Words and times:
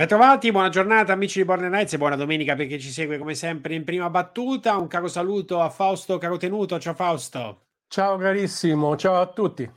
Bentrovati, 0.00 0.50
buona 0.50 0.70
giornata 0.70 1.12
amici 1.12 1.40
di 1.40 1.44
Border 1.44 1.68
Nights 1.68 1.92
e 1.92 1.98
buona 1.98 2.16
domenica 2.16 2.54
per 2.54 2.66
chi 2.66 2.80
ci 2.80 2.88
segue 2.88 3.18
come 3.18 3.34
sempre 3.34 3.74
in 3.74 3.84
prima 3.84 4.08
battuta. 4.08 4.78
Un 4.78 4.86
caro 4.86 5.08
saluto 5.08 5.60
a 5.60 5.68
Fausto 5.68 6.16
Carotenuto. 6.16 6.80
Ciao 6.80 6.94
Fausto. 6.94 7.66
Ciao 7.86 8.16
carissimo, 8.16 8.96
ciao 8.96 9.20
a 9.20 9.26
tutti. 9.26 9.70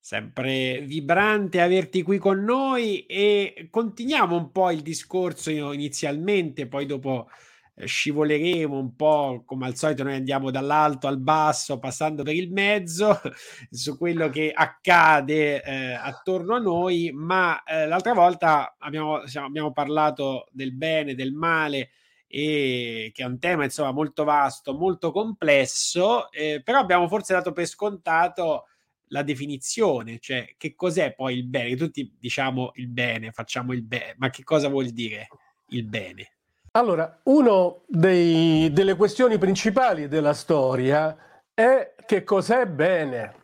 Sempre 0.00 0.80
vibrante 0.80 1.60
averti 1.60 2.00
qui 2.00 2.16
con 2.16 2.44
noi 2.44 3.04
e 3.04 3.68
continuiamo 3.70 4.36
un 4.36 4.50
po' 4.50 4.70
il 4.70 4.80
discorso 4.80 5.50
inizialmente, 5.50 6.66
poi 6.66 6.86
dopo 6.86 7.28
scivoleremo 7.76 8.78
un 8.78 8.94
po' 8.94 9.42
come 9.44 9.66
al 9.66 9.74
solito 9.74 10.04
noi 10.04 10.14
andiamo 10.14 10.50
dall'alto 10.52 11.08
al 11.08 11.18
basso 11.18 11.78
passando 11.80 12.22
per 12.22 12.34
il 12.34 12.52
mezzo 12.52 13.20
su 13.68 13.98
quello 13.98 14.28
che 14.30 14.52
accade 14.54 15.62
eh, 15.62 15.92
attorno 15.94 16.54
a 16.54 16.60
noi 16.60 17.10
ma 17.12 17.62
eh, 17.64 17.86
l'altra 17.86 18.14
volta 18.14 18.76
abbiamo, 18.78 19.26
siamo, 19.26 19.48
abbiamo 19.48 19.72
parlato 19.72 20.46
del 20.52 20.72
bene 20.72 21.14
del 21.14 21.32
male 21.32 21.90
e 22.28 23.10
che 23.12 23.22
è 23.22 23.26
un 23.26 23.38
tema 23.40 23.64
insomma 23.64 23.90
molto 23.90 24.22
vasto 24.22 24.72
molto 24.72 25.10
complesso 25.10 26.30
eh, 26.30 26.62
però 26.62 26.78
abbiamo 26.78 27.08
forse 27.08 27.32
dato 27.32 27.52
per 27.52 27.66
scontato 27.66 28.66
la 29.08 29.22
definizione 29.22 30.18
cioè 30.20 30.54
che 30.56 30.74
cos'è 30.74 31.12
poi 31.12 31.38
il 31.38 31.44
bene? 31.46 31.74
Tutti 31.76 32.16
diciamo 32.18 32.70
il 32.76 32.88
bene 32.88 33.32
facciamo 33.32 33.72
il 33.72 33.82
bene 33.82 34.14
ma 34.18 34.30
che 34.30 34.44
cosa 34.44 34.68
vuol 34.68 34.90
dire 34.90 35.26
il 35.68 35.84
bene 35.84 36.33
allora, 36.76 37.20
una 37.24 37.72
delle 37.86 38.96
questioni 38.96 39.38
principali 39.38 40.08
della 40.08 40.32
storia 40.34 41.16
è 41.54 41.94
che 42.04 42.24
cos'è 42.24 42.66
bene. 42.66 43.42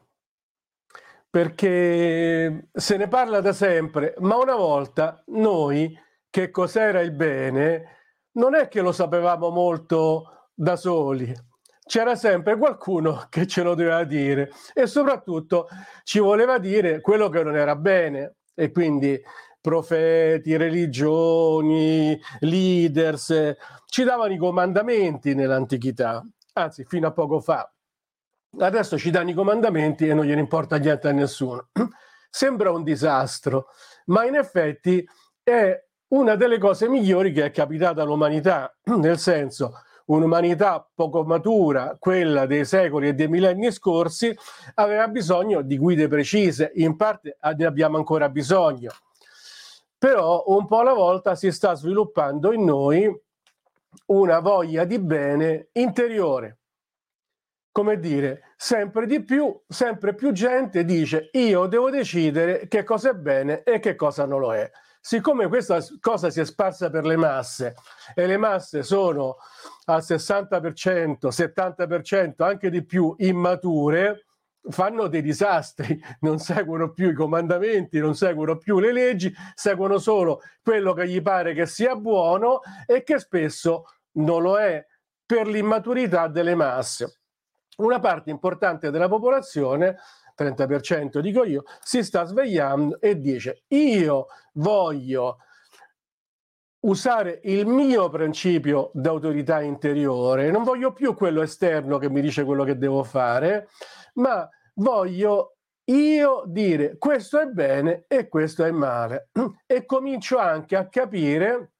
Perché 1.30 2.70
se 2.72 2.96
ne 2.96 3.06
parla 3.06 3.40
da 3.40 3.52
sempre, 3.52 4.14
ma 4.18 4.36
una 4.36 4.56
volta 4.56 5.22
noi 5.28 5.96
che 6.28 6.50
cos'era 6.50 7.00
il 7.00 7.12
bene 7.12 7.98
non 8.32 8.56
è 8.56 8.66
che 8.66 8.80
lo 8.80 8.90
sapevamo 8.90 9.50
molto 9.50 10.48
da 10.52 10.74
soli. 10.74 11.32
C'era 11.84 12.16
sempre 12.16 12.56
qualcuno 12.56 13.26
che 13.30 13.46
ce 13.46 13.62
lo 13.62 13.74
doveva 13.74 14.02
dire 14.02 14.50
e 14.74 14.88
soprattutto 14.88 15.68
ci 16.02 16.18
voleva 16.18 16.58
dire 16.58 17.00
quello 17.00 17.28
che 17.28 17.44
non 17.44 17.56
era 17.56 17.76
bene. 17.76 18.38
E 18.54 18.72
quindi 18.72 19.20
profeti, 19.60 20.56
religioni, 20.56 22.18
leaders, 22.40 23.56
ci 23.86 24.04
davano 24.04 24.32
i 24.32 24.38
comandamenti 24.38 25.34
nell'antichità, 25.34 26.24
anzi 26.54 26.84
fino 26.84 27.06
a 27.06 27.12
poco 27.12 27.40
fa. 27.40 27.70
Adesso 28.58 28.98
ci 28.98 29.10
danno 29.10 29.30
i 29.30 29.34
comandamenti 29.34 30.08
e 30.08 30.14
non 30.14 30.24
gliene 30.24 30.40
importa 30.40 30.76
niente 30.76 31.08
a 31.08 31.12
nessuno. 31.12 31.68
Sembra 32.30 32.70
un 32.70 32.82
disastro, 32.82 33.66
ma 34.06 34.24
in 34.24 34.36
effetti 34.36 35.06
è 35.42 35.84
una 36.08 36.34
delle 36.34 36.58
cose 36.58 36.88
migliori 36.88 37.32
che 37.32 37.44
è 37.44 37.50
capitata 37.50 38.02
all'umanità, 38.02 38.74
nel 38.96 39.18
senso 39.18 39.74
un'umanità 40.06 40.84
poco 40.92 41.22
matura, 41.22 41.96
quella 41.96 42.44
dei 42.46 42.64
secoli 42.64 43.08
e 43.08 43.14
dei 43.14 43.28
millenni 43.28 43.70
scorsi, 43.70 44.36
aveva 44.74 45.06
bisogno 45.06 45.62
di 45.62 45.78
guide 45.78 46.08
precise, 46.08 46.72
in 46.74 46.96
parte 46.96 47.36
ne 47.56 47.64
abbiamo 47.64 47.96
ancora 47.96 48.28
bisogno 48.28 48.90
però 50.00 50.44
un 50.46 50.66
po' 50.66 50.78
alla 50.78 50.94
volta 50.94 51.34
si 51.34 51.52
sta 51.52 51.74
sviluppando 51.74 52.52
in 52.52 52.64
noi 52.64 53.22
una 54.06 54.38
voglia 54.38 54.84
di 54.84 54.98
bene 54.98 55.68
interiore. 55.72 56.60
Come 57.70 58.00
dire, 58.00 58.54
sempre 58.56 59.04
di 59.04 59.22
più, 59.22 59.54
sempre 59.68 60.14
più 60.14 60.32
gente 60.32 60.86
dice 60.86 61.28
io 61.32 61.66
devo 61.66 61.90
decidere 61.90 62.66
che 62.66 62.82
cosa 62.82 63.10
è 63.10 63.14
bene 63.14 63.62
e 63.62 63.78
che 63.78 63.94
cosa 63.94 64.24
non 64.24 64.40
lo 64.40 64.54
è. 64.54 64.70
Siccome 65.02 65.48
questa 65.48 65.84
cosa 66.00 66.30
si 66.30 66.40
è 66.40 66.46
sparsa 66.46 66.88
per 66.88 67.04
le 67.04 67.16
masse 67.16 67.74
e 68.14 68.26
le 68.26 68.38
masse 68.38 68.82
sono 68.82 69.36
al 69.84 70.00
60%, 70.00 71.28
70%, 71.28 72.42
anche 72.42 72.70
di 72.70 72.82
più 72.86 73.14
immature, 73.18 74.24
fanno 74.68 75.06
dei 75.06 75.22
disastri, 75.22 76.00
non 76.20 76.38
seguono 76.38 76.92
più 76.92 77.10
i 77.10 77.14
comandamenti, 77.14 77.98
non 77.98 78.14
seguono 78.14 78.56
più 78.56 78.78
le 78.78 78.92
leggi, 78.92 79.32
seguono 79.54 79.98
solo 79.98 80.42
quello 80.62 80.92
che 80.92 81.08
gli 81.08 81.22
pare 81.22 81.54
che 81.54 81.66
sia 81.66 81.96
buono 81.96 82.60
e 82.86 83.02
che 83.02 83.18
spesso 83.18 83.84
non 84.12 84.42
lo 84.42 84.58
è 84.58 84.84
per 85.24 85.46
l'immaturità 85.46 86.28
delle 86.28 86.54
masse. 86.54 87.20
Una 87.76 87.98
parte 87.98 88.30
importante 88.30 88.90
della 88.90 89.08
popolazione, 89.08 89.96
30% 90.36 91.20
dico 91.20 91.44
io, 91.44 91.62
si 91.82 92.02
sta 92.02 92.24
svegliando 92.24 93.00
e 93.00 93.18
dice 93.18 93.62
io 93.68 94.26
voglio 94.54 95.38
usare 96.80 97.40
il 97.44 97.66
mio 97.66 98.08
principio 98.08 98.90
d'autorità 98.94 99.60
interiore, 99.60 100.50
non 100.50 100.62
voglio 100.62 100.92
più 100.92 101.14
quello 101.14 101.42
esterno 101.42 101.98
che 101.98 102.08
mi 102.08 102.20
dice 102.20 102.44
quello 102.44 102.64
che 102.64 102.78
devo 102.78 103.02
fare, 103.04 103.68
ma 104.14 104.48
voglio 104.74 105.56
io 105.90 106.44
dire 106.46 106.96
questo 106.98 107.40
è 107.40 107.46
bene 107.46 108.04
e 108.06 108.28
questo 108.28 108.64
è 108.64 108.70
male 108.70 109.28
e 109.66 109.84
comincio 109.84 110.38
anche 110.38 110.76
a 110.76 110.88
capire 110.88 111.72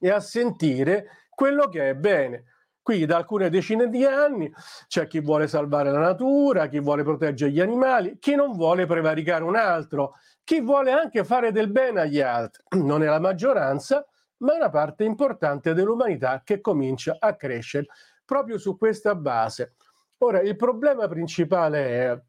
e 0.00 0.10
a 0.10 0.20
sentire 0.20 1.26
quello 1.30 1.68
che 1.68 1.90
è 1.90 1.94
bene. 1.94 2.44
Qui 2.82 3.04
da 3.04 3.16
alcune 3.16 3.50
decine 3.50 3.88
di 3.88 4.04
anni 4.04 4.52
c'è 4.86 5.08
chi 5.08 5.20
vuole 5.20 5.48
salvare 5.48 5.90
la 5.90 5.98
natura, 5.98 6.68
chi 6.68 6.78
vuole 6.78 7.02
proteggere 7.02 7.50
gli 7.50 7.60
animali, 7.60 8.16
chi 8.20 8.36
non 8.36 8.52
vuole 8.52 8.86
prevaricare 8.86 9.42
un 9.42 9.56
altro, 9.56 10.14
chi 10.44 10.60
vuole 10.60 10.92
anche 10.92 11.24
fare 11.24 11.50
del 11.50 11.68
bene 11.68 12.02
agli 12.02 12.20
altri. 12.20 12.62
Non 12.78 13.02
è 13.02 13.06
la 13.06 13.18
maggioranza, 13.18 14.06
ma 14.38 14.54
una 14.54 14.70
parte 14.70 15.04
importante 15.04 15.72
dell'umanità 15.72 16.42
che 16.44 16.60
comincia 16.60 17.16
a 17.18 17.34
crescere 17.36 17.86
proprio 18.24 18.58
su 18.58 18.76
questa 18.76 19.14
base. 19.14 19.74
Ora, 20.18 20.40
il 20.40 20.56
problema 20.56 21.06
principale 21.08 21.88
è, 21.88 22.22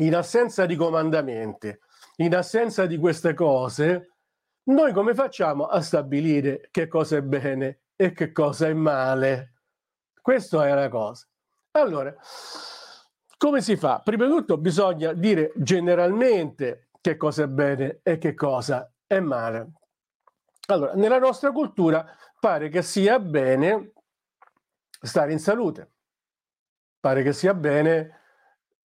in 0.00 0.14
assenza 0.14 0.66
di 0.66 0.76
comandamenti, 0.76 1.76
in 2.16 2.34
assenza 2.34 2.86
di 2.86 2.98
queste 2.98 3.34
cose, 3.34 4.12
noi 4.64 4.92
come 4.92 5.14
facciamo 5.14 5.66
a 5.66 5.80
stabilire 5.80 6.68
che 6.70 6.86
cosa 6.86 7.16
è 7.16 7.22
bene 7.22 7.80
e 7.96 8.12
che 8.12 8.30
cosa 8.30 8.68
è 8.68 8.72
male? 8.74 9.54
Questa 10.20 10.66
è 10.66 10.74
la 10.74 10.88
cosa. 10.88 11.26
Allora, 11.72 12.14
come 13.38 13.60
si 13.60 13.76
fa? 13.76 14.00
Prima 14.04 14.26
di 14.26 14.30
tutto 14.30 14.58
bisogna 14.58 15.12
dire 15.12 15.52
generalmente 15.56 16.90
che 17.00 17.16
cosa 17.16 17.44
è 17.44 17.48
bene 17.48 18.00
e 18.02 18.18
che 18.18 18.34
cosa 18.34 18.88
è 19.06 19.18
male. 19.18 19.72
Allora, 20.66 20.92
nella 20.94 21.18
nostra 21.18 21.50
cultura 21.52 22.04
pare 22.38 22.68
che 22.68 22.82
sia 22.82 23.18
bene 23.18 23.92
stare 25.00 25.32
in 25.32 25.38
salute 25.38 25.92
pare 27.02 27.24
che 27.24 27.32
sia 27.32 27.52
bene 27.52 28.20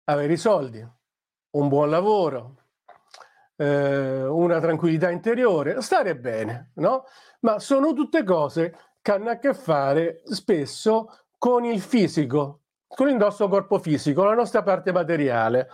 avere 0.06 0.32
i 0.32 0.36
soldi, 0.36 0.84
un 1.50 1.68
buon 1.68 1.88
lavoro, 1.88 2.56
eh, 3.54 4.24
una 4.24 4.58
tranquillità 4.58 5.08
interiore, 5.08 5.80
stare 5.82 6.16
bene, 6.16 6.72
no? 6.74 7.04
Ma 7.40 7.60
sono 7.60 7.92
tutte 7.92 8.24
cose 8.24 8.76
che 9.00 9.12
hanno 9.12 9.30
a 9.30 9.36
che 9.36 9.54
fare 9.54 10.22
spesso 10.24 11.26
con 11.38 11.64
il 11.64 11.80
fisico, 11.80 12.62
con 12.88 13.08
il 13.08 13.14
nostro 13.14 13.46
corpo 13.46 13.78
fisico, 13.78 14.24
la 14.24 14.34
nostra 14.34 14.64
parte 14.64 14.90
materiale. 14.90 15.68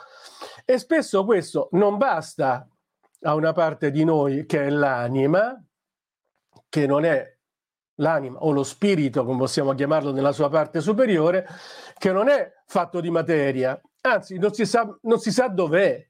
E 0.67 0.77
spesso 0.77 1.25
questo 1.25 1.69
non 1.73 1.97
basta 1.97 2.69
a 3.23 3.35
una 3.35 3.55
parte 3.55 3.91
di 3.91 4.05
noi 4.05 4.45
che 4.45 4.67
è 4.67 4.69
l'anima, 4.69 5.59
che 6.75 6.89
non 6.89 7.05
è 7.05 7.33
l'anima 7.99 8.41
o 8.41 8.51
lo 8.51 8.65
spirito, 8.65 9.25
come 9.25 9.39
possiamo 9.39 9.75
chiamarlo 9.75 10.11
nella 10.11 10.33
sua 10.33 10.49
parte 10.49 10.81
superiore, 10.81 11.47
che 11.97 12.11
non 12.11 12.27
è 12.27 12.53
fatto 12.67 13.01
di 13.01 13.11
materia, 13.11 13.81
anzi 14.01 14.39
non 14.39 14.53
si 14.53 14.67
sa, 14.67 14.93
non 15.03 15.21
si 15.21 15.31
sa 15.31 15.47
dov'è. 15.47 16.05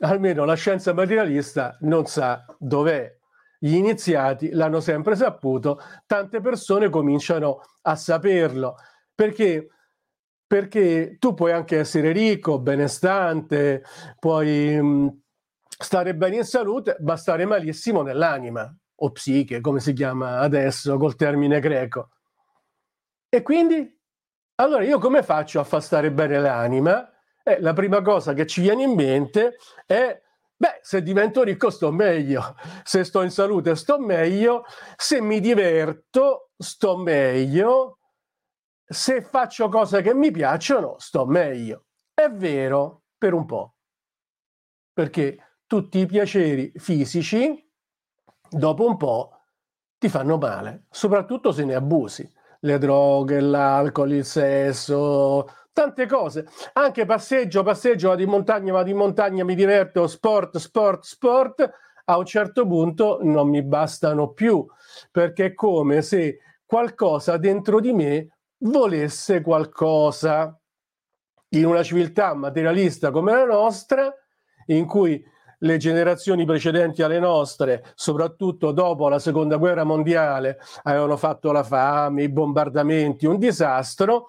Almeno 0.00 0.44
la 0.44 0.54
scienza 0.54 0.92
materialista 0.92 1.76
non 1.82 2.06
sa 2.06 2.44
dov'è. 2.58 3.16
Gli 3.60 3.74
iniziati 3.74 4.50
l'hanno 4.50 4.80
sempre 4.80 5.14
saputo, 5.14 5.80
tante 6.04 6.40
persone 6.40 6.88
cominciano 6.88 7.60
a 7.82 7.94
saperlo, 7.94 8.74
perché 9.14 9.68
perché 10.48 11.14
tu 11.20 11.32
puoi 11.32 11.52
anche 11.52 11.78
essere 11.78 12.10
ricco, 12.10 12.58
benestante, 12.58 13.84
puoi 14.18 14.82
mh, 14.82 15.20
stare 15.78 16.16
bene 16.16 16.38
in 16.38 16.44
salute, 16.44 16.96
ma 17.02 17.16
stare 17.16 17.44
malissimo 17.44 18.02
nell'anima 18.02 18.68
o 19.02 19.10
psiche, 19.12 19.60
come 19.60 19.80
si 19.80 19.92
chiama 19.92 20.40
adesso 20.40 20.96
col 20.96 21.16
termine 21.16 21.60
greco. 21.60 22.10
E 23.28 23.42
quindi, 23.42 23.98
allora 24.56 24.82
io 24.84 24.98
come 24.98 25.22
faccio 25.22 25.60
a 25.60 25.64
far 25.64 25.82
stare 25.82 26.10
bene 26.10 26.38
l'anima? 26.38 27.10
Eh, 27.42 27.60
la 27.60 27.72
prima 27.72 28.02
cosa 28.02 28.34
che 28.34 28.46
ci 28.46 28.60
viene 28.60 28.82
in 28.82 28.92
mente 28.92 29.56
è, 29.86 30.20
beh, 30.56 30.80
se 30.82 31.02
divento 31.02 31.42
ricco 31.42 31.70
sto 31.70 31.90
meglio, 31.90 32.56
se 32.82 33.04
sto 33.04 33.22
in 33.22 33.30
salute 33.30 33.74
sto 33.76 33.98
meglio, 33.98 34.64
se 34.96 35.20
mi 35.20 35.40
diverto 35.40 36.50
sto 36.58 36.96
meglio, 36.96 37.98
se 38.84 39.22
faccio 39.22 39.68
cose 39.68 40.02
che 40.02 40.12
mi 40.12 40.30
piacciono 40.30 40.96
sto 40.98 41.24
meglio. 41.24 41.86
È 42.12 42.28
vero 42.28 43.04
per 43.16 43.32
un 43.32 43.46
po', 43.46 43.76
perché 44.92 45.58
tutti 45.66 46.00
i 46.00 46.06
piaceri 46.06 46.72
fisici 46.76 47.69
dopo 48.50 48.86
un 48.86 48.96
po' 48.96 49.32
ti 49.98 50.08
fanno 50.08 50.38
male, 50.38 50.86
soprattutto 50.90 51.52
se 51.52 51.64
ne 51.64 51.74
abusi. 51.74 52.30
Le 52.60 52.78
droghe, 52.78 53.40
l'alcol, 53.40 54.12
il 54.12 54.24
sesso, 54.24 55.48
tante 55.72 56.06
cose. 56.06 56.46
Anche 56.74 57.06
passeggio, 57.06 57.62
passeggio, 57.62 58.08
vado 58.08 58.22
in 58.22 58.28
montagna, 58.28 58.72
vado 58.72 58.90
in 58.90 58.96
montagna, 58.96 59.44
mi 59.44 59.54
diverto, 59.54 60.06
sport, 60.06 60.58
sport, 60.58 61.04
sport. 61.04 61.70
A 62.06 62.18
un 62.18 62.26
certo 62.26 62.66
punto 62.66 63.18
non 63.22 63.48
mi 63.48 63.62
bastano 63.62 64.32
più, 64.32 64.66
perché 65.10 65.46
è 65.46 65.54
come 65.54 66.02
se 66.02 66.38
qualcosa 66.66 67.36
dentro 67.36 67.80
di 67.80 67.92
me 67.92 68.36
volesse 68.58 69.40
qualcosa. 69.40 70.54
In 71.52 71.66
una 71.66 71.82
civiltà 71.82 72.34
materialista 72.34 73.10
come 73.10 73.32
la 73.32 73.44
nostra, 73.44 74.12
in 74.66 74.86
cui 74.86 75.22
le 75.60 75.76
generazioni 75.76 76.44
precedenti 76.44 77.02
alle 77.02 77.18
nostre, 77.18 77.92
soprattutto 77.94 78.72
dopo 78.72 79.08
la 79.08 79.18
seconda 79.18 79.56
guerra 79.56 79.84
mondiale, 79.84 80.58
avevano 80.82 81.16
fatto 81.16 81.52
la 81.52 81.62
fame, 81.62 82.22
i 82.22 82.28
bombardamenti, 82.28 83.26
un 83.26 83.38
disastro. 83.38 84.28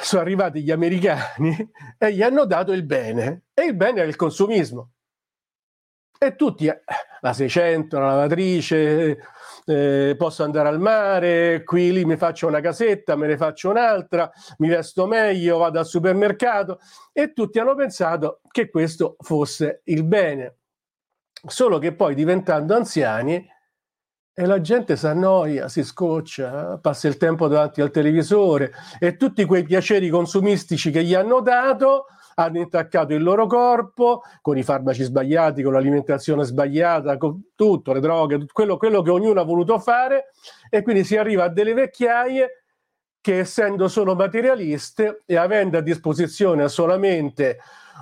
Sono 0.00 0.22
arrivati 0.22 0.62
gli 0.62 0.70
americani 0.70 1.70
e 1.98 2.12
gli 2.12 2.22
hanno 2.22 2.44
dato 2.44 2.72
il 2.72 2.84
bene, 2.84 3.44
e 3.52 3.64
il 3.64 3.74
bene 3.74 4.02
è 4.02 4.06
il 4.06 4.16
consumismo. 4.16 4.90
E 6.18 6.36
tutti, 6.36 6.66
eh, 6.66 6.82
la 7.20 7.32
600, 7.32 7.98
la 7.98 8.06
lavatrice, 8.06 9.18
eh, 9.64 10.14
posso 10.16 10.42
andare 10.42 10.68
al 10.68 10.80
mare, 10.80 11.62
qui 11.64 11.92
lì 11.92 12.04
mi 12.04 12.16
faccio 12.16 12.46
una 12.46 12.60
casetta, 12.60 13.16
me 13.16 13.26
ne 13.26 13.36
faccio 13.36 13.70
un'altra, 13.70 14.30
mi 14.58 14.68
vesto 14.68 15.06
meglio, 15.06 15.58
vado 15.58 15.78
al 15.78 15.86
supermercato 15.86 16.78
e 17.12 17.32
tutti 17.32 17.58
hanno 17.58 17.74
pensato 17.74 18.40
che 18.50 18.70
questo 18.70 19.16
fosse 19.20 19.82
il 19.84 20.04
bene. 20.04 20.56
Solo 21.44 21.78
che 21.78 21.94
poi 21.94 22.14
diventando 22.14 22.74
anziani 22.74 23.44
e 24.34 24.46
la 24.46 24.60
gente 24.60 24.96
si 24.96 25.06
annoia, 25.06 25.68
si 25.68 25.82
scoccia, 25.82 26.78
passa 26.78 27.08
il 27.08 27.16
tempo 27.16 27.48
davanti 27.48 27.80
al 27.80 27.90
televisore 27.90 28.72
e 28.98 29.16
tutti 29.16 29.44
quei 29.44 29.62
piaceri 29.62 30.08
consumistici 30.08 30.90
che 30.90 31.04
gli 31.04 31.14
hanno 31.14 31.40
dato 31.40 32.06
hanno 32.34 32.58
intaccato 32.58 33.14
il 33.14 33.22
loro 33.22 33.46
corpo 33.46 34.22
con 34.40 34.56
i 34.56 34.62
farmaci 34.62 35.02
sbagliati, 35.02 35.62
con 35.62 35.72
l'alimentazione 35.72 36.44
sbagliata, 36.44 37.16
con 37.16 37.50
tutto, 37.54 37.92
le 37.92 38.00
droghe, 38.00 38.38
tutto 38.38 38.52
quello, 38.52 38.76
quello 38.76 39.02
che 39.02 39.10
ognuno 39.10 39.40
ha 39.40 39.44
voluto 39.44 39.78
fare 39.78 40.30
e 40.70 40.82
quindi 40.82 41.04
si 41.04 41.16
arriva 41.16 41.44
a 41.44 41.48
delle 41.48 41.74
vecchiaie 41.74 42.64
che 43.20 43.38
essendo 43.38 43.88
solo 43.88 44.14
materialiste 44.14 45.22
e 45.26 45.36
avendo 45.36 45.78
a 45.78 45.80
disposizione 45.80 46.68
solamente 46.68 47.58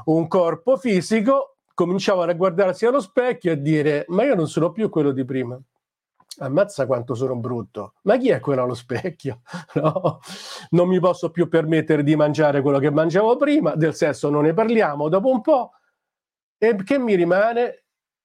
un 0.06 0.26
corpo 0.28 0.76
fisico, 0.78 1.56
cominciavano 1.74 2.30
a 2.30 2.34
guardarsi 2.34 2.86
allo 2.86 3.00
specchio 3.00 3.52
e 3.52 3.60
dire 3.60 4.04
ma 4.08 4.24
io 4.24 4.34
non 4.34 4.48
sono 4.48 4.70
più 4.70 4.88
quello 4.88 5.12
di 5.12 5.24
prima 5.24 5.60
ammazza 6.38 6.86
quanto 6.86 7.14
sono 7.14 7.36
brutto. 7.36 7.94
Ma 8.02 8.16
chi 8.16 8.30
è 8.30 8.40
quello 8.40 8.62
allo 8.62 8.74
specchio? 8.74 9.42
No, 9.74 10.20
non 10.70 10.88
mi 10.88 10.98
posso 11.00 11.30
più 11.30 11.48
permettere 11.48 12.02
di 12.02 12.16
mangiare 12.16 12.60
quello 12.60 12.78
che 12.78 12.90
mangiavo 12.90 13.36
prima, 13.36 13.74
del 13.74 13.94
sesso 13.94 14.28
non 14.30 14.42
ne 14.42 14.52
parliamo 14.52 15.08
dopo 15.08 15.30
un 15.30 15.40
po'. 15.40 15.72
E 16.58 16.76
che 16.84 16.98
mi 16.98 17.14
rimane? 17.14 17.84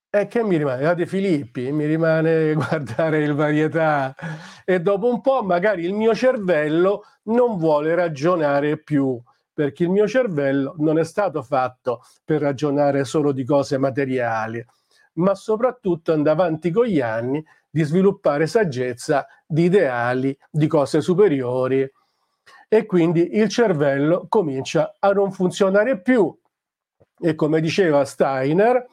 E 0.10 0.28
che 0.28 0.44
mi 0.44 0.57
rimane? 0.57 0.81
La 0.81 0.94
De 0.94 1.06
Filippi, 1.06 1.72
mi 1.72 1.86
rimane 1.86 2.54
guardare 2.56 3.24
il 3.24 3.34
varietà 3.34 4.16
e 4.63 4.81
dopo 4.81 5.10
un 5.10 5.22
po' 5.22 5.44
magari 5.44 5.84
il 5.84 5.94
mio 5.94 6.16
cervello 6.16 7.04
non 7.24 7.57
vuole 7.57 7.96
ragionare 7.96 8.78
più 8.78 9.22
perché 9.54 9.84
il 9.84 9.90
mio 9.90 10.07
cervello 10.07 10.75
non 10.80 11.00
è 11.00 11.06
stato 11.06 11.42
fatto 11.42 12.02
per 12.25 12.42
ragionare 12.42 13.06
solo 13.06 13.31
di 13.31 13.46
cose 13.46 13.78
materiali, 13.78 14.63
ma 15.13 15.34
soprattutto 15.34 16.12
andava 16.12 16.44
avanti 16.44 16.72
con 16.72 16.86
gli 16.86 17.00
anni 17.00 17.44
di 17.75 17.83
sviluppare 17.83 18.48
saggezza 18.48 19.27
di 19.45 19.63
ideali, 19.63 20.33
di 20.50 20.66
cose 20.66 21.01
superiori 21.01 21.86
e 22.69 22.86
quindi 22.86 23.36
il 23.36 23.50
cervello 23.50 24.27
comincia 24.30 24.95
a 24.98 25.12
non 25.12 25.33
funzionare 25.33 26.00
più 26.00 26.33
e 27.19 27.36
come 27.36 27.60
diceva 27.60 28.06
Steiner 28.06 28.88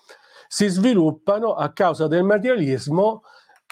si 0.49 0.67
sviluppano 0.67 1.55
a 1.55 1.73
causa 1.73 2.09
del 2.09 2.25
materialismo 2.25 3.23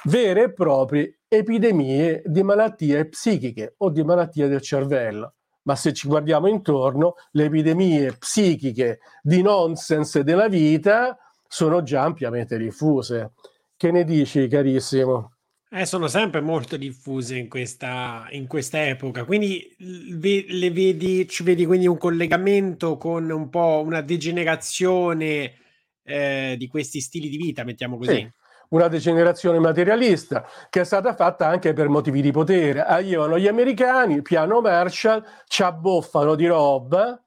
vere 0.05 0.45
e 0.45 0.53
proprie 0.53 1.19
epidemie 1.27 2.23
di 2.25 2.45
malattie 2.45 3.09
psichiche 3.09 3.75
o 3.79 3.91
di 3.91 4.05
malattie 4.05 4.47
del 4.47 4.61
cervello. 4.61 5.35
Ma 5.63 5.75
se 5.75 5.93
ci 5.93 6.07
guardiamo 6.07 6.47
intorno, 6.47 7.15
le 7.33 7.47
epidemie 7.47 8.13
psichiche 8.13 9.01
di 9.23 9.43
nonsense 9.43 10.23
della 10.23 10.47
vita 10.47 11.19
sono 11.49 11.83
già 11.83 12.05
ampiamente 12.05 12.57
diffuse. 12.57 13.33
Che 13.81 13.91
ne 13.91 14.05
dici, 14.05 14.47
carissimo? 14.47 15.37
Eh, 15.71 15.87
sono 15.87 16.07
sempre 16.07 16.43
molto 16.43 16.77
diffuse 16.77 17.39
in 17.39 17.49
questa, 17.49 18.27
in 18.33 18.47
questa 18.47 18.87
epoca, 18.87 19.25
quindi 19.25 19.75
le 19.79 20.71
vedi, 20.71 21.27
ci 21.27 21.43
vedi 21.43 21.65
quindi 21.65 21.87
un 21.87 21.97
collegamento 21.97 22.99
con 22.99 23.31
un 23.31 23.49
po' 23.49 23.81
una 23.83 24.03
degenerazione 24.03 25.55
eh, 26.03 26.57
di 26.59 26.69
questi 26.69 27.01
stili 27.01 27.31
di 27.31 27.39
vita, 27.39 27.65
mettiamo 27.65 27.97
così. 27.97 28.17
Sì, 28.17 28.31
una 28.69 28.89
degenerazione 28.89 29.59
materialista 29.59 30.47
che 30.69 30.83
è 30.83 30.85
stata 30.85 31.15
fatta 31.15 31.47
anche 31.47 31.73
per 31.73 31.89
motivi 31.89 32.21
di 32.21 32.33
potere. 32.33 32.85
Arrivano 32.85 33.39
gli 33.39 33.49
americani, 33.49 34.21
piano 34.21 34.61
Marshall, 34.61 35.25
ci 35.47 35.63
abboffano 35.63 36.35
di 36.35 36.47
roba, 36.47 37.19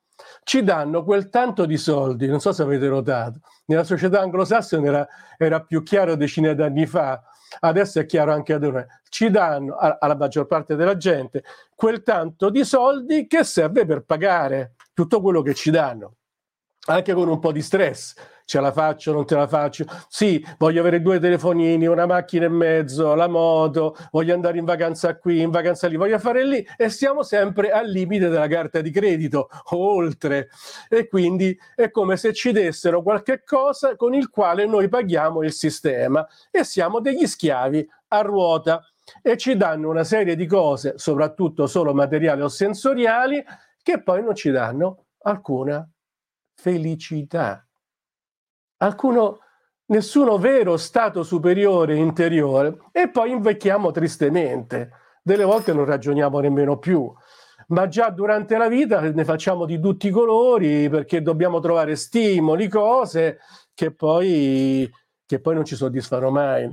ci 0.43 0.62
danno 0.62 1.03
quel 1.03 1.29
tanto 1.29 1.65
di 1.65 1.77
soldi, 1.77 2.27
non 2.27 2.39
so 2.39 2.51
se 2.51 2.62
avete 2.62 2.88
notato, 2.88 3.39
nella 3.65 3.84
società 3.84 4.22
anglosassone 4.22 4.88
era, 4.88 5.08
era 5.38 5.62
più 5.62 5.84
chiaro 5.84 6.15
decine 6.15 6.55
d'anni 6.55 6.86
fa, 6.86 7.24
adesso 7.60 8.00
è 8.00 8.05
chiaro 8.05 8.34
anche 8.34 8.53
ad 8.53 8.63
noi, 8.63 8.86
ci 9.10 9.29
danno 9.29 9.75
alla 9.75 10.15
maggior 10.15 10.46
parte 10.46 10.75
della 10.75 10.98
gente 10.98 11.43
quel 11.75 12.01
tanto 12.03 12.50
di 12.50 12.63
soldi 12.63 13.27
che 13.27 13.43
serve 13.43 13.86
per 13.86 14.03
pagare 14.03 14.75
tutto 14.93 15.22
quello 15.22 15.41
che 15.41 15.53
ci 15.53 15.72
danno, 15.72 16.15
anche 16.88 17.13
con 17.13 17.27
un 17.27 17.39
po' 17.39 17.51
di 17.51 17.62
stress 17.62 18.15
ce 18.45 18.59
la 18.59 18.71
faccio, 18.71 19.13
non 19.13 19.25
te 19.25 19.35
la 19.35 19.47
faccio. 19.47 19.85
Sì, 20.07 20.45
voglio 20.57 20.81
avere 20.81 21.01
due 21.01 21.19
telefonini, 21.19 21.85
una 21.85 22.05
macchina 22.05 22.45
e 22.45 22.50
mezzo, 22.50 23.15
la 23.15 23.27
moto, 23.27 23.95
voglio 24.12 24.33
andare 24.33 24.57
in 24.57 24.65
vacanza 24.65 25.17
qui, 25.17 25.41
in 25.41 25.50
vacanza 25.50 25.88
lì, 25.88 25.95
voglio 25.95 26.19
fare 26.19 26.45
lì 26.45 26.65
e 26.77 26.89
siamo 26.89 27.23
sempre 27.23 27.71
al 27.71 27.89
limite 27.89 28.29
della 28.29 28.47
carta 28.47 28.81
di 28.81 28.91
credito 28.91 29.50
o 29.71 29.93
oltre. 29.95 30.50
E 30.89 31.07
quindi 31.07 31.57
è 31.75 31.89
come 31.91 32.17
se 32.17 32.33
ci 32.33 32.51
dessero 32.51 33.01
qualche 33.01 33.43
cosa 33.43 33.95
con 33.95 34.13
il 34.13 34.29
quale 34.29 34.65
noi 34.65 34.89
paghiamo 34.89 35.43
il 35.43 35.53
sistema 35.53 36.27
e 36.51 36.63
siamo 36.63 37.00
degli 37.00 37.25
schiavi 37.25 37.88
a 38.09 38.21
ruota 38.21 38.85
e 39.21 39.38
ci 39.38 39.55
danno 39.57 39.89
una 39.89 40.03
serie 40.03 40.35
di 40.35 40.45
cose, 40.45 40.93
soprattutto 40.97 41.67
solo 41.67 41.93
materiali 41.93 42.41
o 42.41 42.47
sensoriali, 42.47 43.43
che 43.81 44.01
poi 44.01 44.23
non 44.23 44.33
ci 44.33 44.50
danno 44.50 45.05
alcuna 45.23 45.88
felicità 46.53 47.65
alcuno, 48.84 49.40
nessuno 49.86 50.38
vero 50.38 50.78
stato 50.78 51.24
superiore 51.24 51.96
interiore 51.96 52.78
e 52.92 53.10
poi 53.10 53.32
invecchiamo 53.32 53.92
tristemente. 53.92 54.92
Delle 55.22 55.44
volte 55.44 55.74
non 55.74 55.86
ragioniamo 55.86 56.40
nemmeno 56.40 56.78
più, 56.78 57.12
ma 57.68 57.88
già 57.88 58.10
durante 58.10 58.58
la 58.58 58.68
vita 58.68 59.00
ne 59.00 59.24
facciamo 59.24 59.66
di 59.66 59.80
tutti 59.80 60.08
i 60.08 60.12
colori 60.12 60.90
perché 60.90 61.22
dobbiamo 61.22 61.60
trovare 61.60 61.96
stimoli, 61.96 62.68
cose 62.68 63.40
che 63.74 63.94
poi, 63.94 64.92
che 65.25 65.40
poi 65.40 65.56
non 65.56 65.66
ci 65.66 65.75
soddisfano 65.75 66.30
mai. 66.30 66.70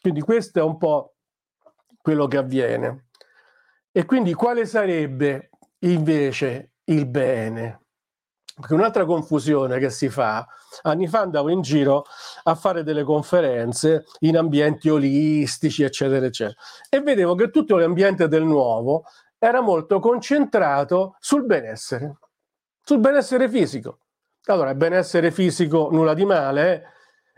Quindi 0.00 0.20
questo 0.20 0.58
è 0.58 0.62
un 0.62 0.76
po' 0.78 1.14
quello 2.00 2.26
che 2.26 2.38
avviene. 2.38 3.06
E 3.92 4.04
quindi 4.04 4.34
quale 4.34 4.66
sarebbe 4.66 5.50
invece 5.80 6.72
il 6.84 7.06
bene? 7.06 7.81
Perché 8.54 8.74
un'altra 8.74 9.04
confusione 9.06 9.78
che 9.78 9.88
si 9.88 10.10
fa, 10.10 10.46
anni 10.82 11.08
fa 11.08 11.20
andavo 11.20 11.48
in 11.48 11.62
giro 11.62 12.04
a 12.42 12.54
fare 12.54 12.82
delle 12.82 13.02
conferenze 13.02 14.04
in 14.20 14.36
ambienti 14.36 14.90
olistici, 14.90 15.82
eccetera, 15.82 16.26
eccetera, 16.26 16.56
e 16.90 17.00
vedevo 17.00 17.34
che 17.34 17.50
tutto 17.50 17.76
l'ambiente 17.76 18.28
del 18.28 18.44
nuovo 18.44 19.04
era 19.38 19.60
molto 19.60 19.98
concentrato 20.00 21.16
sul 21.18 21.46
benessere, 21.46 22.18
sul 22.82 22.98
benessere 22.98 23.48
fisico. 23.48 23.98
Allora, 24.44 24.74
benessere 24.74 25.30
fisico 25.30 25.88
nulla 25.90 26.14
di 26.14 26.24
male, 26.24 26.84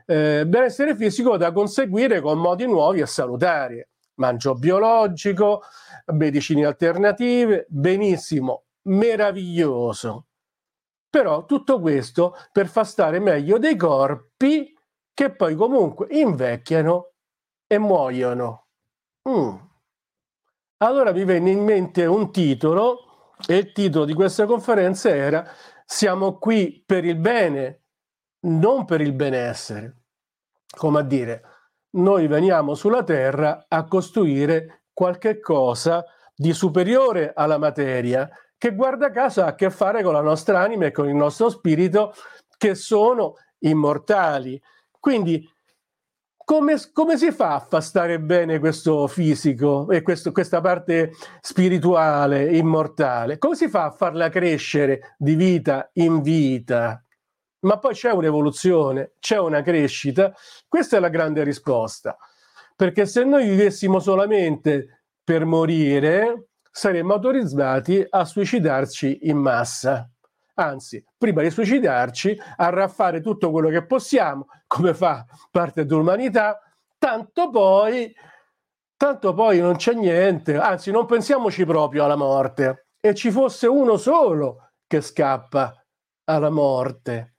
eh, 0.07 0.45
benessere 0.47 0.97
fisico 0.97 1.37
da 1.37 1.53
conseguire 1.53 2.21
con 2.21 2.39
modi 2.39 2.67
nuovi 2.67 3.01
e 3.01 3.07
salutari. 3.07 3.87
Mangio 4.17 4.55
biologico, 4.55 5.63
medicine 6.07 6.67
alternative, 6.67 7.67
benissimo, 7.69 8.65
meraviglioso. 8.83 10.27
Però 11.15 11.45
tutto 11.45 11.79
questo 11.79 12.35
per 12.51 12.67
far 12.67 12.85
stare 12.85 13.21
meglio 13.21 13.57
dei 13.59 13.77
corpi 13.77 14.77
che 15.15 15.31
poi 15.31 15.55
comunque 15.55 16.09
invecchiano 16.11 17.13
e 17.69 17.79
muoiono. 17.79 18.67
Mm. 19.29 19.55
Allora 20.79 21.13
mi 21.13 21.23
venne 21.23 21.53
in 21.53 21.63
mente 21.63 22.05
un 22.05 22.33
titolo 22.33 23.37
e 23.47 23.59
il 23.59 23.71
titolo 23.71 24.07
di 24.07 24.13
questa 24.13 24.45
conferenza 24.45 25.09
era 25.09 25.49
Siamo 25.85 26.37
qui 26.39 26.83
per 26.85 27.05
il 27.05 27.15
bene, 27.15 27.83
non 28.47 28.85
per 28.85 29.01
il 29.01 29.13
benessere. 29.13 30.07
Come 30.77 30.99
a 30.99 31.03
dire, 31.03 31.43
noi 31.91 32.27
veniamo 32.27 32.75
sulla 32.75 33.05
Terra 33.05 33.67
a 33.69 33.85
costruire 33.85 34.87
qualche 34.93 35.39
cosa 35.39 36.05
di 36.35 36.53
superiore 36.53 37.33
alla 37.33 37.59
materia 37.59 38.29
che 38.57 38.75
guarda 38.75 39.11
caso 39.11 39.43
ha 39.43 39.49
a 39.49 39.55
che 39.55 39.71
fare 39.71 40.03
con 40.03 40.13
la 40.13 40.21
nostra 40.21 40.61
anima 40.61 40.87
e 40.87 40.91
con 40.91 41.09
il 41.09 41.15
nostro 41.15 41.51
spirito 41.51 42.15
che 42.57 42.75
sono 42.75 43.35
immortali. 43.61 44.61
Quindi 44.99 45.49
come, 46.45 46.77
come, 46.93 47.17
si 47.17 47.33
fa 47.33 47.55
a 47.55 47.61
far 47.61 47.83
stare 47.83 48.21
bene 48.21 48.59
questo 48.59 49.07
fisico 49.07 49.91
e 49.91 50.03
questo, 50.03 50.31
questa 50.31 50.61
parte 50.61 51.13
spirituale, 51.41 52.57
immortale? 52.57 53.39
Come 53.39 53.57
si 53.57 53.69
fa 53.69 53.85
a 53.85 53.91
farla 53.91 54.29
crescere 54.29 55.15
di 55.17 55.35
vita 55.35 55.89
in 55.95 56.21
vita? 56.21 57.03
Ma 57.61 57.79
poi 57.79 57.95
c'è 57.95 58.13
un'evoluzione, 58.13 59.15
c'è 59.21 59.39
una 59.39 59.63
crescita. 59.63 60.35
Questa 60.69 60.99
è 60.99 61.01
la 61.01 61.09
grande 61.09 61.43
risposta. 61.45 62.15
Perché 62.77 63.07
se 63.07 63.25
noi 63.25 63.49
vivessimo 63.49 63.99
solamente 63.99 65.05
per 65.25 65.47
morire, 65.47 66.49
saremmo 66.77 67.15
autorizzati 67.15 68.05
a 68.09 68.25
suicidarci 68.25 69.29
in 69.29 69.39
massa. 69.39 70.11
Anzi, 70.55 71.05
prima 71.17 71.41
di 71.43 71.51
suicidarci, 71.51 72.37
a 72.57 72.69
raffare 72.71 73.21
tutto 73.21 73.53
quello 73.53 73.69
che 73.69 73.87
possiamo, 73.87 74.49
come 74.67 74.93
fa 74.93 75.25
parte 75.53 75.87
dell'umanità, 75.87 76.61
tanto 76.99 77.51
poi, 77.51 78.13
tanto 78.97 79.35
poi 79.35 79.61
non 79.61 79.77
c'è 79.77 79.95
niente, 79.95 80.57
anzi 80.57 80.91
non 80.91 81.07
pensiamoci 81.07 81.65
proprio 81.65 82.05
alla 82.05 82.17
morte, 82.17 82.89
e 83.01 83.15
ci 83.15 83.31
fosse 83.31 83.69
uno 83.69 83.97
solo 83.97 84.71
che 84.89 85.01
scappa 85.01 85.81
alla 86.25 86.51
morte, 86.51 87.37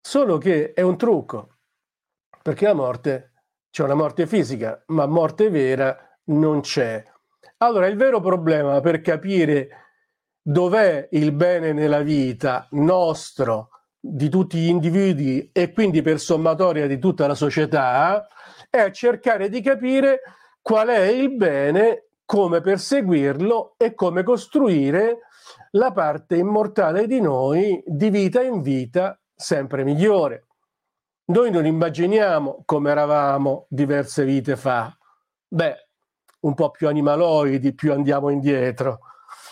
solo 0.00 0.38
che 0.38 0.72
è 0.72 0.80
un 0.80 0.96
trucco, 0.96 1.58
perché 2.42 2.66
la 2.66 2.74
morte, 2.74 3.32
c'è 3.70 3.84
una 3.84 3.94
morte 3.94 4.26
fisica, 4.26 4.82
ma 4.88 5.06
morte 5.06 5.50
vera 5.50 5.96
non 6.24 6.62
c'è. 6.62 7.04
Allora 7.62 7.88
il 7.88 7.96
vero 7.96 8.20
problema 8.20 8.80
per 8.80 9.02
capire 9.02 9.68
dov'è 10.40 11.08
il 11.12 11.32
bene 11.32 11.74
nella 11.74 12.00
vita 12.00 12.66
nostro, 12.70 13.68
di 14.00 14.30
tutti 14.30 14.56
gli 14.56 14.68
individui 14.68 15.50
e 15.52 15.70
quindi 15.72 16.00
per 16.00 16.20
sommatoria 16.20 16.86
di 16.86 16.98
tutta 16.98 17.26
la 17.26 17.34
società, 17.34 18.26
è 18.70 18.90
cercare 18.92 19.50
di 19.50 19.60
capire 19.60 20.20
qual 20.62 20.88
è 20.88 21.04
il 21.08 21.36
bene, 21.36 22.06
come 22.24 22.62
perseguirlo 22.62 23.74
e 23.76 23.92
come 23.92 24.22
costruire 24.22 25.18
la 25.72 25.92
parte 25.92 26.36
immortale 26.36 27.06
di 27.06 27.20
noi 27.20 27.82
di 27.84 28.08
vita 28.08 28.40
in 28.40 28.62
vita 28.62 29.20
sempre 29.34 29.84
migliore. 29.84 30.46
Noi 31.26 31.50
non 31.50 31.66
immaginiamo 31.66 32.62
come 32.64 32.90
eravamo 32.90 33.66
diverse 33.68 34.24
vite 34.24 34.56
fa. 34.56 34.96
Beh, 35.46 35.89
un 36.40 36.54
po' 36.54 36.70
più 36.70 36.88
animaloidi, 36.88 37.74
più 37.74 37.92
andiamo 37.92 38.30
indietro 38.30 39.00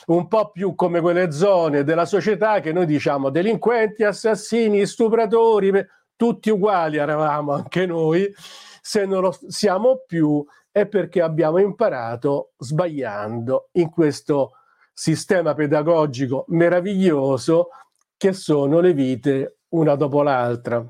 un 0.09 0.26
po' 0.26 0.50
più 0.50 0.75
come 0.75 1.00
quelle 1.00 1.33
zone 1.33 1.85
della 1.85 2.07
società 2.07 2.61
che 2.61 2.73
noi 2.73 2.87
diciamo 2.87 3.30
delinquenti, 3.30 4.04
assassini, 4.04 4.87
stupratori, 4.87 5.71
tutti 6.16 6.50
uguali 6.50 6.97
eravamo 6.97 7.52
anche 7.52 7.87
noi, 7.87 8.33
se 8.80 9.04
non 9.04 9.23
lo 9.23 9.37
siamo 9.49 10.02
più 10.07 10.45
è 10.71 10.87
perché 10.87 11.21
abbiamo 11.21 11.59
imparato 11.59 12.52
sbagliando 12.57 13.68
in 13.73 13.90
questo 13.90 14.52
sistema 14.92 15.54
pedagogico 15.54 16.45
meraviglioso 16.49 17.68
che 18.16 18.33
sono 18.33 18.80
le 18.80 18.92
vite 18.95 19.59
una 19.71 19.95
dopo 19.95 20.23
l'altra. 20.23 20.85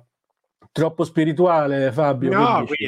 Troppo 0.71 1.05
spirituale, 1.05 1.91
Fabio? 1.91 2.31
No, 2.33 2.65
qui, 2.65 2.87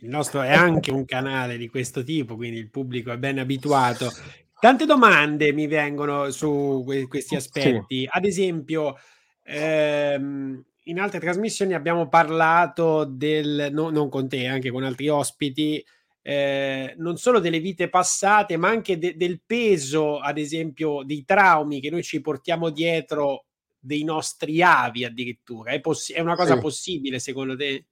il 0.00 0.08
nostro 0.08 0.42
è 0.42 0.52
anche 0.52 0.90
un 0.90 1.04
canale 1.04 1.56
di 1.56 1.68
questo 1.68 2.02
tipo, 2.02 2.36
quindi 2.36 2.58
il 2.58 2.70
pubblico 2.70 3.12
è 3.12 3.18
ben 3.18 3.38
abituato. 3.38 4.10
Tante 4.58 4.84
domande 4.84 5.52
mi 5.52 5.66
vengono 5.66 6.30
su 6.30 6.82
que- 6.84 7.06
questi 7.06 7.34
aspetti. 7.34 8.00
Sì. 8.00 8.08
Ad 8.10 8.24
esempio, 8.24 8.96
ehm, 9.44 10.62
in 10.84 11.00
altre 11.00 11.20
trasmissioni 11.20 11.74
abbiamo 11.74 12.08
parlato 12.08 13.04
del, 13.04 13.68
no, 13.72 13.90
non 13.90 14.08
con 14.08 14.28
te, 14.28 14.46
anche 14.46 14.70
con 14.70 14.82
altri 14.82 15.08
ospiti, 15.08 15.82
eh, 16.22 16.94
non 16.98 17.16
solo 17.16 17.38
delle 17.38 17.60
vite 17.60 17.88
passate, 17.88 18.56
ma 18.56 18.68
anche 18.68 18.98
de- 18.98 19.16
del 19.16 19.40
peso, 19.44 20.18
ad 20.18 20.38
esempio, 20.38 21.02
dei 21.04 21.24
traumi 21.24 21.80
che 21.80 21.90
noi 21.90 22.02
ci 22.02 22.20
portiamo 22.20 22.70
dietro 22.70 23.46
dei 23.78 24.04
nostri 24.04 24.62
avi 24.62 25.04
addirittura. 25.04 25.72
È, 25.72 25.80
poss- 25.80 26.12
è 26.12 26.20
una 26.20 26.36
cosa 26.36 26.54
sì. 26.54 26.60
possibile 26.60 27.18
secondo 27.18 27.56
te? 27.56 27.86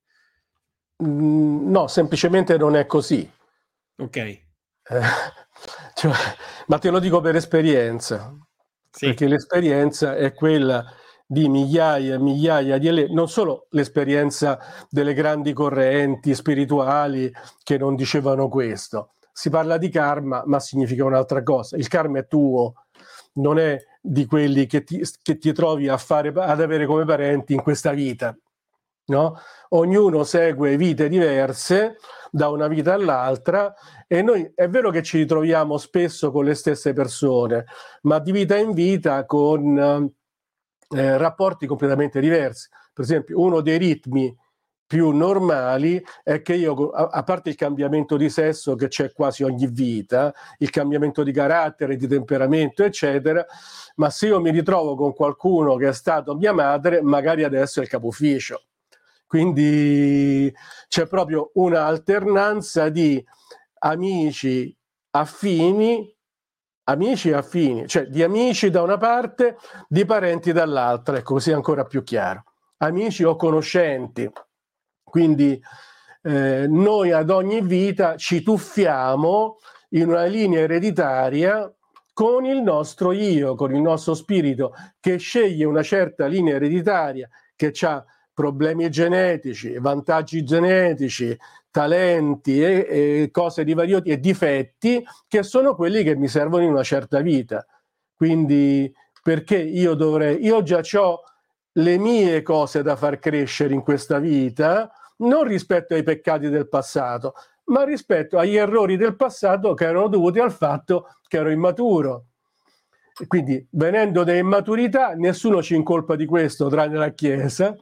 Mm, 1.02 1.70
no, 1.70 1.86
semplicemente 1.86 2.56
non 2.56 2.76
è 2.76 2.86
così. 2.86 3.30
Ok. 3.98 4.16
Eh, 4.16 4.42
cioè, 5.94 6.12
ma 6.66 6.78
te 6.78 6.90
lo 6.90 6.98
dico 6.98 7.20
per 7.20 7.36
esperienza, 7.36 8.34
sì. 8.90 9.06
perché 9.06 9.28
l'esperienza 9.28 10.16
è 10.16 10.32
quella 10.32 10.84
di 11.30 11.48
migliaia 11.48 12.14
e 12.14 12.18
migliaia 12.18 12.78
di 12.78 12.88
eletti, 12.88 13.12
non 13.12 13.28
solo 13.28 13.66
l'esperienza 13.70 14.58
delle 14.88 15.12
grandi 15.12 15.52
correnti 15.52 16.34
spirituali 16.34 17.30
che 17.62 17.76
non 17.76 17.94
dicevano 17.96 18.48
questo. 18.48 19.12
Si 19.30 19.50
parla 19.50 19.76
di 19.76 19.90
karma, 19.90 20.42
ma 20.46 20.58
significa 20.58 21.04
un'altra 21.04 21.42
cosa. 21.42 21.76
Il 21.76 21.86
karma 21.86 22.20
è 22.20 22.26
tuo, 22.26 22.72
non 23.34 23.58
è 23.58 23.78
di 24.00 24.24
quelli 24.26 24.66
che 24.66 24.82
ti, 24.84 25.02
che 25.22 25.38
ti 25.38 25.52
trovi 25.52 25.88
a 25.88 25.98
fare, 25.98 26.28
ad 26.28 26.60
avere 26.60 26.86
come 26.86 27.04
parenti 27.04 27.52
in 27.52 27.62
questa 27.62 27.92
vita. 27.92 28.36
No? 29.08 29.38
Ognuno 29.70 30.22
segue 30.24 30.76
vite 30.76 31.08
diverse 31.08 31.96
da 32.30 32.48
una 32.48 32.68
vita 32.68 32.92
all'altra 32.94 33.74
e 34.06 34.22
noi 34.22 34.50
è 34.54 34.68
vero 34.68 34.90
che 34.90 35.02
ci 35.02 35.18
ritroviamo 35.18 35.76
spesso 35.78 36.30
con 36.30 36.44
le 36.44 36.54
stesse 36.54 36.92
persone, 36.92 37.64
ma 38.02 38.18
di 38.18 38.32
vita 38.32 38.56
in 38.56 38.72
vita 38.72 39.24
con 39.24 40.12
eh, 40.90 41.18
rapporti 41.18 41.66
completamente 41.66 42.20
diversi. 42.20 42.68
Per 42.92 43.04
esempio, 43.04 43.40
uno 43.40 43.60
dei 43.60 43.78
ritmi 43.78 44.34
più 44.86 45.10
normali 45.10 46.02
è 46.24 46.40
che 46.40 46.54
io, 46.54 46.88
a, 46.90 47.22
parte 47.22 47.50
il 47.50 47.56
cambiamento 47.56 48.16
di 48.16 48.30
sesso 48.30 48.74
che 48.74 48.88
c'è 48.88 49.12
quasi 49.12 49.42
ogni 49.42 49.66
vita, 49.66 50.34
il 50.58 50.70
cambiamento 50.70 51.22
di 51.22 51.30
carattere, 51.30 51.96
di 51.96 52.08
temperamento, 52.08 52.82
eccetera, 52.82 53.44
ma 53.96 54.08
se 54.08 54.28
io 54.28 54.40
mi 54.40 54.50
ritrovo 54.50 54.96
con 54.96 55.12
qualcuno 55.12 55.76
che 55.76 55.88
è 55.88 55.92
stato 55.92 56.34
mia 56.34 56.54
madre, 56.54 57.02
magari 57.02 57.44
adesso 57.44 57.80
è 57.80 57.82
il 57.82 57.88
capo 57.90 58.06
ufficio 58.06 58.67
quindi 59.28 60.52
c'è 60.88 61.06
proprio 61.06 61.50
un'alternanza 61.54 62.88
di 62.88 63.22
amici 63.80 64.74
affini, 65.10 66.10
amici 66.84 67.30
affini, 67.32 67.86
cioè 67.86 68.06
di 68.06 68.22
amici 68.22 68.70
da 68.70 68.80
una 68.80 68.96
parte, 68.96 69.58
di 69.86 70.06
parenti 70.06 70.52
dall'altra, 70.52 71.18
ecco 71.18 71.34
così 71.34 71.50
è 71.50 71.54
ancora 71.54 71.84
più 71.84 72.02
chiaro. 72.02 72.44
Amici 72.78 73.22
o 73.22 73.36
conoscenti. 73.36 74.30
Quindi 75.04 75.60
eh, 76.22 76.66
noi 76.66 77.12
ad 77.12 77.28
ogni 77.28 77.60
vita 77.60 78.16
ci 78.16 78.42
tuffiamo 78.42 79.58
in 79.90 80.08
una 80.08 80.24
linea 80.24 80.60
ereditaria 80.60 81.70
con 82.14 82.46
il 82.46 82.62
nostro 82.62 83.12
io, 83.12 83.54
con 83.54 83.74
il 83.74 83.82
nostro 83.82 84.14
spirito 84.14 84.72
che 85.00 85.18
sceglie 85.18 85.66
una 85.66 85.82
certa 85.82 86.26
linea 86.26 86.54
ereditaria 86.54 87.28
che 87.54 87.72
ha 87.82 88.04
problemi 88.38 88.88
genetici, 88.88 89.76
vantaggi 89.80 90.44
genetici, 90.44 91.36
talenti 91.72 92.62
e, 92.62 92.86
e 92.88 93.28
cose 93.32 93.64
di 93.64 93.74
vario 93.74 94.00
e 94.04 94.20
difetti 94.20 95.04
che 95.26 95.42
sono 95.42 95.74
quelli 95.74 96.04
che 96.04 96.14
mi 96.14 96.28
servono 96.28 96.62
in 96.62 96.70
una 96.70 96.84
certa 96.84 97.20
vita. 97.20 97.66
Quindi 98.14 98.94
perché 99.24 99.58
io 99.58 99.94
dovrei, 99.94 100.44
io 100.44 100.62
già 100.62 100.82
ho 101.00 101.22
le 101.72 101.98
mie 101.98 102.42
cose 102.42 102.84
da 102.84 102.94
far 102.94 103.18
crescere 103.18 103.74
in 103.74 103.82
questa 103.82 104.20
vita, 104.20 104.88
non 105.16 105.42
rispetto 105.42 105.94
ai 105.94 106.04
peccati 106.04 106.48
del 106.48 106.68
passato, 106.68 107.34
ma 107.64 107.82
rispetto 107.82 108.38
agli 108.38 108.54
errori 108.54 108.96
del 108.96 109.16
passato 109.16 109.74
che 109.74 109.84
erano 109.84 110.06
dovuti 110.06 110.38
al 110.38 110.52
fatto 110.52 111.08
che 111.26 111.38
ero 111.38 111.50
immaturo. 111.50 112.26
Quindi 113.26 113.66
venendo 113.72 114.22
da 114.22 114.34
immaturità, 114.36 115.14
nessuno 115.14 115.60
ci 115.60 115.74
incolpa 115.74 116.14
di 116.14 116.24
questo, 116.24 116.68
tranne 116.68 116.98
la 116.98 117.10
Chiesa, 117.10 117.76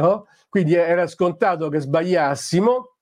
no? 0.00 0.26
Quindi 0.48 0.74
era 0.74 1.06
scontato 1.06 1.68
che 1.68 1.80
sbagliassimo 1.80 2.96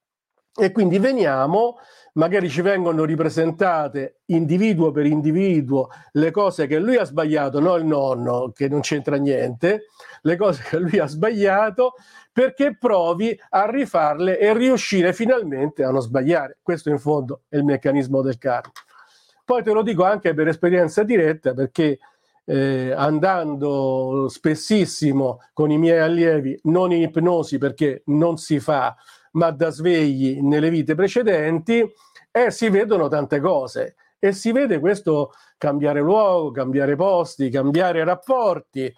e 0.57 0.71
quindi 0.71 0.99
veniamo, 0.99 1.79
magari 2.15 2.49
ci 2.49 2.63
vengono 2.63 3.05
ripresentate 3.05 4.21
individuo 4.27 4.93
per 4.93 5.05
individuo 5.05 5.89
le 6.13 6.31
cose 6.31 6.67
che 6.67 6.79
lui 6.79 6.97
ha 6.97 7.05
sbagliato, 7.05 7.59
non 7.59 7.81
il 7.81 7.87
nonno 7.87 8.53
che 8.53 8.69
non 8.69 8.81
c'entra 8.81 9.17
niente, 9.17 9.87
le 10.23 10.37
cose 10.37 10.63
che 10.63 10.79
lui 10.79 10.99
ha 10.99 11.07
sbagliato 11.07 11.95
perché 12.33 12.77
provi 12.77 13.39
a 13.51 13.69
rifarle 13.69 14.39
e 14.39 14.55
riuscire 14.55 15.13
finalmente 15.13 15.85
a 15.85 15.91
non 15.91 16.01
sbagliare. 16.01 16.59
Questo 16.63 16.89
in 16.89 16.99
fondo 16.99 17.43
è 17.49 17.57
il 17.57 17.65
meccanismo 17.65 18.23
del 18.23 18.39
karma. 18.39 18.73
Poi 19.45 19.63
te 19.63 19.73
lo 19.73 19.83
dico 19.83 20.05
anche 20.05 20.35
per 20.35 20.49
esperienza 20.49 21.03
diretta 21.03 21.53
perché 21.53 21.99
eh, 22.45 22.93
andando 22.93 24.27
spessissimo 24.29 25.41
con 25.53 25.71
i 25.71 25.79
miei 25.79 26.01
allievi, 26.01 26.59
non 26.65 26.93
in 26.93 27.03
ipnosi 27.03 27.59
perché 27.59 28.03
non 28.07 28.37
si 28.37 28.61
fa, 28.61 28.95
ma 29.33 29.51
da 29.51 29.71
svegli 29.71 30.41
nelle 30.41 30.71
vite 30.71 30.95
precedenti 30.95 31.85
e 32.31 32.51
si 32.51 32.69
vedono 32.69 33.09
tante 33.09 33.41
cose. 33.41 33.97
E 34.19 34.33
si 34.33 34.53
vede 34.53 34.81
questo 34.81 35.33
cambiare 35.59 36.01
luogo, 36.01 36.51
cambiare 36.51 36.97
posti, 36.97 37.51
cambiare 37.51 38.05
rapporti 38.05 38.93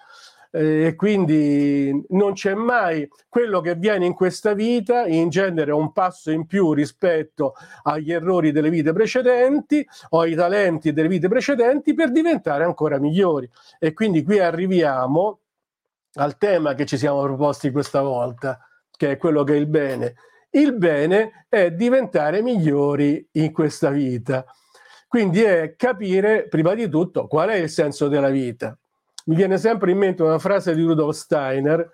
e 0.58 0.94
quindi 0.96 2.04
non 2.08 2.32
c'è 2.32 2.54
mai 2.54 3.06
quello 3.28 3.60
che 3.60 3.74
viene 3.74 4.06
in 4.06 4.14
questa 4.14 4.54
vita 4.54 5.06
in 5.06 5.28
genere 5.28 5.70
un 5.70 5.92
passo 5.92 6.30
in 6.30 6.46
più 6.46 6.72
rispetto 6.72 7.52
agli 7.82 8.10
errori 8.10 8.52
delle 8.52 8.70
vite 8.70 8.94
precedenti 8.94 9.86
o 10.10 10.20
ai 10.20 10.34
talenti 10.34 10.94
delle 10.94 11.08
vite 11.08 11.28
precedenti 11.28 11.92
per 11.92 12.10
diventare 12.10 12.64
ancora 12.64 12.98
migliori 12.98 13.46
e 13.78 13.92
quindi 13.92 14.22
qui 14.22 14.38
arriviamo 14.38 15.40
al 16.14 16.38
tema 16.38 16.72
che 16.72 16.86
ci 16.86 16.96
siamo 16.96 17.20
proposti 17.20 17.70
questa 17.70 18.00
volta 18.00 18.58
che 18.96 19.10
è 19.10 19.16
quello 19.18 19.44
che 19.44 19.52
è 19.52 19.56
il 19.56 19.66
bene. 19.66 20.14
Il 20.50 20.74
bene 20.74 21.46
è 21.50 21.70
diventare 21.70 22.40
migliori 22.40 23.28
in 23.32 23.52
questa 23.52 23.90
vita. 23.90 24.46
Quindi 25.06 25.42
è 25.42 25.74
capire 25.76 26.48
prima 26.48 26.72
di 26.72 26.88
tutto 26.88 27.26
qual 27.26 27.50
è 27.50 27.56
il 27.56 27.68
senso 27.68 28.08
della 28.08 28.30
vita. 28.30 28.74
Mi 29.26 29.34
viene 29.34 29.58
sempre 29.58 29.90
in 29.90 29.98
mente 29.98 30.22
una 30.22 30.38
frase 30.38 30.74
di 30.74 30.82
Rudolf 30.82 31.16
Steiner 31.16 31.90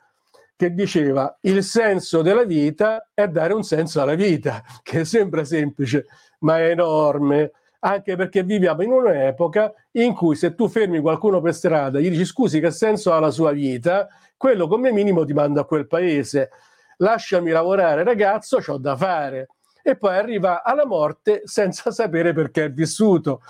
che 0.55 0.75
diceva 0.75 1.37
il 1.43 1.63
senso 1.63 2.21
della 2.21 2.45
vita 2.45 3.09
è 3.15 3.27
dare 3.27 3.55
un 3.55 3.63
senso 3.63 4.03
alla 4.03 4.15
vita, 4.15 4.63
che 4.83 5.05
sembra 5.05 5.45
semplice, 5.45 6.07
ma 6.41 6.59
è 6.59 6.69
enorme, 6.69 7.53
anche 7.81 8.17
perché 8.17 8.43
viviamo 8.43 8.83
in 8.83 8.93
un'epoca 8.93 9.73
in 9.93 10.15
cui 10.15 10.37
se 10.37 10.55
tu 10.55 10.69
fermi 10.69 11.01
qualcuno 11.01 11.41
per 11.41 11.55
strada, 11.55 11.99
gli 12.01 12.11
dici 12.11 12.27
scusi 12.27 12.61
che 12.61 12.71
senso 12.71 13.13
ha 13.13 13.19
la 13.19 13.31
sua 13.31 13.53
vita, 13.53 14.09
quello 14.37 14.69
come 14.69 14.93
minimo 14.93 15.25
ti 15.25 15.33
manda 15.33 15.63
a 15.63 15.65
quel 15.65 15.87
paese 15.87 16.51
lasciami 16.99 17.51
lavorare 17.51 18.05
ragazzo, 18.05 18.61
ho 18.65 18.79
da 18.79 18.97
fare. 18.97 19.49
E 19.83 19.97
poi 19.97 20.17
arriva 20.17 20.63
alla 20.63 20.87
morte 20.87 21.43
senza 21.45 21.91
sapere 21.91 22.33
perché 22.33 22.67
è 22.67 22.71
vissuto. 22.71 23.41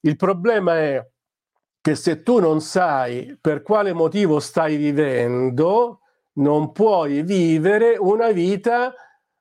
Il 0.00 0.16
problema 0.16 0.78
è 0.78 1.06
che 1.84 1.96
se 1.96 2.22
tu 2.22 2.38
non 2.38 2.62
sai 2.62 3.36
per 3.38 3.60
quale 3.60 3.92
motivo 3.92 4.40
stai 4.40 4.76
vivendo, 4.76 6.00
non 6.38 6.72
puoi 6.72 7.22
vivere 7.22 7.98
una 7.98 8.30
vita 8.30 8.94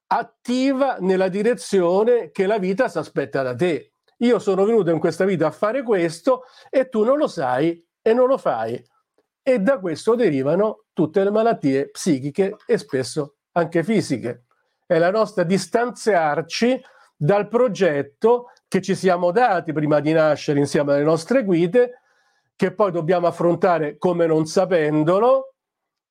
attiva 0.07 0.97
nella 0.99 1.29
direzione 1.29 2.31
che 2.31 2.45
la 2.45 2.57
vita 2.57 2.89
si 2.89 2.97
aspetta 2.97 3.43
da 3.43 3.55
te. 3.55 3.93
Io 4.17 4.39
sono 4.39 4.65
venuto 4.65 4.91
in 4.91 4.99
questa 4.99 5.23
vita 5.23 5.47
a 5.47 5.51
fare 5.51 5.83
questo 5.83 6.41
e 6.69 6.89
tu 6.89 7.05
non 7.05 7.17
lo 7.17 7.27
sai 7.27 7.81
e 8.01 8.13
non 8.13 8.27
lo 8.27 8.37
fai 8.37 8.77
e 9.41 9.59
da 9.59 9.79
questo 9.79 10.13
derivano 10.15 10.87
tutte 10.91 11.23
le 11.23 11.31
malattie 11.31 11.91
psichiche 11.91 12.57
e 12.65 12.77
spesso 12.77 13.37
anche 13.53 13.85
fisiche. 13.85 14.47
È 14.85 14.97
la 14.97 15.11
nostra 15.11 15.43
distanziarci 15.43 16.77
dal 17.15 17.47
progetto 17.47 18.51
che 18.67 18.81
ci 18.81 18.95
siamo 18.95 19.31
dati 19.31 19.71
prima 19.71 20.01
di 20.01 20.11
nascere 20.11 20.59
insieme 20.59 20.91
alle 20.91 21.03
nostre 21.03 21.45
guide, 21.45 22.01
che 22.55 22.73
poi 22.73 22.91
dobbiamo 22.91 23.27
affrontare 23.27 23.97
come 23.97 24.25
non 24.25 24.45
sapendolo, 24.45 25.55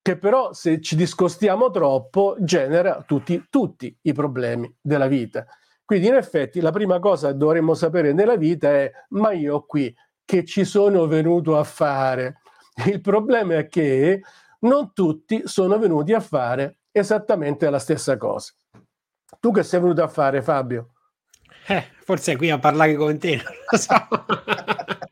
che 0.03 0.19
però 0.19 0.53
se 0.53 0.81
ci 0.81 0.97
discostiamo 0.97 1.71
troppo 1.71 2.37
genera 2.41 3.03
tutti, 3.07 3.47
tutti 3.49 3.97
i 4.03 4.13
problemi 4.13 4.73
della 4.81 5.07
vita. 5.07 5.47
Quindi 5.85 6.09
in 6.09 6.15
effetti 6.15 6.61
la 6.61 6.73
prima 6.73 6.99
cosa 6.99 7.29
che 7.29 7.37
dovremmo 7.37 7.75
sapere 7.75 8.13
nella 8.13 8.37
vita 8.37 8.71
è 8.71 8.91
ma 9.11 9.33
io 9.33 9.65
qui 9.65 9.95
che 10.25 10.45
ci 10.45 10.65
sono 10.65 11.07
venuto 11.07 11.57
a 11.59 11.65
fare? 11.65 12.41
Il 12.87 13.01
problema 13.01 13.57
è 13.57 13.69
che 13.69 14.23
non 14.61 14.93
tutti 14.93 15.43
sono 15.45 15.79
venuti 15.79 16.13
a 16.13 16.21
fare 16.21 16.79
esattamente 16.91 17.69
la 17.69 17.79
stessa 17.79 18.17
cosa. 18.17 18.53
Tu 19.39 19.53
che 19.53 19.63
sei 19.63 19.81
venuto 19.81 20.03
a 20.03 20.09
fare, 20.09 20.43
Fabio? 20.43 20.95
Eh, 21.67 21.85
forse 22.01 22.37
qui 22.37 22.51
a 22.51 22.59
parlare 22.59 22.95
con 22.95 23.19
te, 23.19 23.37
non 23.37 23.55
lo 23.71 23.79
so. 23.79 23.95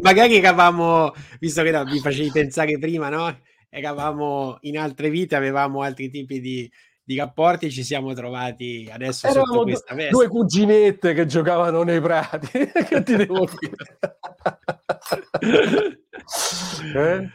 Magari 0.00 0.36
eravamo, 0.36 1.12
visto 1.40 1.62
che 1.62 1.70
no, 1.70 1.84
mi 1.84 1.98
facevi 1.98 2.30
pensare 2.30 2.78
prima, 2.78 3.08
no? 3.08 3.40
Eravamo 3.68 4.58
in 4.62 4.78
altre 4.78 5.10
vite, 5.10 5.34
avevamo 5.34 5.82
altri 5.82 6.10
tipi 6.10 6.40
di, 6.40 6.70
di 7.02 7.16
rapporti, 7.16 7.70
ci 7.70 7.82
siamo 7.82 8.12
trovati 8.12 8.88
adesso 8.92 9.26
Eravamo 9.26 9.52
sotto 9.52 9.62
questa 9.64 9.94
veste. 9.94 10.12
Due 10.12 10.28
cuginette 10.28 11.14
che 11.14 11.26
giocavano 11.26 11.82
nei 11.82 12.00
prati, 12.00 12.48
che 12.88 13.02
ti 13.02 13.16
devo 13.16 13.48
dire? 13.58 13.98
eh? 16.94 17.30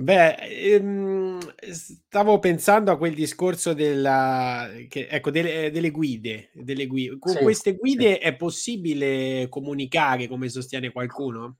Beh, 0.00 0.36
ehm, 0.36 1.40
stavo 1.72 2.38
pensando 2.38 2.92
a 2.92 2.96
quel 2.96 3.14
discorso 3.14 3.72
della, 3.72 4.68
che, 4.86 5.08
ecco, 5.08 5.32
delle, 5.32 5.72
delle, 5.72 5.90
guide, 5.90 6.50
delle 6.54 6.86
guide. 6.86 7.18
Con 7.18 7.32
sì, 7.32 7.42
queste 7.42 7.74
guide 7.74 8.12
sì. 8.14 8.18
è 8.20 8.36
possibile 8.36 9.48
comunicare 9.48 10.28
come 10.28 10.48
sostiene 10.48 10.92
qualcuno? 10.92 11.56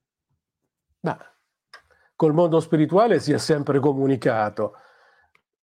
Ma 1.00 1.18
col 2.14 2.32
mondo 2.32 2.60
spirituale 2.60 3.18
si 3.18 3.32
è 3.32 3.38
sempre 3.38 3.80
comunicato. 3.80 4.74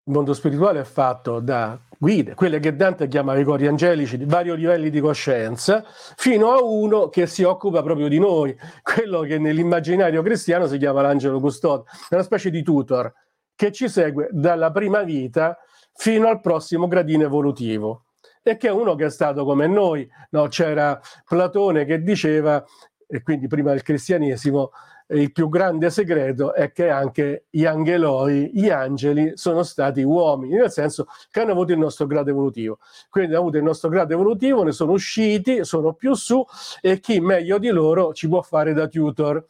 Il 0.08 0.12
mondo 0.12 0.34
spirituale 0.34 0.78
è 0.78 0.84
fatto 0.84 1.40
da 1.40 1.76
guide, 1.98 2.34
quelle 2.34 2.60
che 2.60 2.76
Dante 2.76 3.08
chiama 3.08 3.36
i 3.36 3.42
cori 3.42 3.66
angelici 3.66 4.16
di 4.16 4.24
vari 4.24 4.54
livelli 4.54 4.88
di 4.88 5.00
coscienza, 5.00 5.84
fino 6.14 6.52
a 6.52 6.62
uno 6.62 7.08
che 7.08 7.26
si 7.26 7.42
occupa 7.42 7.82
proprio 7.82 8.06
di 8.06 8.20
noi, 8.20 8.56
quello 8.84 9.22
che 9.22 9.40
nell'immaginario 9.40 10.22
cristiano 10.22 10.68
si 10.68 10.78
chiama 10.78 11.02
l'angelo 11.02 11.40
custode, 11.40 11.90
una 12.10 12.22
specie 12.22 12.50
di 12.50 12.62
tutor 12.62 13.12
che 13.56 13.72
ci 13.72 13.88
segue 13.88 14.28
dalla 14.30 14.70
prima 14.70 15.02
vita 15.02 15.58
fino 15.92 16.28
al 16.28 16.40
prossimo 16.40 16.86
gradino 16.86 17.24
evolutivo 17.24 18.04
e 18.44 18.56
che 18.56 18.68
è 18.68 18.70
uno 18.70 18.94
che 18.94 19.06
è 19.06 19.10
stato 19.10 19.44
come 19.44 19.66
noi. 19.66 20.08
No, 20.30 20.46
c'era 20.46 21.00
Platone 21.26 21.84
che 21.84 22.00
diceva, 22.00 22.64
e 23.08 23.22
quindi 23.22 23.48
prima 23.48 23.72
del 23.72 23.82
cristianesimo, 23.82 24.70
il 25.08 25.30
più 25.30 25.48
grande 25.48 25.90
segreto 25.90 26.52
è 26.52 26.72
che 26.72 26.90
anche 26.90 27.46
gli 27.50 27.64
angeloi, 27.64 28.50
gli 28.52 28.68
angeli, 28.68 29.32
sono 29.36 29.62
stati 29.62 30.02
uomini, 30.02 30.54
nel 30.54 30.70
senso 30.70 31.06
che 31.30 31.40
hanno 31.40 31.52
avuto 31.52 31.72
il 31.72 31.78
nostro 31.78 32.06
grado 32.06 32.30
evolutivo. 32.30 32.78
Quindi 33.08 33.32
hanno 33.32 33.42
avuto 33.42 33.56
il 33.58 33.62
nostro 33.62 33.88
grado 33.88 34.14
evolutivo, 34.14 34.64
ne 34.64 34.72
sono 34.72 34.92
usciti, 34.92 35.64
sono 35.64 35.92
più 35.94 36.14
su 36.14 36.44
e 36.80 36.98
chi 36.98 37.20
meglio 37.20 37.58
di 37.58 37.68
loro 37.68 38.12
ci 38.12 38.28
può 38.28 38.42
fare 38.42 38.72
da 38.72 38.88
tutor. 38.88 39.44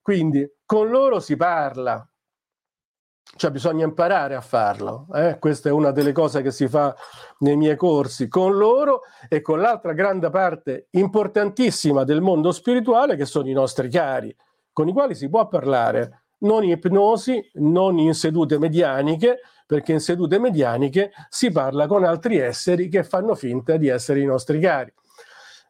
Quindi 0.00 0.50
con 0.64 0.88
loro 0.88 1.20
si 1.20 1.36
parla, 1.36 2.06
cioè 3.36 3.50
bisogna 3.50 3.84
imparare 3.84 4.34
a 4.34 4.40
farlo. 4.40 5.06
Eh? 5.14 5.38
Questa 5.38 5.68
è 5.68 5.72
una 5.72 5.90
delle 5.90 6.12
cose 6.12 6.40
che 6.40 6.50
si 6.50 6.66
fa 6.68 6.94
nei 7.40 7.56
miei 7.56 7.76
corsi 7.76 8.28
con 8.28 8.56
loro 8.56 9.02
e 9.28 9.42
con 9.42 9.60
l'altra 9.60 9.92
grande 9.92 10.30
parte 10.30 10.86
importantissima 10.92 12.04
del 12.04 12.22
mondo 12.22 12.52
spirituale 12.52 13.16
che 13.16 13.26
sono 13.26 13.48
i 13.48 13.52
nostri 13.52 13.90
cari 13.90 14.34
con 14.74 14.88
i 14.88 14.92
quali 14.92 15.14
si 15.14 15.30
può 15.30 15.48
parlare, 15.48 16.24
non 16.40 16.64
in 16.64 16.70
ipnosi, 16.70 17.50
non 17.54 17.96
in 17.96 18.12
sedute 18.12 18.58
medianiche, 18.58 19.38
perché 19.64 19.92
in 19.92 20.00
sedute 20.00 20.38
medianiche 20.38 21.12
si 21.30 21.50
parla 21.50 21.86
con 21.86 22.04
altri 22.04 22.36
esseri 22.36 22.88
che 22.88 23.04
fanno 23.04 23.34
finta 23.34 23.78
di 23.78 23.88
essere 23.88 24.20
i 24.20 24.26
nostri 24.26 24.60
cari. 24.60 24.92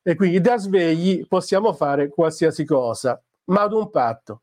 E 0.03 0.17
quindi 0.17 0.41
da 0.41 0.57
svegli 0.57 1.27
possiamo 1.29 1.73
fare 1.75 2.09
qualsiasi 2.09 2.65
cosa, 2.65 3.23
ma 3.45 3.63
ad 3.63 3.73
un 3.73 3.91
patto, 3.91 4.43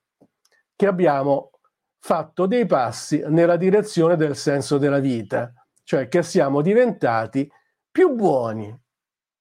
che 0.76 0.88
abbiamo 0.88 1.52
fatto 2.00 2.45
dei 2.45 2.65
passi 2.65 3.24
nella 3.28 3.58
direzione 3.58 4.15
del 4.15 4.36
senso 4.36 4.78
della 4.78 5.00
vita, 5.00 5.52
cioè 5.84 6.08
che 6.08 6.24
siamo 6.24 6.62
diventati 6.62 7.52
più 7.91 8.15
buoni, 8.15 8.74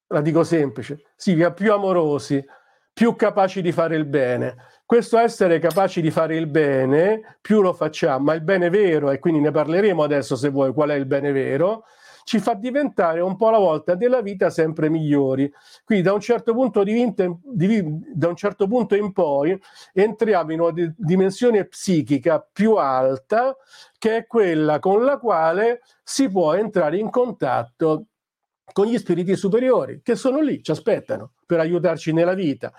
la 0.08 0.20
dico 0.22 0.42
semplice, 0.44 1.04
significa 1.14 1.52
più 1.52 1.72
amorosi, 1.72 2.44
più 2.92 3.16
capaci 3.16 3.62
di 3.62 3.72
fare 3.72 3.96
il 3.96 4.04
bene. 4.04 4.56
Questo 4.90 5.18
essere 5.18 5.60
capaci 5.60 6.00
di 6.00 6.10
fare 6.10 6.34
il 6.34 6.48
bene, 6.48 7.36
più 7.40 7.60
lo 7.60 7.72
facciamo, 7.72 8.24
ma 8.24 8.34
il 8.34 8.40
bene 8.40 8.70
vero, 8.70 9.12
e 9.12 9.20
quindi 9.20 9.38
ne 9.38 9.52
parleremo 9.52 10.02
adesso 10.02 10.34
se 10.34 10.48
vuoi 10.48 10.72
qual 10.72 10.90
è 10.90 10.94
il 10.94 11.06
bene 11.06 11.30
vero, 11.30 11.84
ci 12.24 12.40
fa 12.40 12.54
diventare 12.54 13.20
un 13.20 13.36
po' 13.36 13.46
alla 13.46 13.60
volta 13.60 13.94
della 13.94 14.20
vita 14.20 14.50
sempre 14.50 14.90
migliori. 14.90 15.48
Quindi 15.84 16.02
da 16.02 16.12
un 16.12 16.18
certo 16.18 16.54
punto, 16.54 16.82
di 16.82 16.92
vita, 16.92 17.24
di, 17.40 17.80
da 18.12 18.26
un 18.26 18.34
certo 18.34 18.66
punto 18.66 18.96
in 18.96 19.12
poi 19.12 19.56
entriamo 19.92 20.52
in 20.52 20.60
una 20.60 20.72
di, 20.72 20.92
dimensione 20.96 21.66
psichica 21.66 22.44
più 22.52 22.74
alta 22.74 23.56
che 23.96 24.16
è 24.16 24.26
quella 24.26 24.80
con 24.80 25.04
la 25.04 25.18
quale 25.18 25.82
si 26.02 26.28
può 26.28 26.54
entrare 26.54 26.98
in 26.98 27.10
contatto 27.10 28.06
con 28.72 28.86
gli 28.86 28.98
spiriti 28.98 29.36
superiori 29.36 30.00
che 30.02 30.16
sono 30.16 30.40
lì, 30.40 30.60
ci 30.64 30.72
aspettano 30.72 31.34
per 31.46 31.60
aiutarci 31.60 32.12
nella 32.12 32.34
vita. 32.34 32.72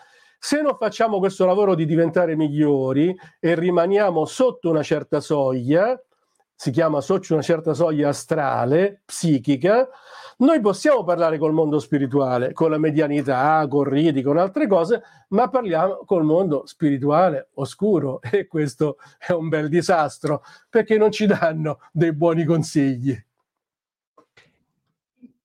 Se 0.43 0.59
non 0.59 0.75
facciamo 0.75 1.19
questo 1.19 1.45
lavoro 1.45 1.75
di 1.75 1.85
diventare 1.85 2.35
migliori 2.35 3.15
e 3.39 3.53
rimaniamo 3.53 4.25
sotto 4.25 4.71
una 4.71 4.81
certa 4.81 5.19
soglia, 5.19 6.01
si 6.55 6.71
chiama 6.71 6.99
sotto 6.99 7.33
una 7.33 7.43
certa 7.43 7.75
soglia 7.75 8.09
astrale, 8.09 9.03
psichica, 9.05 9.87
noi 10.37 10.59
possiamo 10.59 11.03
parlare 11.03 11.37
col 11.37 11.53
mondo 11.53 11.77
spirituale, 11.77 12.53
con 12.53 12.71
la 12.71 12.79
medianità, 12.79 13.63
con 13.69 13.83
riti, 13.83 14.23
con 14.23 14.39
altre 14.39 14.65
cose, 14.65 15.03
ma 15.29 15.47
parliamo 15.47 16.01
col 16.07 16.23
mondo 16.23 16.65
spirituale 16.65 17.49
oscuro 17.53 18.19
e 18.25 18.47
questo 18.47 18.97
è 19.19 19.33
un 19.33 19.47
bel 19.47 19.69
disastro 19.69 20.41
perché 20.71 20.97
non 20.97 21.11
ci 21.11 21.27
danno 21.27 21.81
dei 21.91 22.13
buoni 22.13 22.45
consigli. 22.45 23.15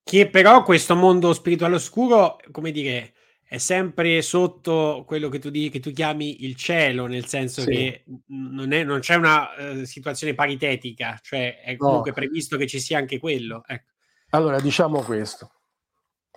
Che 0.03 0.29
però 0.31 0.63
questo 0.63 0.95
mondo 0.95 1.33
spirituale 1.33 1.75
oscuro, 1.75 2.37
come 2.51 2.71
dire, 2.71 3.11
è 3.49 3.57
sempre 3.59 4.21
sotto 4.21 5.05
quello 5.07 5.29
che 5.29 5.39
tu, 5.39 5.49
di, 5.49 5.69
che 5.69 5.79
tu 5.79 5.91
chiami 5.91 6.43
il 6.43 6.55
cielo, 6.55 7.05
nel 7.05 7.27
senso 7.27 7.61
sì. 7.61 7.69
che 7.69 8.03
non, 8.27 8.73
è, 8.73 8.83
non, 8.83 8.99
c'è 8.99 9.15
una 9.15 9.47
uh, 9.57 9.83
situazione 9.85 10.33
paritetica, 10.33 11.17
cioè 11.23 11.61
è 11.61 11.77
comunque 11.77 12.09
no. 12.09 12.15
previsto 12.15 12.57
che 12.57 12.67
ci 12.67 12.81
sia 12.81 12.97
anche 12.97 13.19
quello. 13.19 13.63
Ecco. 13.65 13.91
Allora, 14.31 14.59
diciamo 14.59 15.01
questo. 15.01 15.51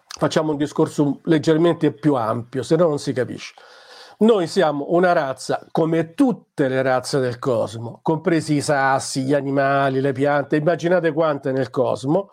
Facciamo 0.07 0.53
un 0.53 0.57
discorso 0.57 1.21
leggermente 1.25 1.93
più 1.93 2.15
ampio, 2.15 2.63
se 2.63 2.77
no 2.77 2.87
non 2.87 2.99
si 3.01 3.13
capisce. 3.13 3.55
Noi 4.19 4.47
siamo 4.47 4.87
una 4.91 5.13
razza 5.13 5.67
come 5.73 6.15
tutte 6.15 6.69
le 6.69 6.83
razze 6.83 7.19
del 7.19 7.39
cosmo, 7.39 8.01
compresi 8.03 8.57
i 8.57 8.61
sassi, 8.61 9.23
gli 9.23 9.35
animali, 9.35 10.01
le 10.01 10.13
piante, 10.13 10.57
immaginate 10.57 11.13
quante 11.13 11.51
nel 11.53 11.71
cosmo, 11.71 12.31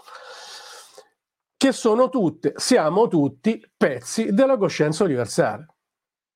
che 1.57 1.71
sono 1.71 2.09
tutte, 2.09 2.53
siamo 2.55 3.07
tutti 3.07 3.59
pezzi 3.75 4.31
della 4.31 4.57
coscienza 4.57 5.03
universale. 5.03 5.65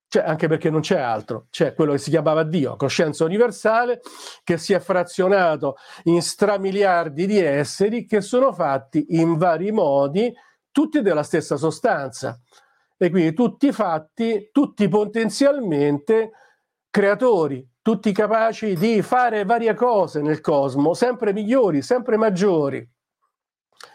Cioè, 0.07 0.23
anche 0.23 0.49
perché 0.49 0.69
non 0.69 0.81
c'è 0.81 0.99
altro, 0.99 1.47
c'è 1.51 1.73
quello 1.73 1.93
che 1.93 1.97
si 1.99 2.09
chiamava 2.09 2.43
Dio, 2.43 2.75
coscienza 2.75 3.23
universale, 3.23 4.01
che 4.43 4.57
si 4.57 4.73
è 4.73 4.79
frazionato 4.79 5.77
in 6.03 6.21
stramiliardi 6.21 7.25
di 7.25 7.39
esseri 7.39 8.05
che 8.05 8.19
sono 8.19 8.51
fatti 8.51 9.05
in 9.11 9.37
vari 9.37 9.71
modi, 9.71 10.33
tutti 10.69 11.01
della 11.01 11.23
stessa 11.23 11.55
sostanza. 11.55 12.37
E 12.97 13.09
quindi 13.09 13.33
tutti 13.33 13.71
fatti, 13.71 14.49
tutti 14.51 14.89
potenzialmente 14.89 16.31
creatori, 16.89 17.65
tutti 17.81 18.11
capaci 18.11 18.75
di 18.75 19.01
fare 19.01 19.45
varie 19.45 19.73
cose 19.75 20.21
nel 20.21 20.41
cosmo, 20.41 20.93
sempre 20.93 21.31
migliori, 21.31 21.81
sempre 21.81 22.17
maggiori. 22.17 22.85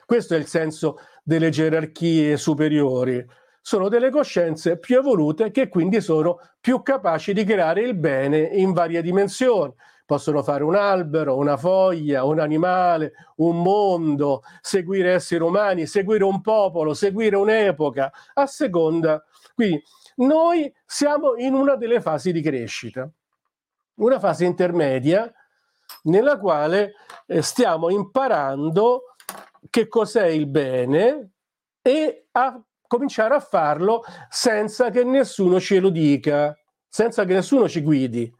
Questo 0.06 0.34
è 0.34 0.38
il 0.38 0.46
senso 0.46 0.98
delle 1.24 1.50
gerarchie 1.50 2.36
superiori, 2.36 3.26
sono 3.60 3.88
delle 3.88 4.10
coscienze 4.10 4.78
più 4.78 4.98
evolute 4.98 5.50
che 5.50 5.68
quindi 5.68 6.00
sono 6.00 6.38
più 6.60 6.82
capaci 6.82 7.32
di 7.32 7.42
creare 7.42 7.80
il 7.80 7.96
bene 7.96 8.38
in 8.38 8.72
varie 8.72 9.02
dimensioni. 9.02 9.74
Possono 10.04 10.44
fare 10.44 10.62
un 10.62 10.76
albero, 10.76 11.36
una 11.36 11.56
foglia, 11.56 12.22
un 12.22 12.38
animale, 12.38 13.14
un 13.38 13.60
mondo, 13.60 14.42
seguire 14.60 15.14
esseri 15.14 15.42
umani, 15.42 15.86
seguire 15.86 16.22
un 16.22 16.40
popolo, 16.40 16.94
seguire 16.94 17.34
un'epoca, 17.34 18.12
a 18.34 18.46
seconda. 18.46 19.24
Quindi 19.52 19.82
noi 20.18 20.72
siamo 20.86 21.34
in 21.34 21.54
una 21.54 21.74
delle 21.74 22.00
fasi 22.00 22.30
di 22.30 22.42
crescita, 22.42 23.10
una 23.96 24.20
fase 24.20 24.44
intermedia 24.44 25.28
nella 26.04 26.38
quale 26.38 26.92
eh, 27.26 27.42
stiamo 27.42 27.90
imparando 27.90 29.15
che 29.76 29.88
cos'è 29.88 30.24
il 30.28 30.46
bene 30.46 31.32
e 31.82 32.28
a 32.32 32.58
cominciare 32.86 33.34
a 33.34 33.40
farlo 33.40 34.02
senza 34.30 34.88
che 34.88 35.04
nessuno 35.04 35.60
ce 35.60 35.80
lo 35.80 35.90
dica, 35.90 36.56
senza 36.88 37.26
che 37.26 37.34
nessuno 37.34 37.68
ci 37.68 37.82
guidi. 37.82 38.34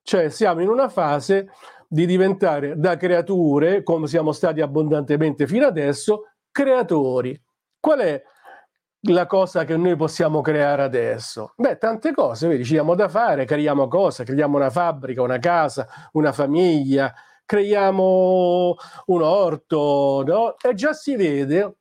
Cioè 0.00 0.30
siamo 0.30 0.62
in 0.62 0.70
una 0.70 0.88
fase 0.88 1.50
di 1.86 2.06
diventare 2.06 2.78
da 2.78 2.96
creature, 2.96 3.82
come 3.82 4.06
siamo 4.06 4.32
stati 4.32 4.62
abbondantemente 4.62 5.46
fino 5.46 5.66
adesso, 5.66 6.30
creatori. 6.50 7.38
Qual 7.78 7.98
è 7.98 8.22
la 9.08 9.26
cosa 9.26 9.64
che 9.64 9.76
noi 9.76 9.94
possiamo 9.94 10.40
creare 10.40 10.84
adesso? 10.84 11.52
Beh, 11.54 11.76
tante 11.76 12.14
cose, 12.14 12.48
vedi, 12.48 12.64
ci 12.64 12.72
diamo 12.72 12.94
da 12.94 13.10
fare, 13.10 13.44
creiamo 13.44 13.88
cose, 13.88 14.24
creiamo 14.24 14.56
una 14.56 14.70
fabbrica, 14.70 15.20
una 15.20 15.38
casa, 15.38 15.86
una 16.12 16.32
famiglia, 16.32 17.12
creiamo 17.48 18.76
un 19.06 19.22
orto, 19.22 20.22
no? 20.26 20.54
e 20.58 20.74
già 20.74 20.92
si 20.92 21.16
vede 21.16 21.76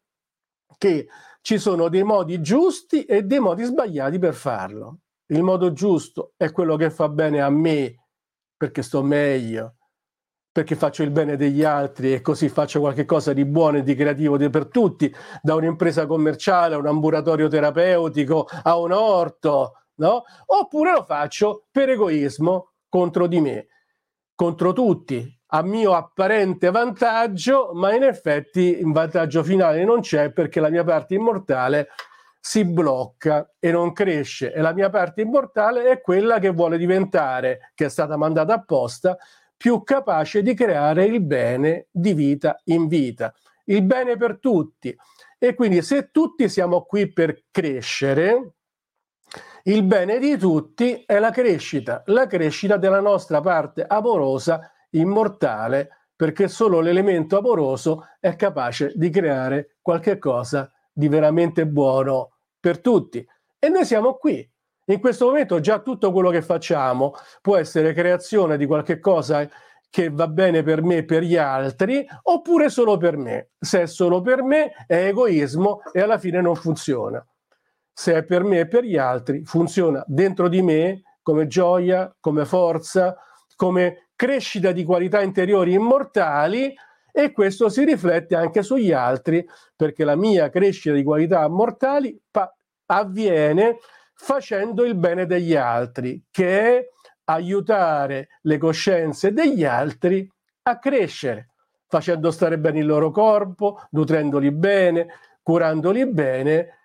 che 0.77 1.10
ci 1.41 1.58
sono 1.58 1.89
dei 1.89 2.03
modi 2.03 2.41
giusti 2.41 3.03
e 3.03 3.23
dei 3.23 3.39
modi 3.39 3.65
sbagliati 3.65 4.17
per 4.17 4.34
farlo. 4.34 4.99
Il 5.25 5.43
modo 5.43 5.73
giusto 5.73 6.32
è 6.38 6.53
quello 6.53 6.77
che 6.77 6.89
fa 6.89 7.10
bene 7.10 7.41
a 7.41 7.49
me 7.49 8.06
perché 8.56 8.82
sto 8.82 9.03
meglio, 9.03 9.75
perché 10.53 10.77
faccio 10.77 11.03
il 11.03 11.12
bene 11.12 11.36
degli 11.36 11.65
altri 11.65 12.13
e 12.13 12.21
così 12.21 12.47
faccio 12.47 12.80
qualcosa 12.80 13.34
di 13.34 13.43
buono 13.43 13.80
e 13.80 13.84
di 13.84 13.93
creativo 13.93 14.38
per 14.49 14.67
tutti, 14.67 15.13
da 15.41 15.56
un'impresa 15.56 16.06
commerciale 16.06 16.75
a 16.75 16.77
un 16.77 16.88
ambulatorio 16.88 17.49
terapeutico 17.49 18.47
a 18.63 18.77
un 18.77 18.93
orto, 18.93 19.73
no? 19.95 20.23
Oppure 20.45 20.93
lo 20.93 21.03
faccio 21.03 21.65
per 21.69 21.89
egoismo 21.89 22.71
contro 22.88 23.27
di 23.27 23.41
me, 23.41 23.67
contro 24.34 24.71
tutti, 24.71 25.37
a 25.47 25.63
mio 25.63 25.93
apparente 25.93 26.71
vantaggio, 26.71 27.71
ma 27.73 27.93
in 27.93 28.03
effetti 28.03 28.79
il 28.79 28.91
vantaggio 28.91 29.43
finale 29.43 29.83
non 29.86 30.01
c'è 30.01 30.31
perché 30.31 30.60
la 30.60 30.69
mia 30.69 30.83
parte 30.83 31.15
immortale 31.15 31.89
si 32.39 32.65
blocca 32.65 33.53
e 33.60 33.71
non 33.71 33.93
cresce 33.93 34.53
e 34.53 34.62
la 34.62 34.73
mia 34.73 34.89
parte 34.89 35.21
immortale 35.21 35.89
è 35.89 36.01
quella 36.01 36.39
che 36.39 36.49
vuole 36.49 36.77
diventare, 36.77 37.71
che 37.75 37.86
è 37.86 37.89
stata 37.89 38.17
mandata 38.17 38.53
apposta, 38.53 39.17
più 39.55 39.83
capace 39.83 40.41
di 40.41 40.53
creare 40.53 41.05
il 41.05 41.21
bene 41.21 41.88
di 41.91 42.13
vita 42.13 42.60
in 42.65 42.88
vita, 42.88 43.33
il 43.65 43.83
bene 43.83 44.15
per 44.17 44.39
tutti. 44.39 44.95
E 45.39 45.53
quindi 45.55 45.81
se 45.81 46.10
tutti 46.12 46.47
siamo 46.49 46.83
qui 46.83 47.12
per 47.12 47.43
crescere, 47.51 48.53
il 49.63 49.83
bene 49.83 50.19
di 50.19 50.38
tutti 50.38 51.03
è 51.05 51.19
la 51.19 51.31
crescita, 51.31 52.03
la 52.07 52.27
crescita 52.27 52.77
della 52.77 53.01
nostra 53.01 53.41
parte 53.41 53.86
amorosa 53.86 54.71
immortale 54.91 55.89
perché 56.15 56.47
solo 56.47 56.80
l'elemento 56.80 57.38
amoroso 57.38 58.08
è 58.19 58.36
capace 58.36 58.91
di 58.95 59.10
creare 59.10 59.78
qualche 59.82 60.17
cosa 60.17 60.71
di 60.91 61.08
veramente 61.08 61.67
buono 61.67 62.38
per 62.60 62.82
tutti. 62.82 63.26
E 63.60 63.69
noi 63.69 63.86
siamo 63.86 64.15
qui. 64.15 64.50
In 64.86 65.00
questo 65.00 65.26
momento 65.26 65.60
già 65.60 65.80
tutto 65.80 66.12
quello 66.12 66.30
che 66.30 66.41
facciamo 66.41 67.13
può 67.41 67.58
essere 67.58 67.93
creazione 67.93 68.58
di 68.58 68.65
qualche 68.65 69.00
cosa 69.00 69.47
che 69.89 70.10
va 70.10 70.28
bene 70.28 70.63
per 70.63 70.82
me 70.82 70.97
e 70.97 71.06
per 71.06 71.23
gli 71.23 71.38
altri, 71.38 72.06
oppure 72.23 72.69
solo 72.69 72.97
per 72.97 73.17
me. 73.17 73.50
Se 73.60 73.84
è 73.84 73.88
solo 73.88 74.21
per 74.21 74.43
me 74.43 74.71
è 74.88 75.08
egoismo 75.08 75.82
e 75.91 76.02
alla 76.02 76.17
fine 76.17 76.41
non 76.41 76.56
funziona. 76.56 77.26
Se 77.93 78.13
è 78.13 78.23
per 78.23 78.43
me 78.43 78.60
e 78.60 78.67
per 78.67 78.84
gli 78.84 78.97
altri, 78.97 79.43
funziona 79.43 80.04
dentro 80.08 80.47
di 80.47 80.62
me 80.62 81.02
come 81.21 81.47
gioia, 81.47 82.15
come 82.19 82.45
forza, 82.45 83.15
come 83.56 84.07
crescita 84.17 84.73
di 84.73 84.84
qualità 84.84 85.21
interiori 85.21 85.73
immortali 85.73 86.75
e 87.13 87.32
questo 87.32 87.69
si 87.69 87.86
riflette 87.86 88.36
anche 88.36 88.63
sugli 88.63 88.91
altri 88.91 89.47
perché 89.75 90.03
la 90.03 90.15
mia 90.15 90.49
crescita 90.49 90.93
di 90.93 91.03
qualità 91.03 91.47
mortali 91.47 92.19
pa- 92.30 92.53
avviene 92.88 93.77
facendo 94.13 94.84
il 94.84 94.95
bene 94.95 95.25
degli 95.25 95.56
altri, 95.56 96.25
che 96.32 96.77
è 96.77 96.88
aiutare 97.25 98.30
le 98.41 98.58
coscienze 98.58 99.32
degli 99.32 99.63
altri 99.63 100.30
a 100.63 100.80
crescere, 100.80 101.49
facendo 101.88 102.32
stare 102.32 102.58
bene 102.58 102.80
il 102.80 102.86
loro 102.86 103.12
corpo, 103.12 103.82
nutrendoli 103.91 104.51
bene, 104.51 105.08
curandoli 105.43 106.08
bene 106.08 106.77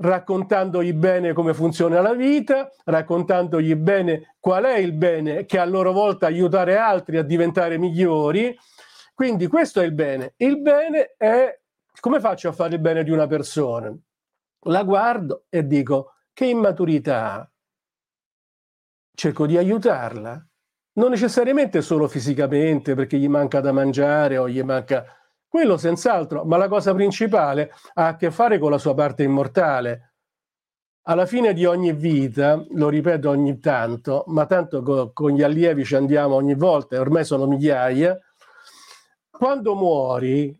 raccontandogli 0.00 0.92
bene 0.92 1.32
come 1.32 1.54
funziona 1.54 2.00
la 2.00 2.14
vita, 2.14 2.70
raccontandogli 2.84 3.74
bene 3.74 4.36
qual 4.38 4.64
è 4.64 4.78
il 4.78 4.92
bene 4.92 5.44
che 5.44 5.58
a 5.58 5.64
loro 5.64 5.92
volta 5.92 6.26
aiutare 6.26 6.76
altri 6.76 7.16
a 7.16 7.22
diventare 7.22 7.78
migliori. 7.78 8.56
Quindi 9.14 9.46
questo 9.48 9.80
è 9.80 9.84
il 9.84 9.92
bene. 9.92 10.34
Il 10.36 10.60
bene 10.60 11.14
è 11.16 11.58
come 12.00 12.20
faccio 12.20 12.48
a 12.48 12.52
fare 12.52 12.74
il 12.74 12.80
bene 12.80 13.02
di 13.02 13.10
una 13.10 13.26
persona? 13.26 13.92
La 14.62 14.84
guardo 14.84 15.46
e 15.48 15.66
dico 15.66 16.14
che 16.32 16.46
immaturità 16.46 17.50
cerco 19.14 19.46
di 19.46 19.56
aiutarla, 19.56 20.46
non 20.92 21.10
necessariamente 21.10 21.82
solo 21.82 22.06
fisicamente 22.06 22.94
perché 22.94 23.18
gli 23.18 23.28
manca 23.28 23.60
da 23.60 23.72
mangiare 23.72 24.38
o 24.38 24.48
gli 24.48 24.62
manca 24.62 25.17
quello 25.48 25.76
senz'altro, 25.76 26.44
ma 26.44 26.56
la 26.56 26.68
cosa 26.68 26.94
principale 26.94 27.72
ha 27.94 28.08
a 28.08 28.16
che 28.16 28.30
fare 28.30 28.58
con 28.58 28.70
la 28.70 28.78
sua 28.78 28.94
parte 28.94 29.22
immortale. 29.22 30.12
Alla 31.08 31.24
fine 31.24 31.54
di 31.54 31.64
ogni 31.64 31.92
vita, 31.92 32.62
lo 32.72 32.90
ripeto 32.90 33.30
ogni 33.30 33.58
tanto, 33.58 34.24
ma 34.26 34.44
tanto 34.44 34.82
co- 34.82 35.10
con 35.12 35.30
gli 35.30 35.42
allievi 35.42 35.84
ci 35.84 35.94
andiamo 35.94 36.34
ogni 36.34 36.54
volta, 36.54 37.00
ormai 37.00 37.24
sono 37.24 37.46
migliaia, 37.46 38.18
quando 39.30 39.74
muori, 39.74 40.54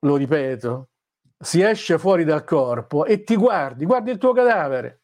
lo 0.00 0.16
ripeto, 0.16 0.88
si 1.38 1.62
esce 1.62 1.98
fuori 1.98 2.24
dal 2.24 2.44
corpo 2.44 3.04
e 3.04 3.22
ti 3.22 3.36
guardi, 3.36 3.86
guardi 3.86 4.10
il 4.10 4.18
tuo 4.18 4.32
cadavere 4.32 5.00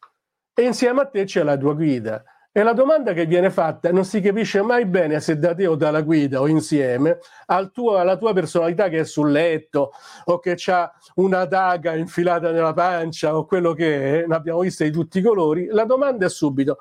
e 0.53 0.63
insieme 0.63 1.01
a 1.01 1.05
te 1.07 1.23
c'è 1.23 1.41
la 1.41 1.57
tua 1.57 1.73
guida. 1.73 2.23
E 2.57 2.63
la 2.63 2.71
domanda 2.71 3.11
che 3.11 3.25
viene 3.25 3.49
fatta 3.49 3.91
non 3.91 4.05
si 4.05 4.21
capisce 4.21 4.61
mai 4.61 4.85
bene 4.85 5.19
se 5.19 5.37
da 5.37 5.53
te 5.53 5.67
o 5.67 5.75
dalla 5.75 6.01
guida 6.01 6.39
o 6.39 6.47
insieme 6.47 7.19
al 7.47 7.69
tuo, 7.69 7.97
alla 7.97 8.15
tua 8.15 8.31
personalità 8.31 8.87
che 8.87 8.99
è 8.99 9.03
sul 9.03 9.29
letto 9.29 9.91
o 10.23 10.39
che 10.39 10.55
ha 10.67 10.89
una 11.15 11.43
daga 11.43 11.95
infilata 11.95 12.51
nella 12.51 12.71
pancia 12.71 13.35
o 13.35 13.45
quello 13.45 13.73
che 13.73 14.23
è, 14.23 14.25
ne 14.25 14.35
abbiamo 14.35 14.61
viste 14.61 14.85
di 14.85 14.91
tutti 14.91 15.19
i 15.19 15.21
colori. 15.21 15.65
La 15.65 15.83
domanda 15.83 16.27
è 16.27 16.29
subito: 16.29 16.77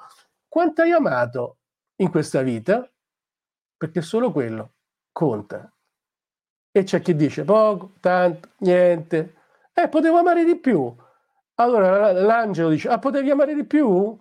quanto 0.48 0.82
hai 0.82 0.92
amato 0.92 1.56
in 1.96 2.08
questa 2.08 2.42
vita? 2.42 2.88
Perché 3.76 4.00
solo 4.00 4.30
quello 4.30 4.74
conta. 5.10 5.72
E 6.70 6.84
c'è 6.84 7.00
chi 7.00 7.16
dice 7.16 7.42
poco, 7.42 7.94
tanto, 7.98 8.50
niente. 8.58 9.34
Eh, 9.72 9.88
potevo 9.88 10.18
amare 10.18 10.44
di 10.44 10.56
più. 10.56 10.94
Allora 11.56 12.12
l'angelo 12.12 12.68
dice: 12.68 12.88
Ah, 12.88 13.00
potevi 13.00 13.28
amare 13.28 13.56
di 13.56 13.64
più? 13.64 14.16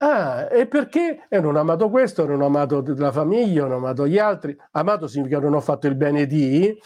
Ah, 0.00 0.46
e 0.50 0.68
perché? 0.68 1.26
E 1.28 1.40
non 1.40 1.56
ho 1.56 1.60
amato 1.60 1.90
questo, 1.90 2.24
non 2.24 2.40
ho 2.40 2.46
amato 2.46 2.84
la 2.96 3.10
famiglia, 3.10 3.62
non 3.62 3.72
ho 3.72 3.76
amato 3.78 4.06
gli 4.06 4.18
altri. 4.18 4.56
Amato 4.72 5.08
significa 5.08 5.40
non 5.40 5.54
ho 5.54 5.60
fatto 5.60 5.88
il 5.88 5.96
bene 5.96 6.26
di. 6.26 6.76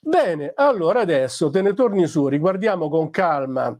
Bene, 0.00 0.52
allora 0.54 1.00
adesso 1.00 1.48
te 1.50 1.62
ne 1.62 1.74
torni 1.74 2.06
su, 2.08 2.26
riguardiamo 2.26 2.88
con 2.88 3.10
calma 3.10 3.76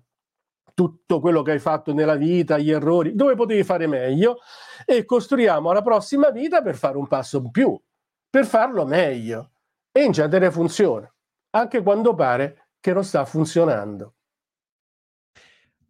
tutto 0.75 1.21
quello 1.21 1.43
che 1.43 1.53
hai 1.53 1.59
fatto 1.59 1.95
nella 1.95 2.17
vita, 2.17 2.59
gli 2.59 2.71
errori, 2.71 3.15
dove 3.15 3.35
potevi 3.35 3.65
fare 3.65 3.87
meglio 3.87 4.39
e 4.85 5.05
costruiamo 5.07 5.73
la 5.73 5.81
prossima 5.83 6.31
vita 6.31 6.61
per 6.61 6.77
fare 6.77 6.99
un 6.99 7.07
passo 7.09 7.39
in 7.39 7.51
più, 7.51 7.81
per 8.29 8.45
farlo 8.45 8.85
meglio. 8.85 9.53
E 9.91 10.05
in 10.05 10.13
genere 10.13 10.51
funziona, 10.51 11.11
anche 11.51 11.83
quando 11.83 12.15
pare 12.15 12.69
che 12.79 12.93
non 12.93 13.05
sta 13.05 13.25
funzionando. 13.25 14.16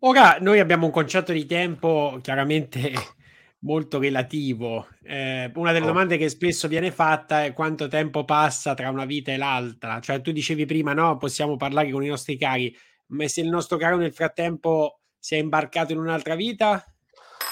Ora 0.07 0.37
noi 0.41 0.61
abbiamo 0.61 0.87
un 0.87 0.93
concetto 0.93 1.33
di 1.33 1.47
tempo 1.47 2.21
chiaramente 2.23 2.93
molto 3.67 3.99
relativo. 3.99 4.87
Eh, 5.03 5.51
una 5.57 5.73
delle 5.73 5.85
oh. 5.85 5.89
domande 5.89 6.17
che 6.17 6.29
spesso 6.29 6.69
viene 6.69 6.93
fatta 6.93 7.43
è 7.43 7.53
quanto 7.53 7.89
tempo 7.89 8.25
passa 8.25 8.75
tra 8.75 8.89
una 8.89 9.05
vita 9.05 9.33
e 9.33 9.37
l'altra. 9.37 9.99
Cioè 9.99 10.21
tu 10.21 10.31
dicevi 10.31 10.65
prima, 10.65 10.93
no, 10.93 11.17
possiamo 11.17 11.57
parlare 11.57 11.91
con 11.91 12.05
i 12.05 12.09
nostri 12.09 12.39
cari, 12.39 12.73
ma 13.07 13.27
se 13.27 13.41
il 13.41 13.49
nostro 13.49 13.79
caro 13.79 13.97
nel 13.97 14.15
frattempo 14.15 15.01
si 15.19 15.35
è 15.35 15.39
imbarcato 15.39 15.93
in 15.93 15.99
un'altra 15.99 16.37
vita, 16.37 16.85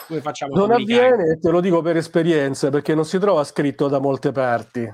come 0.06 0.20
facciamo? 0.20 0.54
Non 0.54 0.70
avviene, 0.70 1.40
te 1.40 1.50
lo 1.50 1.60
dico 1.60 1.82
per 1.82 1.96
esperienza, 1.96 2.70
perché 2.70 2.94
non 2.94 3.04
si 3.04 3.18
trova 3.18 3.42
scritto 3.42 3.88
da 3.88 3.98
molte 3.98 4.30
parti, 4.30 4.88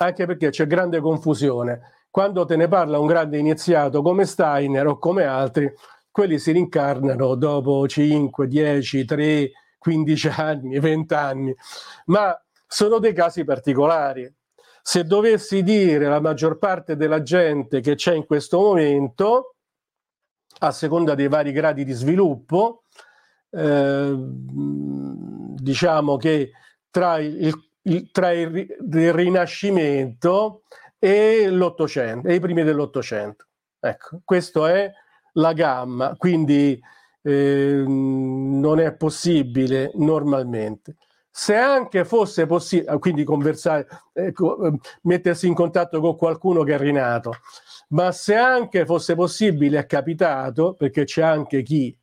anche 0.00 0.26
perché 0.26 0.50
c'è 0.50 0.66
grande 0.66 1.00
confusione. 1.00 1.80
Quando 2.10 2.44
te 2.44 2.56
ne 2.56 2.68
parla 2.68 2.98
un 2.98 3.06
grande 3.06 3.38
iniziato 3.38 4.02
come 4.02 4.26
Steiner 4.26 4.86
o 4.86 4.98
come 4.98 5.24
altri, 5.24 5.70
quelli 6.16 6.38
si 6.38 6.50
rincarnano 6.50 7.34
dopo 7.34 7.86
5, 7.86 8.46
10, 8.46 9.04
3, 9.04 9.50
15 9.76 10.28
anni, 10.28 10.80
20 10.80 11.12
anni, 11.12 11.54
ma 12.06 12.34
sono 12.66 12.98
dei 12.98 13.12
casi 13.12 13.44
particolari. 13.44 14.34
Se 14.80 15.04
dovessi 15.04 15.62
dire 15.62 16.08
la 16.08 16.18
maggior 16.18 16.56
parte 16.56 16.96
della 16.96 17.20
gente 17.20 17.80
che 17.80 17.96
c'è 17.96 18.14
in 18.14 18.24
questo 18.24 18.58
momento, 18.58 19.56
a 20.60 20.70
seconda 20.70 21.14
dei 21.14 21.28
vari 21.28 21.52
gradi 21.52 21.84
di 21.84 21.92
sviluppo, 21.92 22.84
eh, 23.50 24.14
diciamo 24.16 26.16
che 26.16 26.52
tra 26.88 27.18
il, 27.18 27.52
il, 27.82 28.10
tra 28.10 28.30
il, 28.30 28.56
il 28.56 29.12
Rinascimento 29.12 30.62
e 30.98 31.50
l'Ottocento, 31.50 32.26
e 32.26 32.36
i 32.36 32.40
primi 32.40 32.62
dell'Ottocento. 32.62 33.48
Ecco, 33.78 34.22
questo 34.24 34.64
è 34.64 34.90
la 35.36 35.52
gamma, 35.52 36.14
quindi 36.16 36.80
eh, 37.22 37.82
non 37.86 38.80
è 38.80 38.94
possibile 38.94 39.90
normalmente. 39.94 40.96
Se 41.30 41.54
anche 41.54 42.04
fosse 42.04 42.46
possibile, 42.46 42.90
ah, 42.90 42.98
quindi 42.98 43.24
conversare, 43.24 43.86
ecco, 44.12 44.64
ehm, 44.64 44.78
mettersi 45.02 45.46
in 45.46 45.54
contatto 45.54 46.00
con 46.00 46.16
qualcuno 46.16 46.62
che 46.62 46.74
è 46.74 46.78
rinato, 46.78 47.34
ma 47.88 48.10
se 48.12 48.34
anche 48.34 48.86
fosse 48.86 49.14
possibile, 49.14 49.78
è 49.78 49.86
capitato, 49.86 50.74
perché 50.74 51.04
c'è 51.04 51.22
anche 51.22 51.62
chi, 51.62 51.96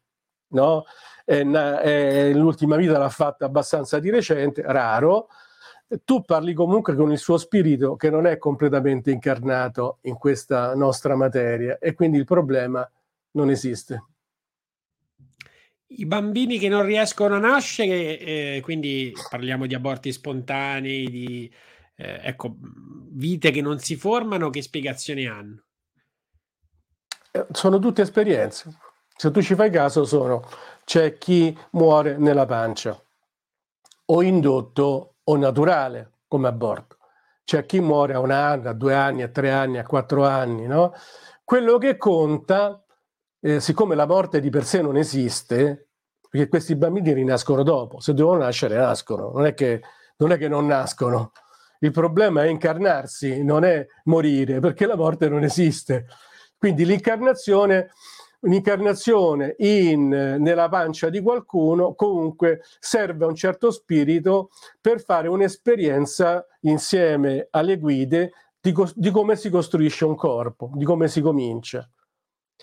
no? 0.49 0.83
È, 1.25 1.41
è, 1.41 2.33
l'ultima 2.33 2.75
vita 2.75 2.97
l'ha 2.97 3.09
fatta 3.09 3.45
abbastanza 3.45 3.99
di 3.99 4.09
recente, 4.11 4.61
raro, 4.63 5.27
tu 6.05 6.21
parli 6.21 6.53
comunque 6.53 6.95
con 6.95 7.11
il 7.11 7.17
suo 7.17 7.37
spirito 7.37 7.95
che 7.95 8.09
non 8.09 8.25
è 8.25 8.37
completamente 8.37 9.11
incarnato 9.11 9.99
in 10.01 10.17
questa 10.17 10.75
nostra 10.75 11.15
materia 11.15 11.77
e 11.79 11.93
quindi 11.93 12.17
il 12.17 12.25
problema 12.25 12.87
non 13.33 13.49
esiste. 13.49 14.03
I 15.87 16.05
bambini 16.05 16.57
che 16.57 16.69
non 16.69 16.83
riescono 16.83 17.35
a 17.35 17.39
nascere, 17.39 18.17
eh, 18.19 18.61
quindi 18.63 19.13
parliamo 19.29 19.67
di 19.67 19.75
aborti 19.75 20.11
spontanei, 20.11 21.07
di 21.09 21.53
eh, 21.95 22.19
ecco, 22.23 22.55
vite 23.11 23.51
che 23.51 23.61
non 23.61 23.79
si 23.79 23.95
formano, 23.95 24.49
che 24.49 24.61
spiegazioni 24.61 25.27
hanno? 25.27 25.63
Eh, 27.31 27.45
sono 27.51 27.77
tutte 27.79 28.01
esperienze. 28.01 28.75
Se 29.15 29.29
tu 29.29 29.41
ci 29.41 29.53
fai 29.53 29.69
caso, 29.69 30.05
sono 30.05 30.43
c'è 30.83 31.17
chi 31.17 31.57
muore 31.71 32.17
nella 32.17 32.45
pancia, 32.45 33.01
o 34.05 34.21
indotto 34.21 35.15
o 35.23 35.37
naturale 35.37 36.11
come 36.27 36.47
aborto. 36.47 36.97
C'è 37.43 37.65
chi 37.65 37.79
muore 37.79 38.13
a 38.13 38.19
un 38.19 38.31
anno, 38.31 38.69
a 38.69 38.73
due 38.73 38.95
anni, 38.95 39.21
a 39.21 39.27
tre 39.27 39.51
anni, 39.51 39.77
a 39.77 39.85
quattro 39.85 40.25
anni, 40.25 40.65
no? 40.65 40.93
Quello 41.43 41.77
che 41.77 41.97
conta 41.97 42.82
eh, 43.45 43.59
siccome 43.59 43.93
la 43.93 44.07
morte 44.07 44.39
di 44.39 44.49
per 44.49 44.63
sé 44.63 44.81
non 44.81 44.95
esiste, 44.95 45.89
perché 46.29 46.47
questi 46.47 46.75
bambini 46.75 47.11
rinascono 47.11 47.61
dopo, 47.61 47.99
se 47.99 48.13
devono 48.13 48.39
nascere 48.39 48.77
nascono, 48.77 49.31
non 49.31 49.45
è 49.45 49.53
che 49.53 49.81
non, 50.17 50.31
è 50.31 50.37
che 50.37 50.47
non 50.47 50.65
nascono. 50.65 51.33
Il 51.79 51.91
problema 51.91 52.43
è 52.43 52.47
incarnarsi, 52.47 53.43
non 53.43 53.65
è 53.65 53.85
morire, 54.05 54.59
perché 54.61 54.85
la 54.85 54.95
morte 54.95 55.27
non 55.27 55.43
esiste. 55.43 56.05
Quindi 56.57 56.85
l'incarnazione, 56.85 57.89
un'incarnazione 58.39 59.55
in, 59.57 60.07
nella 60.07 60.69
pancia 60.69 61.09
di 61.09 61.19
qualcuno 61.21 61.95
comunque 61.95 62.61
serve 62.79 63.25
a 63.25 63.27
un 63.27 63.35
certo 63.35 63.69
spirito 63.71 64.51
per 64.79 65.03
fare 65.03 65.27
un'esperienza 65.27 66.45
insieme 66.61 67.47
alle 67.51 67.77
guide 67.77 68.31
di, 68.61 68.73
di 68.95 69.11
come 69.11 69.35
si 69.35 69.49
costruisce 69.49 70.05
un 70.05 70.15
corpo, 70.15 70.71
di 70.75 70.85
come 70.85 71.09
si 71.09 71.19
comincia. 71.19 71.85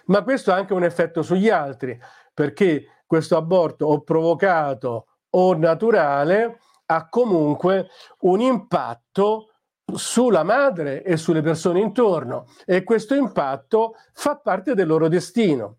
Ma 0.07 0.23
questo 0.23 0.53
ha 0.53 0.57
anche 0.57 0.73
un 0.73 0.85
effetto 0.85 1.23
sugli 1.23 1.49
altri, 1.49 1.99
perché 2.33 3.03
questo 3.07 3.37
aborto 3.37 3.87
o 3.87 4.03
provocato 4.03 5.07
o 5.31 5.55
naturale 5.55 6.61
ha 6.87 7.09
comunque 7.09 7.89
un 8.21 8.41
impatto 8.41 9.51
sulla 9.95 10.43
madre 10.43 11.03
e 11.03 11.17
sulle 11.17 11.43
persone 11.43 11.81
intorno 11.81 12.47
e 12.65 12.85
questo 12.85 13.15
impatto 13.15 13.95
fa 14.13 14.37
parte 14.37 14.75
del 14.75 14.87
loro 14.87 15.09
destino. 15.09 15.79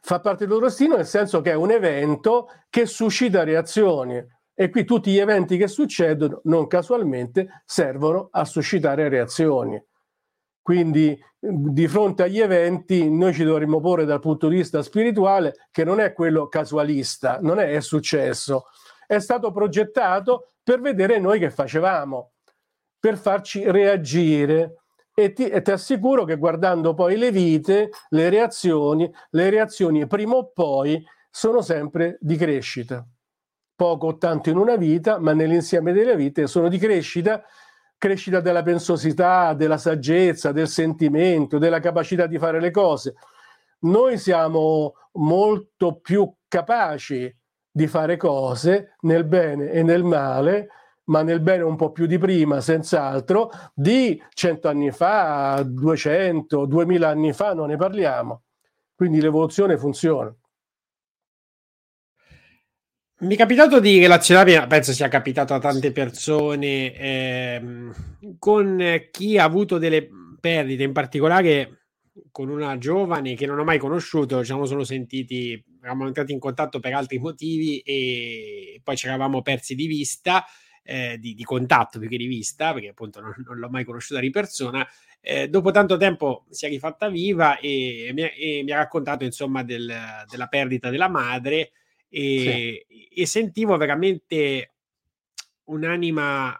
Fa 0.00 0.20
parte 0.20 0.44
del 0.44 0.54
loro 0.54 0.66
destino 0.66 0.96
nel 0.96 1.06
senso 1.06 1.40
che 1.40 1.50
è 1.50 1.54
un 1.54 1.70
evento 1.70 2.48
che 2.70 2.86
suscita 2.86 3.44
reazioni 3.44 4.24
e 4.54 4.70
qui 4.70 4.84
tutti 4.84 5.10
gli 5.10 5.18
eventi 5.18 5.56
che 5.56 5.68
succedono 5.68 6.40
non 6.44 6.66
casualmente 6.66 7.62
servono 7.64 8.28
a 8.30 8.44
suscitare 8.44 9.08
reazioni. 9.08 9.82
Quindi 10.68 11.18
di 11.38 11.88
fronte 11.88 12.24
agli 12.24 12.40
eventi 12.40 13.10
noi 13.10 13.32
ci 13.32 13.42
dovremmo 13.42 13.80
porre 13.80 14.04
dal 14.04 14.20
punto 14.20 14.48
di 14.48 14.56
vista 14.56 14.82
spirituale 14.82 15.66
che 15.70 15.82
non 15.82 15.98
è 15.98 16.12
quello 16.12 16.46
casualista, 16.46 17.38
non 17.40 17.58
è, 17.58 17.70
è 17.70 17.80
successo, 17.80 18.66
è 19.06 19.18
stato 19.18 19.50
progettato 19.50 20.56
per 20.62 20.82
vedere 20.82 21.18
noi 21.18 21.38
che 21.38 21.48
facevamo, 21.48 22.32
per 23.00 23.16
farci 23.16 23.62
reagire 23.70 24.82
e 25.14 25.32
ti, 25.32 25.48
e 25.48 25.62
ti 25.62 25.70
assicuro 25.70 26.24
che 26.24 26.36
guardando 26.36 26.92
poi 26.92 27.16
le 27.16 27.30
vite, 27.30 27.88
le 28.10 28.28
reazioni, 28.28 29.10
le 29.30 29.48
reazioni 29.48 30.06
prima 30.06 30.34
o 30.34 30.50
poi 30.52 31.02
sono 31.30 31.62
sempre 31.62 32.18
di 32.20 32.36
crescita. 32.36 33.08
Poco 33.74 34.08
o 34.08 34.18
tanto 34.18 34.50
in 34.50 34.58
una 34.58 34.76
vita, 34.76 35.18
ma 35.18 35.32
nell'insieme 35.32 35.94
delle 35.94 36.14
vite 36.14 36.46
sono 36.46 36.68
di 36.68 36.76
crescita 36.76 37.42
crescita 37.98 38.40
della 38.40 38.62
pensosità, 38.62 39.52
della 39.52 39.76
saggezza, 39.76 40.52
del 40.52 40.68
sentimento, 40.68 41.58
della 41.58 41.80
capacità 41.80 42.26
di 42.26 42.38
fare 42.38 42.60
le 42.60 42.70
cose. 42.70 43.14
Noi 43.80 44.16
siamo 44.18 44.94
molto 45.14 45.96
più 45.96 46.32
capaci 46.46 47.34
di 47.70 47.86
fare 47.86 48.16
cose 48.16 48.96
nel 49.00 49.24
bene 49.24 49.70
e 49.70 49.82
nel 49.82 50.04
male, 50.04 50.68
ma 51.04 51.22
nel 51.22 51.40
bene 51.40 51.62
un 51.62 51.76
po' 51.76 51.90
più 51.90 52.06
di 52.06 52.18
prima, 52.18 52.60
senz'altro, 52.60 53.50
di 53.74 54.20
cento 54.30 54.68
anni 54.68 54.90
fa, 54.90 55.62
200, 55.64 56.66
2000 56.66 57.08
anni 57.08 57.32
fa, 57.32 57.54
non 57.54 57.68
ne 57.68 57.76
parliamo. 57.76 58.42
Quindi 58.94 59.20
l'evoluzione 59.20 59.78
funziona. 59.78 60.34
Mi 63.20 63.34
è 63.34 63.36
capitato 63.36 63.80
di 63.80 63.98
relazionarmi, 63.98 64.68
penso 64.68 64.92
sia 64.92 65.08
capitato 65.08 65.52
a 65.52 65.58
tante 65.58 65.90
persone, 65.90 66.94
ehm, 66.94 68.36
con 68.38 69.08
chi 69.10 69.36
ha 69.36 69.42
avuto 69.42 69.76
delle 69.78 70.08
perdite, 70.38 70.84
in 70.84 70.92
particolare 70.92 71.86
con 72.30 72.48
una 72.48 72.78
giovane 72.78 73.34
che 73.34 73.44
non 73.44 73.58
ho 73.58 73.64
mai 73.64 73.78
conosciuto, 73.78 74.38
ci 74.38 74.44
siamo 74.44 74.66
solo 74.66 74.84
sentiti, 74.84 75.60
eravamo 75.80 76.06
entrati 76.06 76.30
in 76.30 76.38
contatto 76.38 76.78
per 76.78 76.94
altri 76.94 77.18
motivi 77.18 77.80
e 77.80 78.80
poi 78.84 78.96
ci 78.96 79.08
eravamo 79.08 79.42
persi 79.42 79.74
di 79.74 79.88
vista, 79.88 80.44
eh, 80.84 81.18
di, 81.18 81.34
di, 81.34 81.42
contatto 81.42 81.98
più 81.98 82.08
che 82.08 82.18
di 82.18 82.26
vista, 82.28 82.72
perché 82.72 82.90
appunto 82.90 83.20
non, 83.20 83.34
non 83.44 83.58
l'ho 83.58 83.68
mai 83.68 83.82
conosciuta 83.82 84.20
di 84.20 84.30
persona. 84.30 84.86
Eh, 85.20 85.48
dopo 85.48 85.72
tanto 85.72 85.96
tempo 85.96 86.46
si 86.50 86.66
è 86.66 86.68
rifatta 86.68 87.08
viva 87.08 87.58
e, 87.58 88.12
mi, 88.14 88.22
e 88.22 88.62
mi 88.62 88.70
ha 88.70 88.76
raccontato 88.76 89.24
insomma 89.24 89.64
del, 89.64 89.92
della 90.30 90.46
perdita 90.46 90.88
della 90.88 91.08
madre 91.08 91.72
e, 92.08 92.86
sì. 92.88 93.08
e 93.20 93.26
sentivo 93.26 93.76
veramente 93.76 94.74
un'anima 95.64 96.58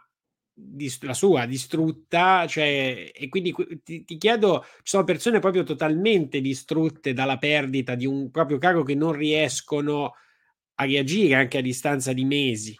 dist- 0.53 1.03
la 1.03 1.13
sua 1.13 1.45
distrutta, 1.45 2.45
cioè, 2.47 3.11
e 3.13 3.29
quindi 3.29 3.53
ti, 3.83 4.03
ti, 4.03 4.17
chiedo, 4.17 4.65
ci 4.77 4.83
sono 4.83 5.03
persone 5.03 5.39
proprio 5.39 5.63
totalmente 5.63 6.41
distrutte 6.41 7.13
dalla 7.13 7.37
perdita 7.37 7.95
di 7.95 8.05
un 8.05 8.29
proprio 8.31 8.57
caro 8.57 8.83
che 8.83 8.95
non 8.95 9.13
riescono 9.13 10.13
a 10.75 10.85
reagire 10.85 11.35
anche 11.35 11.57
a 11.57 11.61
distanza 11.61 12.13
di 12.13 12.25
mesi. 12.25 12.75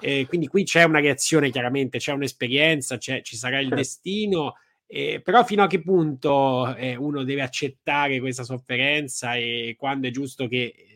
Eh, 0.00 0.26
quindi 0.26 0.46
qui 0.46 0.64
c'è 0.64 0.82
una 0.82 1.00
reazione, 1.00 1.50
chiaramente 1.50 1.98
c'è 1.98 2.12
un'esperienza, 2.12 2.98
c'è, 2.98 3.22
ci 3.22 3.36
sarà 3.36 3.60
il 3.60 3.70
destino, 3.70 4.54
eh, 4.86 5.20
però 5.22 5.44
fino 5.44 5.62
a 5.62 5.66
che 5.66 5.80
punto 5.80 6.74
eh, 6.76 6.96
uno 6.96 7.24
deve 7.24 7.42
accettare 7.42 8.20
questa 8.20 8.44
sofferenza 8.44 9.36
e 9.36 9.74
quando 9.78 10.06
è 10.06 10.10
giusto 10.10 10.48
che 10.48 10.95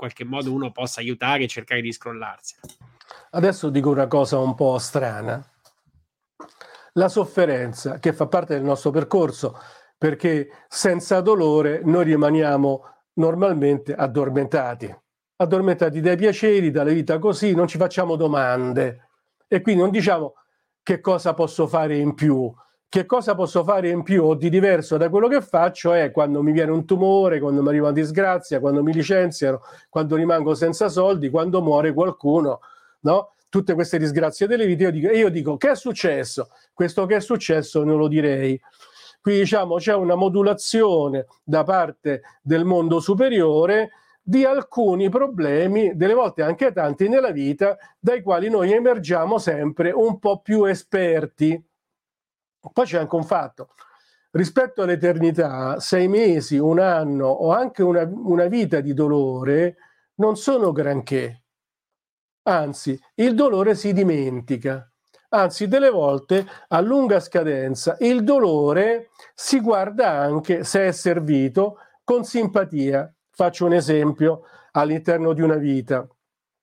qualche 0.00 0.24
modo 0.24 0.50
uno 0.50 0.72
possa 0.72 1.00
aiutare 1.00 1.44
e 1.44 1.46
cercare 1.46 1.82
di 1.82 1.92
scrollarsi. 1.92 2.54
Adesso 3.32 3.68
dico 3.68 3.90
una 3.90 4.06
cosa 4.06 4.38
un 4.38 4.54
po' 4.54 4.78
strana. 4.78 5.46
La 6.94 7.08
sofferenza 7.10 7.98
che 7.98 8.14
fa 8.14 8.26
parte 8.26 8.54
del 8.54 8.62
nostro 8.62 8.90
percorso, 8.90 9.58
perché 9.98 10.64
senza 10.68 11.20
dolore 11.20 11.82
noi 11.84 12.04
rimaniamo 12.04 12.84
normalmente 13.14 13.94
addormentati, 13.94 14.90
addormentati 15.36 16.00
dai 16.00 16.16
piaceri, 16.16 16.70
dalla 16.70 16.92
vita 16.92 17.18
così, 17.18 17.54
non 17.54 17.68
ci 17.68 17.76
facciamo 17.76 18.16
domande 18.16 19.10
e 19.46 19.60
quindi 19.60 19.82
non 19.82 19.90
diciamo 19.90 20.32
che 20.82 21.00
cosa 21.00 21.34
posso 21.34 21.66
fare 21.66 21.98
in 21.98 22.14
più, 22.14 22.50
che 22.90 23.06
cosa 23.06 23.36
posso 23.36 23.62
fare 23.62 23.88
in 23.88 24.02
più 24.02 24.24
o 24.24 24.34
di 24.34 24.50
diverso 24.50 24.96
da 24.96 25.08
quello 25.08 25.28
che 25.28 25.40
faccio 25.40 25.92
è 25.92 26.10
quando 26.10 26.42
mi 26.42 26.50
viene 26.50 26.72
un 26.72 26.84
tumore, 26.84 27.38
quando 27.38 27.62
mi 27.62 27.68
arriva 27.68 27.86
una 27.86 27.94
disgrazia, 27.94 28.58
quando 28.58 28.82
mi 28.82 28.92
licenziano, 28.92 29.60
quando 29.88 30.16
rimango 30.16 30.56
senza 30.56 30.88
soldi, 30.88 31.30
quando 31.30 31.62
muore 31.62 31.94
qualcuno, 31.94 32.58
no? 33.02 33.30
Tutte 33.48 33.74
queste 33.74 33.96
disgrazie 33.96 34.48
delle 34.48 34.66
vite, 34.66 34.82
io 34.82 34.90
dico, 34.90 35.08
io 35.12 35.28
dico 35.28 35.56
che 35.56 35.70
è 35.70 35.76
successo? 35.76 36.50
Questo 36.74 37.06
che 37.06 37.16
è 37.16 37.20
successo 37.20 37.84
non 37.84 37.96
lo 37.96 38.08
direi. 38.08 38.60
Qui 39.20 39.36
diciamo 39.36 39.76
c'è 39.76 39.94
una 39.94 40.16
modulazione 40.16 41.26
da 41.44 41.62
parte 41.62 42.22
del 42.42 42.64
mondo 42.64 42.98
superiore 42.98 43.90
di 44.20 44.44
alcuni 44.44 45.08
problemi, 45.08 45.94
delle 45.94 46.14
volte 46.14 46.42
anche 46.42 46.72
tanti 46.72 47.08
nella 47.08 47.30
vita, 47.30 47.78
dai 48.00 48.20
quali 48.20 48.50
noi 48.50 48.72
emergiamo 48.72 49.38
sempre 49.38 49.92
un 49.92 50.18
po' 50.18 50.40
più 50.40 50.64
esperti 50.64 51.69
poi 52.72 52.84
c'è 52.84 52.98
anche 52.98 53.14
un 53.14 53.24
fatto, 53.24 53.70
rispetto 54.32 54.82
all'eternità, 54.82 55.80
sei 55.80 56.08
mesi, 56.08 56.56
un 56.56 56.78
anno 56.78 57.26
o 57.26 57.52
anche 57.52 57.82
una, 57.82 58.08
una 58.12 58.46
vita 58.46 58.80
di 58.80 58.94
dolore 58.94 59.76
non 60.16 60.36
sono 60.36 60.72
granché. 60.72 61.44
Anzi, 62.42 62.98
il 63.16 63.34
dolore 63.34 63.74
si 63.74 63.92
dimentica. 63.92 64.90
Anzi, 65.30 65.68
delle 65.68 65.90
volte 65.90 66.46
a 66.68 66.80
lunga 66.80 67.20
scadenza 67.20 67.96
il 68.00 68.24
dolore 68.24 69.10
si 69.34 69.60
guarda 69.60 70.10
anche 70.10 70.64
se 70.64 70.88
è 70.88 70.92
servito 70.92 71.78
con 72.04 72.24
simpatia. 72.24 73.12
Faccio 73.30 73.66
un 73.66 73.74
esempio 73.74 74.42
all'interno 74.72 75.32
di 75.32 75.40
una 75.40 75.56
vita. 75.56 76.06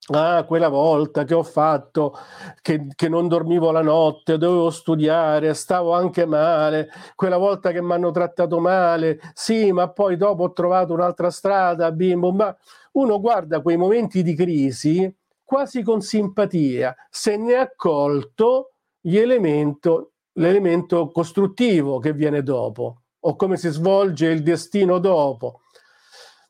Ah, 0.09 0.45
quella 0.45 0.69
volta 0.69 1.25
che 1.25 1.33
ho 1.33 1.43
fatto, 1.43 2.15
che, 2.61 2.87
che, 2.95 3.09
non 3.09 3.27
dormivo 3.27 3.71
la 3.71 3.81
notte, 3.81 4.37
dovevo 4.37 4.69
studiare, 4.69 5.53
stavo 5.53 5.93
anche 5.93 6.25
male, 6.25 6.89
quella 7.13 7.35
volta 7.35 7.71
che 7.71 7.81
mi 7.81 7.91
hanno 7.91 8.11
trattato 8.11 8.59
male, 8.59 9.19
sì, 9.33 9.73
ma 9.73 9.89
poi 9.89 10.15
dopo 10.15 10.43
ho 10.43 10.53
trovato 10.53 10.93
un'altra 10.93 11.29
strada, 11.29 11.91
bimbo, 11.91 12.31
ma 12.31 12.55
uno 12.93 13.19
guarda 13.19 13.59
quei 13.61 13.75
momenti 13.75 14.23
di 14.23 14.33
crisi 14.33 15.13
quasi 15.43 15.81
con 15.81 16.01
simpatia, 16.01 16.95
se 17.09 17.35
ne 17.35 17.53
è 17.53 17.57
accolto 17.57 18.73
elemento, 19.01 20.11
l'elemento 20.33 21.09
costruttivo 21.09 21.99
che 21.99 22.13
viene 22.13 22.43
dopo, 22.43 23.01
o 23.19 23.35
come 23.35 23.57
si 23.57 23.69
svolge 23.69 24.27
il 24.27 24.41
destino 24.43 24.99
dopo 24.99 25.61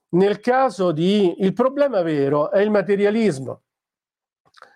nel 0.09 0.39
caso 0.39 0.91
di... 0.91 1.35
Il 1.39 1.53
problema 1.53 2.01
vero 2.01 2.51
è 2.51 2.61
il 2.61 2.71
materialismo. 2.71 3.61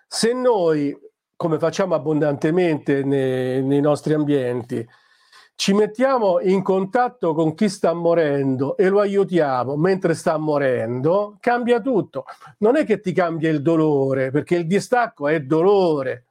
Se 0.06 0.32
noi, 0.32 0.96
come 1.36 1.58
facciamo 1.58 1.94
abbondantemente 1.94 3.02
nei, 3.02 3.62
nei 3.62 3.80
nostri 3.80 4.12
ambienti, 4.12 4.86
ci 5.54 5.74
mettiamo 5.74 6.40
in 6.40 6.62
contatto 6.62 7.34
con 7.34 7.54
chi 7.54 7.68
sta 7.68 7.92
morendo 7.92 8.76
e 8.76 8.88
lo 8.88 9.00
aiutiamo 9.00 9.76
mentre 9.76 10.14
sta 10.14 10.36
morendo, 10.36 11.36
cambia 11.40 11.80
tutto. 11.80 12.24
Non 12.58 12.76
è 12.76 12.84
che 12.84 13.00
ti 13.00 13.12
cambia 13.12 13.50
il 13.50 13.62
dolore, 13.62 14.30
perché 14.30 14.56
il 14.56 14.66
distacco 14.66 15.28
è 15.28 15.40
dolore, 15.40 16.26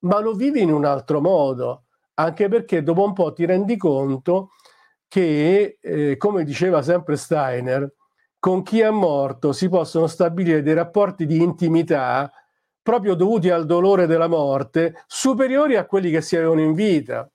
ma 0.00 0.20
lo 0.20 0.32
vivi 0.32 0.62
in 0.62 0.72
un 0.72 0.84
altro 0.84 1.20
modo, 1.20 1.84
anche 2.14 2.48
perché 2.48 2.82
dopo 2.82 3.04
un 3.04 3.12
po' 3.12 3.32
ti 3.32 3.44
rendi 3.44 3.76
conto 3.76 4.52
che, 5.06 5.78
eh, 5.80 6.16
come 6.16 6.44
diceva 6.44 6.80
sempre 6.82 7.16
Steiner, 7.16 7.92
con 8.42 8.64
chi 8.64 8.80
è 8.80 8.90
morto 8.90 9.52
si 9.52 9.68
possono 9.68 10.08
stabilire 10.08 10.62
dei 10.62 10.74
rapporti 10.74 11.26
di 11.26 11.40
intimità 11.40 12.28
proprio 12.82 13.14
dovuti 13.14 13.50
al 13.50 13.66
dolore 13.66 14.08
della 14.08 14.26
morte 14.26 15.04
superiori 15.06 15.76
a 15.76 15.86
quelli 15.86 16.10
che 16.10 16.22
si 16.22 16.34
avevano 16.34 16.60
in 16.60 16.72
vita. 16.72 17.30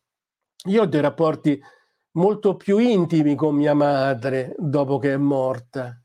Io 0.65 0.81
ho 0.81 0.85
dei 0.85 0.99
rapporti 0.99 1.63
molto 2.15 2.57
più 2.57 2.79
intimi 2.79 3.35
con 3.35 3.55
mia 3.55 3.73
madre 3.73 4.53
dopo 4.57 4.97
che 4.97 5.13
è 5.13 5.15
morta. 5.15 5.97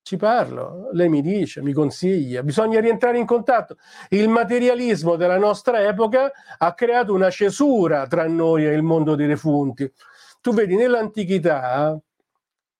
Ci 0.00 0.16
parlo, 0.16 0.90
lei 0.92 1.08
mi 1.08 1.22
dice, 1.22 1.60
mi 1.60 1.72
consiglia, 1.72 2.44
bisogna 2.44 2.78
rientrare 2.78 3.18
in 3.18 3.26
contatto. 3.26 3.78
Il 4.10 4.28
materialismo 4.28 5.16
della 5.16 5.38
nostra 5.38 5.82
epoca 5.82 6.30
ha 6.56 6.72
creato 6.74 7.12
una 7.12 7.30
cesura 7.30 8.06
tra 8.06 8.28
noi 8.28 8.64
e 8.64 8.72
il 8.74 8.84
mondo 8.84 9.16
dei 9.16 9.26
defunti. 9.26 9.92
Tu 10.40 10.54
vedi, 10.54 10.76
nell'antichità 10.76 12.00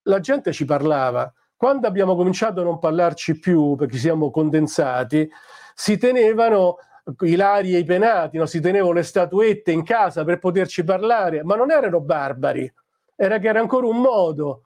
la 0.03 0.19
gente 0.21 0.53
ci 0.53 0.63
parlava, 0.63 1.29
quando 1.57 1.87
abbiamo 1.87 2.15
cominciato 2.15 2.61
a 2.61 2.63
non 2.63 2.77
parlarci 2.77 3.39
più 3.39 3.75
perché 3.75 3.97
siamo 3.97 4.29
condensati, 4.29 5.27
si 5.73 5.97
tenevano 5.97 6.77
i 7.21 7.35
lari 7.35 7.73
e 7.73 7.79
i 7.79 7.83
penati, 7.83 8.37
no? 8.37 8.45
si 8.45 8.61
tenevano 8.61 8.93
le 8.93 9.03
statuette 9.03 9.71
in 9.71 9.83
casa 9.83 10.23
per 10.23 10.37
poterci 10.37 10.83
parlare, 10.83 11.43
ma 11.43 11.55
non 11.55 11.71
erano 11.71 11.99
barbari, 11.99 12.71
era 13.15 13.39
che 13.39 13.47
era 13.47 13.59
ancora 13.59 13.87
un 13.87 13.99
modo. 13.99 14.63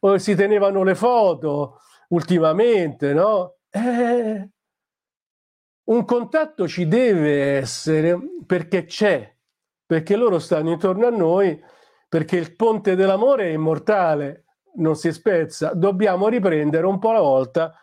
O 0.00 0.18
si 0.18 0.34
tenevano 0.34 0.82
le 0.82 0.94
foto 0.94 1.80
ultimamente, 2.08 3.12
no? 3.12 3.56
Eh, 3.68 4.48
un 5.84 6.04
contatto 6.04 6.66
ci 6.66 6.88
deve 6.88 7.56
essere 7.58 8.18
perché 8.46 8.86
c'è, 8.86 9.32
perché 9.84 10.16
loro 10.16 10.38
stanno 10.38 10.70
intorno 10.72 11.06
a 11.06 11.10
noi, 11.10 11.62
perché 12.08 12.36
il 12.36 12.56
ponte 12.56 12.96
dell'amore 12.96 13.44
è 13.44 13.52
immortale 13.52 14.45
non 14.76 14.96
si 14.96 15.12
spezza, 15.12 15.72
dobbiamo 15.74 16.28
riprendere 16.28 16.86
un 16.86 16.98
po' 16.98 17.10
alla 17.10 17.20
volta 17.20 17.74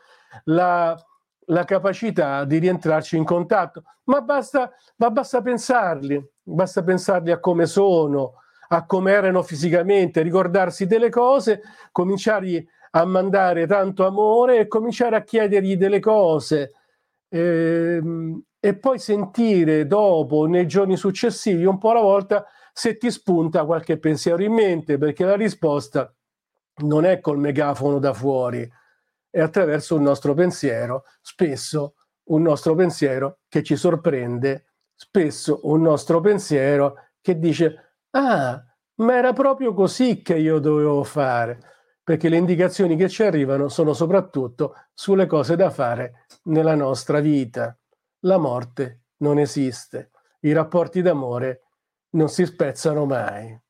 la, 0.46 0.98
la 1.46 1.64
capacità 1.64 2.44
di 2.46 2.58
rientrarci 2.58 3.18
in 3.18 3.24
contatto, 3.24 3.84
ma 4.06 4.22
basta, 4.22 4.72
ma 4.98 5.10
basta 5.10 5.42
pensarli, 5.42 6.24
basta 6.42 6.84
pensarli 6.84 7.32
a 7.32 7.40
come 7.40 7.66
sono, 7.66 8.36
a 8.70 8.86
come 8.86 9.12
erano 9.12 9.44
fisicamente, 9.44 10.22
ricordarsi 10.22 10.86
delle 10.86 11.10
cose, 11.10 11.62
cominciare 11.92 12.66
a 12.92 13.06
mandare 13.06 13.66
tanto 13.68 14.06
amore 14.06 14.60
e 14.60 14.68
cominciare 14.68 15.16
a 15.16 15.24
chiedergli 15.24 15.78
delle 15.78 16.00
cose. 16.00 16.74
Eh, 17.30 18.02
e 18.60 18.78
poi 18.78 18.98
sentire 18.98 19.86
dopo, 19.88 20.46
nei 20.46 20.68
giorni 20.68 20.96
successivi, 20.96 21.66
un 21.66 21.78
po' 21.78 21.92
alla 21.92 22.02
volta, 22.02 22.46
se 22.72 22.98
ti 22.98 23.12
spunta 23.12 23.66
qualche 23.66 23.98
pensiero 23.98 24.42
in 24.42 24.54
mente, 24.54 24.98
perché 24.98 25.26
la 25.26 25.36
risposta 25.36 26.14
non 26.82 27.06
è 27.06 27.20
col 27.20 27.38
megafono 27.38 28.00
da 28.00 28.14
fuori, 28.14 28.70
è 29.30 29.40
attraverso 29.40 29.96
un 29.96 30.04
nostro 30.04 30.34
pensiero, 30.34 31.06
spesso 31.22 31.96
un 32.26 32.42
nostro 32.42 32.76
pensiero 32.76 33.40
che 33.48 33.64
ci 33.64 33.76
sorprende, 33.76 34.74
spesso 34.96 35.60
un 35.64 35.82
nostro 35.82 36.22
pensiero 36.22 37.10
che 37.22 37.38
dice, 37.40 37.98
ah, 38.12 38.64
ma 38.96 39.18
era 39.18 39.34
proprio 39.34 39.74
così 39.74 40.22
che 40.22 40.38
io 40.38 40.60
dovevo 40.60 41.04
fare, 41.04 41.60
perché 42.04 42.30
le 42.30 42.38
indicazioni 42.38 42.96
che 42.96 43.10
ci 43.10 43.24
arrivano 43.24 43.70
sono 43.70 43.94
soprattutto 43.94 44.76
sulle 44.94 45.26
cose 45.26 45.56
da 45.56 45.70
fare 45.70 46.26
nella 46.44 46.76
nostra 46.76 47.20
vita 47.20 47.78
la 48.26 48.38
morte 48.38 49.06
non 49.18 49.40
esiste, 49.40 50.12
i 50.42 50.52
rapporti 50.52 51.02
d'amore 51.02 51.62
non 52.12 52.30
si 52.30 52.46
spezzano 52.46 53.06
mai. 53.06 53.63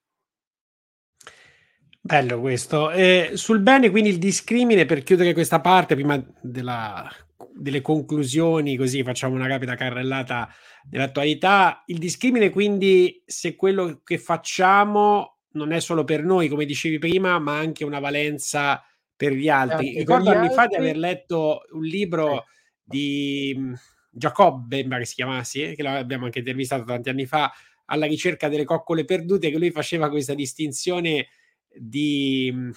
Bello 2.05 2.41
questo. 2.41 2.91
Eh, 2.91 3.31
sul 3.35 3.61
bene, 3.61 3.89
quindi 3.89 4.09
il 4.09 4.17
discrimine, 4.17 4.83
per 4.83 5.03
chiudere 5.03 5.31
questa 5.31 5.61
parte, 5.61 5.95
prima 5.95 6.21
della, 6.41 7.09
delle 7.53 7.79
conclusioni, 7.79 8.75
così 8.75 9.03
facciamo 9.03 9.35
una 9.35 9.47
rapida 9.47 9.75
carrellata 9.75 10.49
dell'attualità. 10.83 11.81
Il 11.85 11.99
discrimine, 11.99 12.49
quindi, 12.49 13.23
se 13.25 13.55
quello 13.55 14.01
che 14.03 14.17
facciamo 14.17 15.37
non 15.51 15.71
è 15.71 15.79
solo 15.79 16.03
per 16.03 16.25
noi, 16.25 16.49
come 16.49 16.65
dicevi 16.65 16.99
prima, 16.99 17.39
ma 17.39 17.57
anche 17.57 17.85
una 17.85 17.99
valenza 18.01 18.83
per 19.15 19.31
gli 19.31 19.47
altri. 19.47 19.87
Anche 19.87 19.99
Ricordo 19.99 20.31
anni 20.31 20.47
altri... 20.47 20.55
fa 20.55 20.67
di 20.67 20.75
aver 20.75 20.97
letto 20.97 21.61
un 21.71 21.83
libro 21.83 22.41
eh. 22.41 22.45
di 22.83 23.73
Giacobbe, 24.09 24.83
mi 24.83 24.97
che 24.97 25.05
si 25.05 25.15
chiamasse, 25.15 25.73
che 25.73 25.83
l'abbiamo 25.83 26.25
anche 26.25 26.39
intervistato 26.39 26.83
tanti 26.83 27.07
anni 27.07 27.25
fa, 27.25 27.49
alla 27.85 28.07
ricerca 28.07 28.49
delle 28.49 28.65
coccole 28.65 29.05
perdute, 29.05 29.49
che 29.49 29.57
lui 29.57 29.71
faceva 29.71 30.09
questa 30.09 30.33
distinzione 30.33 31.27
di 31.75 32.51
mh, 32.53 32.71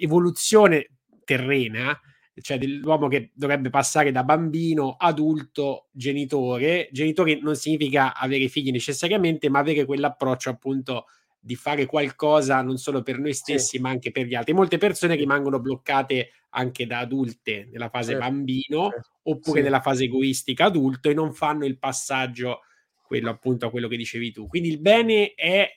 evoluzione 0.00 0.90
terrena, 1.24 1.98
cioè 2.40 2.58
dell'uomo 2.58 3.08
che 3.08 3.30
dovrebbe 3.34 3.70
passare 3.70 4.12
da 4.12 4.24
bambino, 4.24 4.96
adulto, 4.98 5.88
genitore. 5.90 6.88
Genitore 6.92 7.40
non 7.40 7.56
significa 7.56 8.14
avere 8.14 8.48
figli 8.48 8.70
necessariamente, 8.70 9.48
ma 9.50 9.58
avere 9.58 9.84
quell'approccio 9.84 10.50
appunto 10.50 11.06
di 11.40 11.54
fare 11.54 11.86
qualcosa 11.86 12.60
non 12.62 12.76
solo 12.78 13.02
per 13.02 13.18
noi 13.18 13.32
stessi, 13.32 13.76
sì. 13.76 13.78
ma 13.78 13.90
anche 13.90 14.10
per 14.10 14.26
gli 14.26 14.34
altri. 14.34 14.52
Molte 14.52 14.78
persone 14.78 15.14
rimangono 15.14 15.60
bloccate 15.60 16.30
anche 16.50 16.86
da 16.86 16.98
adulte 17.00 17.68
nella 17.70 17.88
fase 17.90 18.12
certo. 18.12 18.26
bambino 18.26 18.90
certo. 18.90 19.10
oppure 19.24 19.58
sì. 19.58 19.64
nella 19.64 19.80
fase 19.80 20.04
egoistica 20.04 20.64
adulto 20.66 21.10
e 21.10 21.14
non 21.14 21.32
fanno 21.32 21.66
il 21.66 21.78
passaggio 21.78 22.60
quello 23.02 23.30
appunto 23.30 23.66
a 23.66 23.70
quello 23.70 23.88
che 23.88 23.96
dicevi 23.96 24.32
tu. 24.32 24.46
Quindi 24.46 24.68
il 24.68 24.80
bene 24.80 25.34
è 25.34 25.70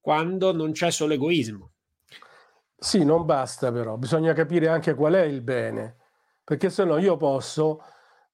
quando 0.00 0.52
non 0.52 0.72
c'è 0.72 0.90
solo 0.90 1.14
egoismo. 1.14 1.72
Sì, 2.78 3.04
non 3.04 3.24
basta 3.24 3.72
però, 3.72 3.96
bisogna 3.96 4.32
capire 4.34 4.68
anche 4.68 4.94
qual 4.94 5.14
è 5.14 5.22
il 5.22 5.40
bene, 5.40 5.96
perché 6.42 6.68
se 6.70 6.84
no 6.84 6.98
io 6.98 7.16
posso 7.16 7.82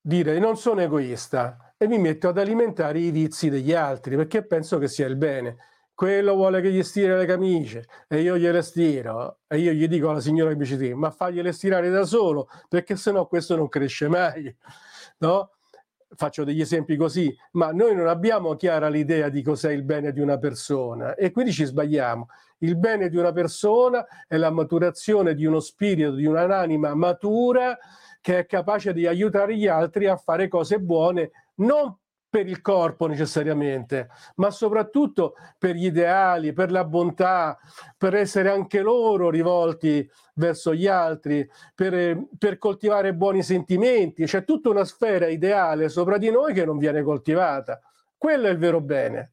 dire 0.00 0.38
non 0.38 0.56
sono 0.56 0.80
egoista 0.80 1.74
e 1.76 1.86
mi 1.86 1.98
metto 1.98 2.28
ad 2.28 2.38
alimentare 2.38 2.98
i 3.00 3.10
vizi 3.10 3.50
degli 3.50 3.72
altri 3.74 4.16
perché 4.16 4.46
penso 4.46 4.78
che 4.78 4.88
sia 4.88 5.06
il 5.06 5.16
bene 5.16 5.56
quello 5.94 6.34
vuole 6.34 6.62
che 6.62 6.72
gli 6.72 6.82
stiri 6.82 7.08
le 7.14 7.26
camicie 7.26 7.86
e 8.08 8.22
io 8.22 8.38
gliele 8.38 8.62
stiro 8.62 9.40
e 9.46 9.58
io 9.58 9.72
gli 9.72 9.86
dico 9.88 10.08
alla 10.10 10.20
signora 10.20 10.50
che 10.52 10.56
mi 10.56 10.64
ci 10.66 10.94
ma 10.94 11.10
fagliele 11.10 11.52
stirare 11.52 11.90
da 11.90 12.04
solo 12.06 12.48
perché 12.68 12.96
sennò 12.96 13.26
questo 13.28 13.56
non 13.56 13.68
cresce 13.68 14.08
mai 14.08 14.54
no? 15.18 15.50
Faccio 16.14 16.44
degli 16.44 16.60
esempi 16.60 16.96
così 16.96 17.34
ma 17.52 17.70
noi 17.72 17.94
non 17.94 18.08
abbiamo 18.08 18.56
chiara 18.56 18.88
l'idea 18.88 19.28
di 19.28 19.42
cos'è 19.42 19.70
il 19.72 19.82
bene 19.82 20.12
di 20.12 20.20
una 20.20 20.38
persona. 20.38 21.14
E 21.14 21.30
quindi 21.30 21.52
ci 21.52 21.64
sbagliamo. 21.64 22.28
Il 22.58 22.76
bene 22.76 23.08
di 23.08 23.16
una 23.16 23.32
persona 23.32 24.06
è 24.26 24.36
la 24.36 24.50
maturazione 24.50 25.34
di 25.34 25.46
uno 25.46 25.60
spirito 25.60 26.12
di 26.12 26.26
un'anima 26.26 26.94
matura 26.94 27.78
che 28.20 28.40
è 28.40 28.46
capace 28.46 28.92
di 28.92 29.06
aiutare 29.06 29.56
gli 29.56 29.66
altri 29.66 30.06
a 30.06 30.16
fare 30.16 30.48
cose 30.48 30.78
buone 30.78 31.30
non 31.56 31.96
per 32.30 32.46
il 32.46 32.60
corpo 32.62 33.08
necessariamente, 33.08 34.08
ma 34.36 34.50
soprattutto 34.50 35.34
per 35.58 35.74
gli 35.74 35.86
ideali, 35.86 36.52
per 36.52 36.70
la 36.70 36.84
bontà, 36.84 37.58
per 37.98 38.14
essere 38.14 38.50
anche 38.50 38.80
loro 38.80 39.30
rivolti 39.30 40.08
verso 40.34 40.72
gli 40.72 40.86
altri, 40.86 41.46
per, 41.74 42.22
per 42.38 42.58
coltivare 42.58 43.14
buoni 43.14 43.42
sentimenti. 43.42 44.24
C'è 44.24 44.44
tutta 44.44 44.70
una 44.70 44.84
sfera 44.84 45.26
ideale 45.26 45.88
sopra 45.88 46.18
di 46.18 46.30
noi 46.30 46.54
che 46.54 46.64
non 46.64 46.78
viene 46.78 47.02
coltivata. 47.02 47.80
Quello 48.16 48.46
è 48.46 48.50
il 48.50 48.58
vero 48.58 48.80
bene. 48.80 49.32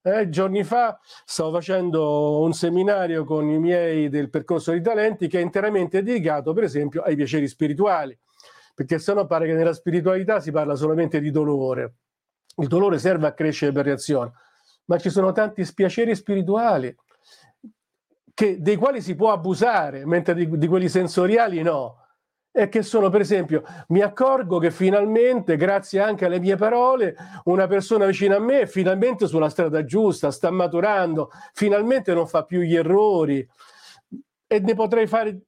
Eh, 0.00 0.28
giorni 0.28 0.62
fa 0.62 0.98
stavo 1.24 1.50
facendo 1.50 2.40
un 2.40 2.52
seminario 2.52 3.24
con 3.24 3.48
i 3.50 3.58
miei 3.58 4.08
del 4.08 4.30
percorso 4.30 4.70
di 4.70 4.80
talenti 4.80 5.26
che 5.26 5.40
è 5.40 5.42
interamente 5.42 6.04
dedicato, 6.04 6.52
per 6.52 6.62
esempio, 6.62 7.02
ai 7.02 7.16
piaceri 7.16 7.48
spirituali, 7.48 8.16
perché 8.76 9.00
sennò 9.00 9.26
pare 9.26 9.46
che 9.46 9.54
nella 9.54 9.72
spiritualità 9.72 10.38
si 10.38 10.52
parla 10.52 10.76
solamente 10.76 11.20
di 11.20 11.32
dolore 11.32 11.94
il 12.58 12.68
dolore 12.68 12.98
serve 12.98 13.26
a 13.26 13.32
crescere 13.32 13.72
per 13.72 13.84
reazione, 13.84 14.32
ma 14.86 14.98
ci 14.98 15.10
sono 15.10 15.32
tanti 15.32 15.64
spiaceri 15.64 16.14
spirituali 16.14 16.94
che, 18.34 18.60
dei 18.60 18.76
quali 18.76 19.00
si 19.00 19.14
può 19.14 19.32
abusare, 19.32 20.06
mentre 20.06 20.34
di, 20.34 20.48
di 20.58 20.66
quelli 20.66 20.88
sensoriali 20.88 21.62
no. 21.62 22.04
E 22.50 22.68
che 22.68 22.82
sono, 22.82 23.08
per 23.10 23.20
esempio, 23.20 23.62
mi 23.88 24.00
accorgo 24.00 24.58
che 24.58 24.70
finalmente, 24.70 25.56
grazie 25.56 26.00
anche 26.00 26.24
alle 26.24 26.40
mie 26.40 26.56
parole, 26.56 27.14
una 27.44 27.66
persona 27.66 28.06
vicino 28.06 28.34
a 28.34 28.40
me 28.40 28.60
è 28.60 28.66
finalmente 28.66 29.26
sulla 29.26 29.48
strada 29.48 29.84
giusta, 29.84 30.30
sta 30.30 30.50
maturando, 30.50 31.30
finalmente 31.52 32.14
non 32.14 32.26
fa 32.26 32.44
più 32.44 32.60
gli 32.60 32.74
errori. 32.74 33.46
E 34.46 34.60
ne 34.60 34.74
potrei 34.74 35.06
fare 35.06 35.40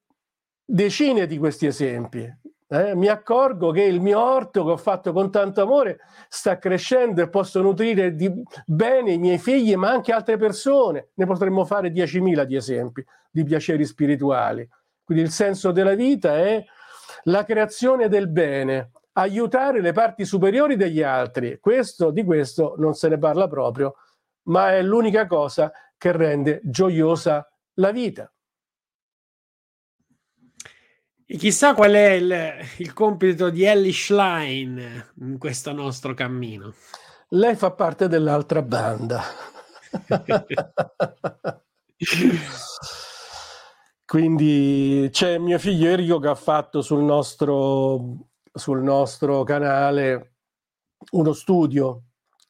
decine 0.64 1.26
di 1.26 1.38
questi 1.38 1.66
esempi 1.66 2.28
eh, 2.72 2.94
mi 2.94 3.08
accorgo 3.08 3.72
che 3.72 3.82
il 3.82 4.00
mio 4.00 4.22
orto 4.22 4.64
che 4.64 4.70
ho 4.70 4.76
fatto 4.76 5.12
con 5.12 5.28
tanto 5.32 5.60
amore 5.62 5.98
sta 6.28 6.56
crescendo 6.56 7.20
e 7.20 7.28
posso 7.28 7.60
nutrire 7.60 8.14
di 8.14 8.32
bene 8.64 9.12
i 9.12 9.18
miei 9.18 9.38
figli, 9.38 9.74
ma 9.74 9.90
anche 9.90 10.12
altre 10.12 10.36
persone. 10.36 11.08
Ne 11.14 11.26
potremmo 11.26 11.64
fare 11.64 11.90
10.000 11.90 12.44
di 12.44 12.54
esempi 12.54 13.04
di 13.28 13.42
piaceri 13.42 13.84
spirituali. 13.84 14.68
Quindi 15.02 15.24
il 15.24 15.30
senso 15.30 15.72
della 15.72 15.94
vita 15.94 16.36
è 16.36 16.64
la 17.24 17.44
creazione 17.44 18.08
del 18.08 18.28
bene, 18.28 18.92
aiutare 19.14 19.80
le 19.80 19.90
parti 19.90 20.24
superiori 20.24 20.76
degli 20.76 21.02
altri. 21.02 21.58
Questo, 21.58 22.12
di 22.12 22.22
questo 22.22 22.74
non 22.78 22.94
se 22.94 23.08
ne 23.08 23.18
parla 23.18 23.48
proprio, 23.48 23.96
ma 24.44 24.76
è 24.76 24.82
l'unica 24.82 25.26
cosa 25.26 25.72
che 25.98 26.12
rende 26.12 26.60
gioiosa 26.62 27.44
la 27.74 27.90
vita. 27.90 28.32
E 31.32 31.36
chissà 31.36 31.74
qual 31.74 31.92
è 31.92 32.10
il, 32.14 32.34
il 32.78 32.92
compito 32.92 33.50
di 33.50 33.62
Ellie 33.62 33.92
Schlein 33.92 35.12
in 35.20 35.38
questo 35.38 35.70
nostro 35.70 36.12
cammino. 36.12 36.74
Lei 37.28 37.54
fa 37.54 37.70
parte 37.70 38.08
dell'altra 38.08 38.62
banda. 38.62 39.22
Quindi 44.04 45.08
c'è 45.12 45.38
mio 45.38 45.60
figlio 45.60 45.90
Enrico 45.90 46.18
che 46.18 46.26
ha 46.26 46.34
fatto 46.34 46.82
sul 46.82 47.04
nostro, 47.04 48.16
sul 48.52 48.82
nostro 48.82 49.44
canale 49.44 50.32
uno 51.12 51.32
studio, 51.32 52.06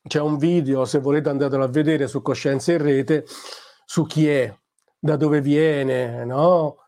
c'è 0.08 0.20
un 0.20 0.38
video, 0.38 0.86
se 0.86 1.00
volete 1.00 1.28
andatelo 1.28 1.64
a 1.64 1.68
vedere 1.68 2.08
su 2.08 2.22
Coscienza 2.22 2.72
in 2.72 2.78
Rete, 2.78 3.26
su 3.84 4.06
chi 4.06 4.26
è, 4.26 4.58
da 4.98 5.16
dove 5.16 5.42
viene, 5.42 6.24
no? 6.24 6.78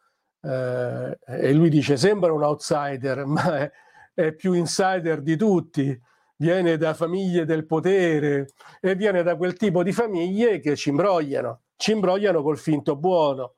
Eh, 0.43 1.19
e 1.25 1.53
lui 1.53 1.71
dice 1.71 1.97
sembra 1.97 2.33
un 2.33 2.43
outsider, 2.43 3.25
ma 3.27 3.59
è, 3.59 3.71
è 4.15 4.33
più 4.33 4.53
insider 4.53 5.23
di 5.23 5.37
tutti, 5.37 5.99
viene 6.37 6.77
da 6.77 6.95
famiglie 6.95 7.45
del 7.45 7.67
potere 7.67 8.49
e 8.81 8.95
viene 8.95 9.23
da 9.23 9.37
quel 9.37 9.55
tipo 9.55 9.83
di 9.83 9.93
famiglie 9.93 10.59
che 10.59 10.77
ci 10.77 10.91
imbrogliano, 10.91 11.63
ci 11.77 11.93
imbrogliano 11.93 12.43
col 12.43 12.59
finto 12.59 12.97
buono. 12.97 13.55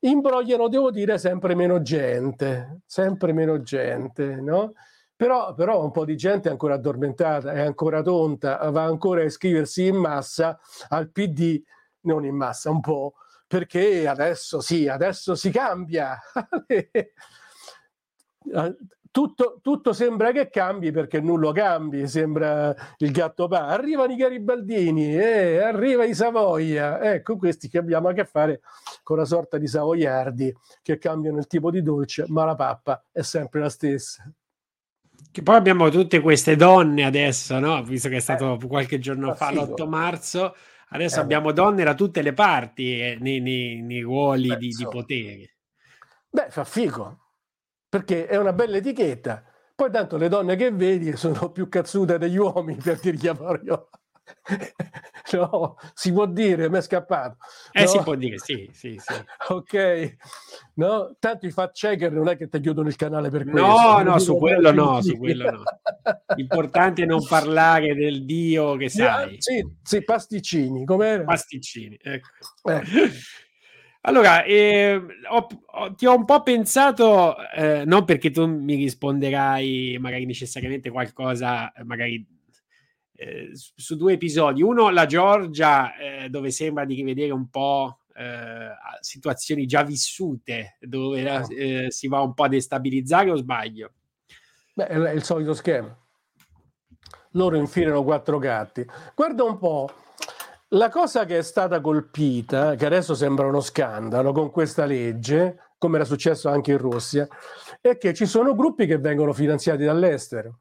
Imbrogliano, 0.00 0.68
devo 0.68 0.90
dire, 0.90 1.16
sempre 1.18 1.54
meno 1.54 1.80
gente, 1.80 2.82
sempre 2.84 3.32
meno 3.32 3.62
gente, 3.62 4.36
no? 4.36 4.72
Però, 5.16 5.54
però, 5.54 5.82
un 5.82 5.92
po' 5.92 6.04
di 6.04 6.16
gente 6.16 6.48
è 6.48 6.52
ancora 6.52 6.74
addormentata, 6.74 7.52
è 7.52 7.60
ancora 7.60 8.02
tonta, 8.02 8.58
va 8.70 8.82
ancora 8.82 9.22
a 9.22 9.24
iscriversi 9.24 9.86
in 9.86 9.96
massa 9.96 10.58
al 10.88 11.10
PD, 11.10 11.62
non 12.02 12.24
in 12.24 12.34
massa, 12.34 12.70
un 12.70 12.80
po', 12.80 13.14
perché 13.54 14.08
adesso 14.08 14.60
sì, 14.60 14.88
adesso 14.88 15.36
si 15.36 15.50
cambia. 15.50 16.18
Tutto, 19.14 19.60
tutto, 19.62 19.92
sembra 19.92 20.32
che 20.32 20.50
cambi 20.50 20.90
perché 20.90 21.20
nulla 21.20 21.52
cambi, 21.52 22.08
sembra 22.08 22.74
il 22.96 23.12
gatto 23.12 23.46
pa. 23.46 23.68
Arrivano 23.68 24.12
i 24.12 24.16
garibaldini, 24.16 25.14
eh, 25.16 25.62
arriva 25.62 26.04
i 26.04 26.14
Savoia. 26.14 27.00
Ecco, 27.00 27.36
questi 27.36 27.68
che 27.68 27.78
abbiamo 27.78 28.08
a 28.08 28.12
che 28.12 28.24
fare 28.24 28.60
con 29.04 29.18
una 29.18 29.24
sorta 29.24 29.56
di 29.56 29.68
savoiardi 29.68 30.52
che 30.82 30.98
cambiano 30.98 31.38
il 31.38 31.46
tipo 31.46 31.70
di 31.70 31.80
dolce, 31.80 32.24
ma 32.26 32.44
la 32.44 32.56
pappa 32.56 33.04
è 33.12 33.22
sempre 33.22 33.60
la 33.60 33.70
stessa. 33.70 34.28
Che 35.30 35.42
poi 35.42 35.54
abbiamo 35.54 35.90
tutte 35.90 36.20
queste 36.20 36.56
donne 36.56 37.04
adesso, 37.04 37.60
no? 37.60 37.84
Visto 37.84 38.08
che 38.08 38.16
è 38.16 38.20
stato 38.20 38.58
eh, 38.60 38.66
qualche 38.66 38.98
giorno 38.98 39.32
fa, 39.34 39.52
l'8 39.52 39.88
marzo, 39.88 40.56
adesso 40.94 41.18
eh, 41.18 41.22
abbiamo 41.22 41.52
donne 41.52 41.84
da 41.84 41.94
tutte 41.94 42.22
le 42.22 42.32
parti 42.32 43.00
eh, 43.00 43.16
nei, 43.20 43.40
nei, 43.40 43.82
nei, 43.82 44.00
ruoli 44.00 44.48
beh, 44.48 44.56
di, 44.56 44.68
di 44.68 44.84
potere. 44.88 45.56
Beh, 46.30 46.46
fa 46.50 46.64
figo, 46.64 47.18
perché 47.88 48.26
è 48.26 48.36
una 48.36 48.52
bella 48.52 48.76
etichetta. 48.76 49.44
Poi 49.74 49.90
tanto 49.90 50.16
le 50.16 50.28
donne 50.28 50.54
che 50.56 50.70
vedi 50.70 51.16
sono 51.16 51.50
più 51.50 51.68
cazzute 51.68 52.16
degli 52.16 52.36
uomini, 52.36 52.80
per 52.80 53.00
dirgli 53.00 53.26
a 53.26 53.36
Mario. 53.38 53.88
no, 55.32 55.76
si 55.94 56.12
può 56.12 56.26
dire, 56.26 56.68
mi 56.68 56.78
è 56.78 56.80
scappato. 56.80 57.36
Eh, 57.72 57.82
no? 57.82 57.86
si 57.86 57.98
può 58.00 58.14
dire, 58.14 58.38
sì, 58.38 58.68
sì, 58.72 58.98
sì. 58.98 59.14
ok, 59.52 60.16
no? 60.74 61.16
Tanto 61.18 61.46
i 61.46 61.50
fact 61.50 61.74
checker 61.74 62.12
non 62.12 62.28
è 62.28 62.36
che 62.36 62.48
ti 62.48 62.60
chiudono 62.60 62.88
il 62.88 62.96
canale 62.96 63.30
per 63.30 63.44
questo. 63.44 63.66
No, 63.66 64.02
no, 64.02 64.18
su 64.18 64.36
quello 64.36 64.72
no, 64.72 65.00
su 65.02 65.16
quello 65.16 65.50
no. 65.50 65.62
L'importante 66.36 67.02
è 67.02 67.06
non 67.06 67.26
parlare 67.26 67.94
del 67.94 68.24
Dio 68.24 68.76
che 68.76 68.88
sai. 68.88 69.36
Sì, 69.38 69.64
sì 69.82 70.02
pasticcini, 70.02 70.84
com'era? 70.84 71.24
Pasticcini, 71.24 71.98
ecco. 72.00 72.28
Eh. 72.70 72.82
Allora, 74.06 74.44
eh, 74.44 75.00
ho, 75.30 75.46
ho, 75.64 75.94
ti 75.94 76.04
ho 76.04 76.14
un 76.14 76.26
po' 76.26 76.42
pensato, 76.42 77.36
eh, 77.54 77.84
non 77.86 78.04
perché 78.04 78.30
tu 78.30 78.46
mi 78.46 78.74
risponderai 78.74 79.96
magari 79.98 80.26
necessariamente 80.26 80.90
qualcosa, 80.90 81.72
magari 81.84 82.33
eh, 83.24 83.50
su 83.54 83.96
due 83.96 84.12
episodi. 84.12 84.62
Uno, 84.62 84.90
la 84.90 85.06
Georgia, 85.06 85.96
eh, 85.96 86.28
dove 86.28 86.50
sembra 86.50 86.84
di 86.84 86.94
rivedere 86.94 87.30
un 87.30 87.48
po' 87.48 88.00
eh, 88.14 88.68
situazioni 89.00 89.64
già 89.64 89.82
vissute, 89.82 90.76
dove 90.80 91.30
oh. 91.30 91.46
eh, 91.50 91.90
si 91.90 92.06
va 92.06 92.20
un 92.20 92.34
po' 92.34 92.44
a 92.44 92.48
destabilizzare 92.48 93.30
o 93.30 93.36
sbaglio? 93.36 93.92
Beh, 94.74 94.86
è 94.86 95.12
il 95.12 95.22
solito 95.22 95.54
schema. 95.54 95.96
Loro 97.30 97.56
infilano 97.56 98.04
quattro 98.04 98.38
gatti. 98.38 98.84
Guarda 99.14 99.42
un 99.44 99.58
po'. 99.58 99.90
La 100.68 100.90
cosa 100.90 101.24
che 101.24 101.38
è 101.38 101.42
stata 101.42 101.80
colpita, 101.80 102.74
che 102.74 102.84
adesso 102.84 103.14
sembra 103.14 103.46
uno 103.46 103.60
scandalo 103.60 104.32
con 104.32 104.50
questa 104.50 104.84
legge, 104.84 105.70
come 105.78 105.96
era 105.96 106.04
successo 106.04 106.48
anche 106.48 106.72
in 106.72 106.78
Russia, 106.78 107.26
è 107.80 107.96
che 107.96 108.12
ci 108.12 108.26
sono 108.26 108.54
gruppi 108.54 108.86
che 108.86 108.98
vengono 108.98 109.32
finanziati 109.32 109.84
dall'estero. 109.84 110.58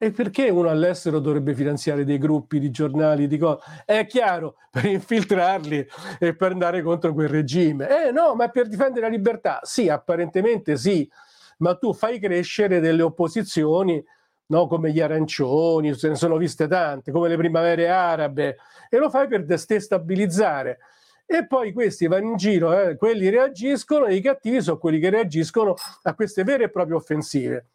E 0.00 0.12
perché 0.12 0.48
uno 0.48 0.68
all'estero 0.68 1.18
dovrebbe 1.18 1.54
finanziare 1.54 2.04
dei 2.04 2.18
gruppi 2.18 2.60
di 2.60 2.70
giornali? 2.70 3.26
Di 3.26 3.36
cose? 3.36 3.58
È 3.84 4.06
chiaro, 4.06 4.54
per 4.70 4.84
infiltrarli 4.84 5.84
e 6.20 6.36
per 6.36 6.52
andare 6.52 6.82
contro 6.82 7.12
quel 7.12 7.28
regime. 7.28 8.06
Eh 8.06 8.12
no, 8.12 8.36
ma 8.36 8.48
per 8.48 8.68
difendere 8.68 9.06
la 9.06 9.08
libertà? 9.08 9.58
Sì, 9.64 9.88
apparentemente 9.88 10.76
sì, 10.76 11.10
ma 11.58 11.74
tu 11.74 11.92
fai 11.92 12.20
crescere 12.20 12.78
delle 12.78 13.02
opposizioni, 13.02 14.00
no? 14.46 14.68
come 14.68 14.92
gli 14.92 15.00
arancioni, 15.00 15.92
se 15.94 16.10
ne 16.10 16.14
sono 16.14 16.36
viste 16.36 16.68
tante, 16.68 17.10
come 17.10 17.28
le 17.28 17.36
primavere 17.36 17.88
arabe, 17.88 18.56
e 18.88 18.98
lo 18.98 19.10
fai 19.10 19.26
per 19.26 19.44
destabilizzare. 19.44 20.78
E 21.26 21.44
poi 21.44 21.72
questi 21.72 22.06
vanno 22.06 22.30
in 22.30 22.36
giro, 22.36 22.72
eh, 22.72 22.96
quelli 22.96 23.28
reagiscono 23.30 24.06
e 24.06 24.14
i 24.14 24.20
cattivi 24.20 24.62
sono 24.62 24.78
quelli 24.78 25.00
che 25.00 25.10
reagiscono 25.10 25.74
a 26.02 26.14
queste 26.14 26.44
vere 26.44 26.64
e 26.64 26.70
proprie 26.70 26.94
offensive 26.94 27.66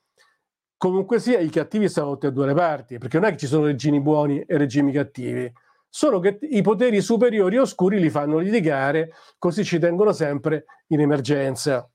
comunque 0.84 1.18
sia 1.22 1.40
i 1.40 1.48
cattivi 1.48 1.88
stanno 1.88 2.10
tutte 2.10 2.28
e 2.28 2.32
due 2.34 2.46
le 2.46 2.54
parti, 2.54 2.98
perché 2.98 3.18
non 3.18 3.30
è 3.30 3.32
che 3.32 3.38
ci 3.38 3.48
sono 3.48 3.68
regimi 3.68 4.02
buoni 4.02 4.42
e 4.42 4.58
regimi 4.58 4.92
cattivi, 4.92 5.50
solo 5.88 6.20
che 6.20 6.38
i 6.42 6.62
poteri 6.62 7.00
superiori 7.00 7.58
oscuri 7.58 8.02
li 8.02 8.10
fanno 8.10 8.38
litigare, 8.40 9.14
così 9.38 9.64
ci 9.64 9.80
tengono 9.80 10.12
sempre 10.12 10.66
in 10.88 11.00
emergenza. 11.00 11.90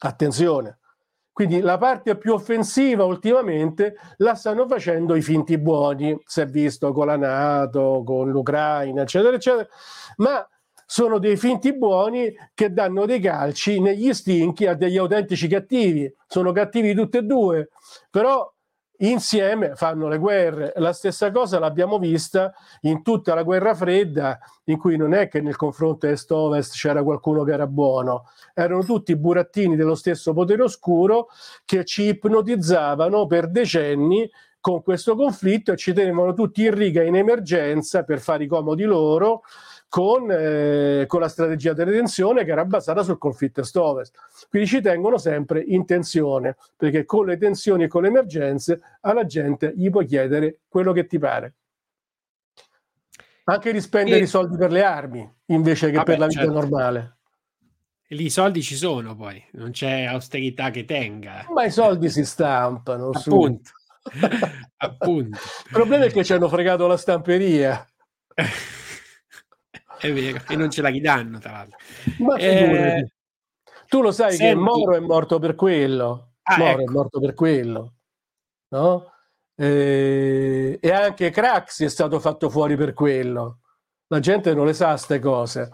Attenzione. 0.00 0.80
Quindi 1.32 1.60
la 1.60 1.78
parte 1.78 2.18
più 2.18 2.34
offensiva 2.34 3.04
ultimamente 3.04 3.94
la 4.18 4.34
stanno 4.34 4.68
facendo 4.68 5.14
i 5.14 5.22
finti 5.22 5.56
buoni, 5.56 6.14
si 6.26 6.42
è 6.42 6.46
visto 6.46 6.92
con 6.92 7.06
la 7.06 7.16
Nato, 7.16 8.02
con 8.04 8.28
l'Ucraina, 8.28 9.00
eccetera, 9.00 9.34
eccetera, 9.34 9.66
ma 10.16 10.46
sono 10.84 11.18
dei 11.20 11.36
finti 11.36 11.72
buoni 11.72 12.34
che 12.52 12.72
danno 12.72 13.06
dei 13.06 13.20
calci 13.20 13.80
negli 13.80 14.12
stinchi 14.12 14.66
a 14.66 14.74
degli 14.74 14.98
autentici 14.98 15.46
cattivi. 15.46 16.12
Sono 16.26 16.50
cattivi 16.50 16.94
tutti 16.94 17.18
e 17.18 17.22
due, 17.22 17.68
però 18.10 18.52
insieme 19.00 19.74
fanno 19.74 20.08
le 20.08 20.18
guerre. 20.18 20.72
La 20.76 20.92
stessa 20.92 21.30
cosa 21.30 21.58
l'abbiamo 21.58 21.98
vista 21.98 22.52
in 22.82 23.02
tutta 23.02 23.34
la 23.34 23.42
guerra 23.42 23.74
fredda, 23.74 24.38
in 24.64 24.78
cui 24.78 24.96
non 24.96 25.14
è 25.14 25.28
che 25.28 25.40
nel 25.40 25.56
confronto 25.56 26.06
est-ovest 26.06 26.74
c'era 26.74 27.02
qualcuno 27.02 27.44
che 27.44 27.52
era 27.52 27.66
buono, 27.66 28.24
erano 28.54 28.84
tutti 28.84 29.16
burattini 29.16 29.76
dello 29.76 29.94
stesso 29.94 30.32
potere 30.32 30.62
oscuro 30.62 31.28
che 31.64 31.84
ci 31.84 32.08
ipnotizzavano 32.08 33.26
per 33.26 33.50
decenni 33.50 34.28
con 34.60 34.82
questo 34.82 35.16
conflitto 35.16 35.72
e 35.72 35.76
ci 35.76 35.94
tenevano 35.94 36.34
tutti 36.34 36.64
in 36.64 36.74
riga 36.74 37.02
in 37.02 37.16
emergenza 37.16 38.02
per 38.02 38.20
fare 38.20 38.44
i 38.44 38.46
comodi 38.46 38.84
loro 38.84 39.42
con, 39.90 40.30
eh, 40.30 41.04
con, 41.08 41.20
la 41.20 41.28
strategia 41.28 41.72
della 41.72 41.90
tensione 41.90 42.44
che 42.44 42.52
era 42.52 42.64
basata 42.64 43.02
sul 43.02 43.18
conflitto 43.18 43.60
est-ovest. 43.60 44.16
Quindi 44.48 44.68
ci 44.68 44.80
tengono 44.80 45.18
sempre 45.18 45.60
in 45.60 45.84
tensione, 45.84 46.56
perché 46.76 47.04
con 47.04 47.26
le 47.26 47.36
tensioni 47.36 47.82
e 47.82 47.88
con 47.88 48.02
le 48.02 48.08
emergenze 48.08 48.80
alla 49.00 49.26
gente 49.26 49.74
gli 49.76 49.90
puoi 49.90 50.06
chiedere 50.06 50.60
quello 50.68 50.92
che 50.92 51.06
ti 51.06 51.18
pare. 51.18 51.54
Anche 53.44 53.72
di 53.72 53.80
spendere 53.80 54.20
e... 54.20 54.22
i 54.22 54.26
soldi 54.28 54.56
per 54.56 54.70
le 54.70 54.84
armi 54.84 55.28
invece 55.46 55.86
che 55.86 55.96
Vabbè, 55.96 56.04
per 56.04 56.18
la 56.20 56.26
vita 56.28 56.40
certo. 56.42 56.54
normale. 56.54 57.16
I 58.10 58.30
soldi 58.30 58.62
ci 58.62 58.76
sono 58.76 59.16
poi, 59.16 59.44
non 59.52 59.72
c'è 59.72 60.04
austerità 60.04 60.70
che 60.70 60.84
tenga. 60.84 61.46
Ma 61.52 61.64
i 61.64 61.70
soldi 61.72 62.08
si 62.10 62.24
stampano. 62.24 63.10
Appunto. 63.10 63.70
Appunto. 64.78 65.36
Il 65.36 65.70
problema 65.72 66.04
è 66.04 66.12
che 66.12 66.24
ci 66.24 66.32
hanno 66.32 66.48
fregato 66.48 66.86
la 66.86 66.96
stamperia. 66.96 67.84
È 70.00 70.12
vero, 70.12 70.40
e 70.48 70.56
non 70.56 70.70
ce 70.70 70.82
la 70.82 70.88
ridanno, 70.88 71.38
tra 71.38 71.52
l'altro. 71.52 71.78
Ma 72.18 72.36
eh, 72.36 73.12
tu 73.86 74.00
lo 74.00 74.12
sai 74.12 74.32
senti... 74.32 74.54
che 74.54 74.54
Moro 74.54 74.94
è 74.94 75.00
morto 75.00 75.38
per 75.38 75.54
quello. 75.54 76.32
Ah, 76.42 76.56
Moro 76.56 76.70
ecco. 76.70 76.90
è 76.90 76.94
morto 76.94 77.20
per 77.20 77.34
quello. 77.34 77.94
No? 78.68 79.12
E, 79.54 80.78
e 80.80 80.90
anche 80.90 81.30
Craxi 81.30 81.84
è 81.84 81.88
stato 81.88 82.18
fatto 82.18 82.48
fuori 82.48 82.76
per 82.76 82.94
quello. 82.94 83.58
La 84.06 84.20
gente 84.20 84.54
non 84.54 84.66
le 84.66 84.72
sa 84.72 84.88
queste 84.88 85.18
cose 85.18 85.70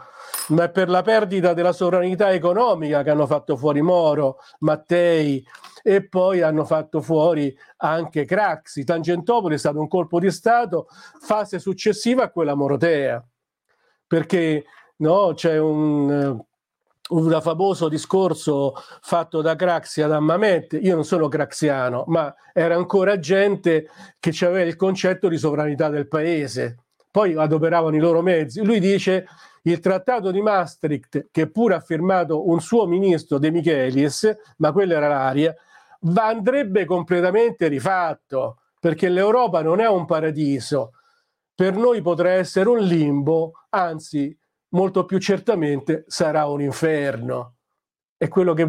ma 0.49 0.64
è 0.64 0.70
per 0.70 0.89
la 0.89 1.03
perdita 1.03 1.55
della 1.55 1.72
sovranità 1.72 2.33
economica 2.33 3.03
che 3.03 3.11
hanno 3.11 3.27
fatto 3.27 3.57
fuori 3.57 3.83
Moro, 3.83 4.39
Mattei 4.61 5.45
e 5.83 6.07
poi 6.09 6.43
hanno 6.43 6.64
fatto 6.64 7.01
fuori 7.01 7.57
anche 7.79 8.24
Craxi. 8.24 8.85
Tangentopoli 8.85 9.55
è 9.55 9.59
stato 9.59 9.81
un 9.81 9.89
colpo 9.89 10.18
di 10.18 10.31
Stato, 10.31 10.89
fase 11.20 11.59
successiva 11.59 12.24
a 12.24 12.31
quella 12.31 12.55
morotea 12.55 13.24
perché 14.07 14.64
no, 14.96 15.32
c'è 15.34 15.59
un, 15.59 16.38
un 17.09 17.38
famoso 17.40 17.88
discorso 17.88 18.74
fatto 19.00 19.40
da 19.40 19.54
Craxi 19.57 20.02
ad 20.02 20.12
Ammamet, 20.12 20.78
io 20.80 20.94
non 20.94 21.04
sono 21.04 21.28
craxiano, 21.28 22.04
ma 22.09 22.34
era 22.52 22.74
ancora 22.74 23.18
gente 23.18 23.88
che 24.18 24.34
aveva 24.44 24.66
il 24.66 24.76
concetto 24.76 25.28
di 25.28 25.36
sovranità 25.36 25.88
del 25.88 26.09
paese, 26.09 26.78
poi 27.11 27.34
adoperavano 27.34 27.96
i 27.96 28.00
loro 28.00 28.22
mezzi. 28.22 28.64
Lui 28.64 28.80
dice 28.80 29.26
il 29.62 29.80
trattato 29.80 30.30
di 30.30 30.40
Maastricht, 30.40 31.28
che 31.30 31.50
pure 31.50 31.74
ha 31.74 31.80
firmato 31.80 32.48
un 32.48 32.61
suo 32.61 32.86
ministro 32.86 33.38
De 33.38 33.50
Michelis, 33.50 34.36
ma 34.59 34.72
quella 34.72 34.94
era 34.94 35.09
l'aria, 35.09 35.54
andrebbe 36.14 36.84
completamente 36.84 37.68
rifatto, 37.68 38.59
perché 38.78 39.09
l'Europa 39.09 39.62
non 39.62 39.80
è 39.80 39.88
un 39.88 40.04
paradiso, 40.04 40.92
per 41.57 41.74
noi 41.74 42.02
potrà 42.02 42.32
essere 42.32 42.68
un 42.68 42.80
limbo, 42.80 43.64
anzi, 43.70 44.38
molto 44.74 45.07
più 45.07 45.18
certamente 45.18 46.04
sarà 46.07 46.44
un 46.46 46.61
inferno. 46.61 47.54
E 48.18 48.28
quello 48.28 48.52
che 48.52 48.68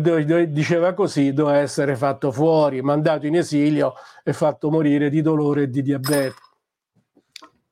diceva 0.52 0.94
così 0.94 1.34
doveva 1.34 1.58
essere 1.58 1.98
fatto 1.98 2.32
fuori, 2.32 2.82
mandato 2.82 3.28
in 3.28 3.36
esilio 3.36 3.94
e 4.24 4.32
fatto 4.32 4.70
morire 4.70 5.10
di 5.10 5.22
dolore 5.22 5.64
e 5.64 5.70
di 5.70 5.82
diabete. 5.82 6.36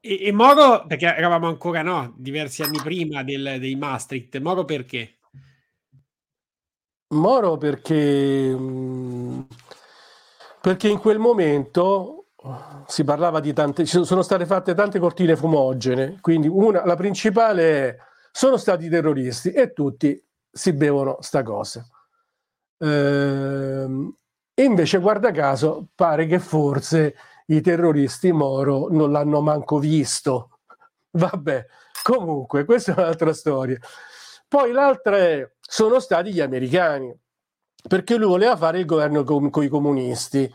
E, 0.01 0.25
e 0.25 0.31
Moro, 0.33 0.85
perché 0.85 1.05
eravamo 1.05 1.47
ancora 1.47 1.81
no, 1.81 2.13
diversi 2.17 2.61
anni 2.61 2.79
prima 2.83 3.23
del, 3.23 3.55
dei 3.59 3.75
Maastricht, 3.75 4.37
Moro 4.39 4.65
perché? 4.65 5.19
Moro 7.13 7.57
perché, 7.57 8.57
perché 10.59 10.89
in 10.89 10.99
quel 10.99 11.19
momento 11.19 12.14
si 12.87 13.03
parlava 13.03 13.39
di 13.39 13.53
tante, 13.53 13.85
sono 13.85 14.21
state 14.21 14.45
fatte 14.45 14.73
tante 14.73 14.99
cortine 14.99 15.35
fumogene, 15.35 16.19
quindi 16.21 16.47
una, 16.47 16.85
la 16.85 16.95
principale 16.95 17.63
è 17.63 17.97
sono 18.31 18.57
stati 18.57 18.89
terroristi 18.89 19.51
e 19.51 19.71
tutti 19.71 20.21
si 20.51 20.73
bevono 20.73 21.17
sta 21.21 21.41
cosa. 21.41 21.87
Ehm, 22.79 24.13
e 24.53 24.63
invece, 24.63 24.99
guarda 24.99 25.31
caso, 25.31 25.87
pare 25.95 26.25
che 26.27 26.39
forse 26.39 27.15
i 27.47 27.61
terroristi 27.61 28.31
Moro 28.31 28.87
non 28.89 29.11
l'hanno 29.11 29.41
manco 29.41 29.79
visto. 29.79 30.59
Vabbè, 31.11 31.65
comunque, 32.03 32.65
questa 32.65 32.93
è 32.93 32.99
un'altra 32.99 33.33
storia. 33.33 33.79
Poi 34.47 34.71
l'altra 34.71 35.17
è, 35.17 35.49
sono 35.59 35.99
stati 35.99 36.33
gli 36.33 36.41
americani 36.41 37.17
perché 37.87 38.15
lui 38.17 38.27
voleva 38.27 38.57
fare 38.57 38.79
il 38.79 38.85
governo 38.85 39.23
con, 39.23 39.49
con 39.49 39.63
i 39.63 39.67
comunisti. 39.67 40.51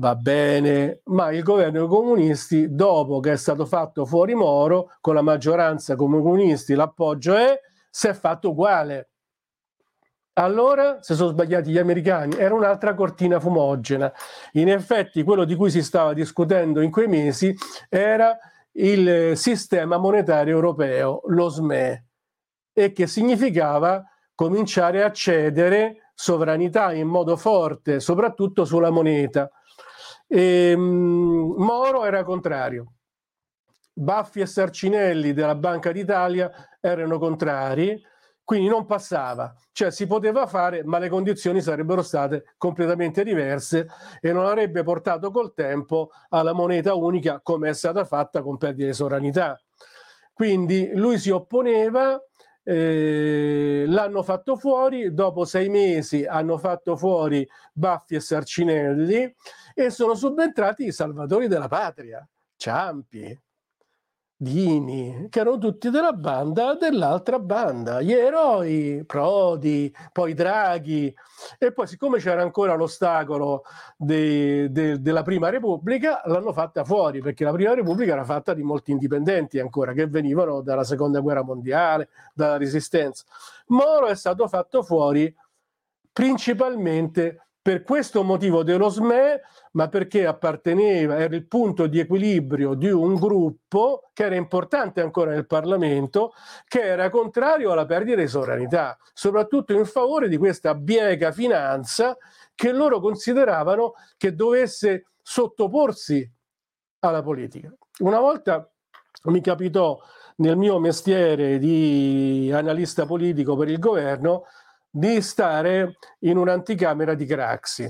Va 0.00 0.14
bene, 0.14 1.00
ma 1.06 1.32
il 1.32 1.42
governo 1.42 1.80
dei 1.80 1.88
comunisti, 1.88 2.72
dopo 2.72 3.18
che 3.18 3.32
è 3.32 3.36
stato 3.36 3.66
fatto 3.66 4.06
fuori 4.06 4.32
Moro, 4.32 4.92
con 5.00 5.14
la 5.14 5.22
maggioranza 5.22 5.96
comunisti, 5.96 6.74
l'appoggio 6.74 7.34
è, 7.34 7.58
si 7.90 8.06
è 8.06 8.12
fatto 8.12 8.50
uguale. 8.50 9.10
Allora, 10.34 11.02
se 11.02 11.14
sono 11.16 11.30
sbagliati 11.30 11.72
gli 11.72 11.78
americani, 11.78 12.36
era 12.36 12.54
un'altra 12.54 12.94
cortina 12.94 13.40
fumogena. 13.40 14.12
In 14.52 14.68
effetti, 14.68 15.24
quello 15.24 15.44
di 15.44 15.56
cui 15.56 15.68
si 15.68 15.82
stava 15.82 16.12
discutendo 16.12 16.80
in 16.80 16.92
quei 16.92 17.08
mesi 17.08 17.52
era 17.88 18.38
il 18.74 19.36
sistema 19.36 19.98
monetario 19.98 20.54
europeo, 20.54 21.22
lo 21.26 21.48
SME, 21.48 22.06
e 22.72 22.92
che 22.92 23.08
significava 23.08 24.04
cominciare 24.32 25.02
a 25.02 25.10
cedere 25.10 26.12
sovranità 26.14 26.92
in 26.92 27.08
modo 27.08 27.36
forte, 27.36 27.98
soprattutto 27.98 28.64
sulla 28.64 28.90
moneta. 28.90 29.50
E, 30.28 30.74
um, 30.76 31.54
Moro 31.56 32.04
era 32.04 32.22
contrario. 32.22 32.92
Baffi 33.92 34.40
e 34.40 34.46
Sarcinelli 34.46 35.32
della 35.32 35.56
Banca 35.56 35.90
d'Italia 35.90 36.52
erano 36.80 37.18
contrari, 37.18 38.00
quindi 38.44 38.68
non 38.68 38.86
passava. 38.86 39.52
Cioè 39.72 39.90
si 39.90 40.06
poteva 40.06 40.46
fare, 40.46 40.84
ma 40.84 40.98
le 40.98 41.08
condizioni 41.08 41.60
sarebbero 41.60 42.02
state 42.02 42.54
completamente 42.56 43.24
diverse 43.24 43.88
e 44.20 44.32
non 44.32 44.46
avrebbe 44.46 44.84
portato 44.84 45.30
col 45.32 45.52
tempo 45.52 46.10
alla 46.28 46.52
moneta 46.52 46.94
unica 46.94 47.40
come 47.42 47.70
è 47.70 47.74
stata 47.74 48.04
fatta 48.04 48.40
con 48.42 48.56
perdita 48.56 48.86
di 48.86 48.94
sovranità. 48.94 49.60
Quindi 50.32 50.92
lui 50.94 51.18
si 51.18 51.30
opponeva 51.30 52.22
eh, 52.70 53.84
l'hanno 53.86 54.22
fatto 54.22 54.56
fuori, 54.56 55.14
dopo 55.14 55.46
sei 55.46 55.70
mesi 55.70 56.26
hanno 56.26 56.58
fatto 56.58 56.98
fuori 56.98 57.48
Baffi 57.72 58.16
e 58.16 58.20
Sarcinelli 58.20 59.34
e 59.74 59.88
sono 59.88 60.14
subentrati 60.14 60.84
i 60.84 60.92
salvatori 60.92 61.48
della 61.48 61.68
patria, 61.68 62.28
Ciampi, 62.56 63.40
Dini, 64.40 65.26
che 65.30 65.40
erano 65.40 65.58
tutti 65.58 65.90
della 65.90 66.12
banda 66.12 66.76
dell'altra 66.76 67.40
banda, 67.40 68.00
gli 68.00 68.12
eroi, 68.12 69.02
Prodi, 69.04 69.92
poi 70.12 70.32
Draghi, 70.32 71.12
e 71.58 71.72
poi 71.72 71.88
siccome 71.88 72.20
c'era 72.20 72.40
ancora 72.40 72.74
l'ostacolo 72.74 73.64
de, 73.96 74.70
de, 74.70 75.00
della 75.00 75.22
Prima 75.22 75.48
Repubblica, 75.48 76.22
l'hanno 76.26 76.52
fatta 76.52 76.84
fuori, 76.84 77.20
perché 77.20 77.42
la 77.42 77.50
Prima 77.50 77.74
Repubblica 77.74 78.12
era 78.12 78.22
fatta 78.22 78.54
di 78.54 78.62
molti 78.62 78.92
indipendenti 78.92 79.58
ancora, 79.58 79.92
che 79.92 80.06
venivano 80.06 80.60
dalla 80.60 80.84
Seconda 80.84 81.18
Guerra 81.18 81.42
Mondiale, 81.42 82.08
dalla 82.32 82.58
Resistenza. 82.58 83.24
Moro 83.68 84.06
è 84.06 84.14
stato 84.14 84.46
fatto 84.46 84.84
fuori 84.84 85.34
principalmente 86.12 87.47
per 87.68 87.82
questo 87.82 88.22
motivo 88.22 88.62
dello 88.62 88.88
SME, 88.88 89.42
ma 89.72 89.88
perché 89.88 90.24
apparteneva, 90.24 91.18
era 91.18 91.36
il 91.36 91.46
punto 91.46 91.86
di 91.86 91.98
equilibrio 91.98 92.72
di 92.72 92.88
un 92.88 93.16
gruppo 93.16 94.08
che 94.14 94.24
era 94.24 94.36
importante 94.36 95.02
ancora 95.02 95.32
nel 95.32 95.46
Parlamento, 95.46 96.32
che 96.66 96.80
era 96.80 97.10
contrario 97.10 97.70
alla 97.70 97.84
perdita 97.84 98.22
di 98.22 98.26
sovranità, 98.26 98.96
soprattutto 99.12 99.74
in 99.74 99.84
favore 99.84 100.30
di 100.30 100.38
questa 100.38 100.74
biega 100.74 101.30
finanza 101.30 102.16
che 102.54 102.72
loro 102.72 103.00
consideravano 103.00 103.92
che 104.16 104.34
dovesse 104.34 105.08
sottoporsi 105.20 106.26
alla 107.00 107.22
politica. 107.22 107.70
Una 107.98 108.18
volta 108.18 108.66
mi 109.24 109.42
capitò 109.42 109.98
nel 110.36 110.56
mio 110.56 110.78
mestiere 110.78 111.58
di 111.58 112.50
analista 112.50 113.04
politico 113.04 113.56
per 113.56 113.68
il 113.68 113.78
governo 113.78 114.44
di 114.98 115.22
stare 115.22 115.98
in 116.20 116.36
un'anticamera 116.36 117.14
di 117.14 117.24
Craxi. 117.24 117.84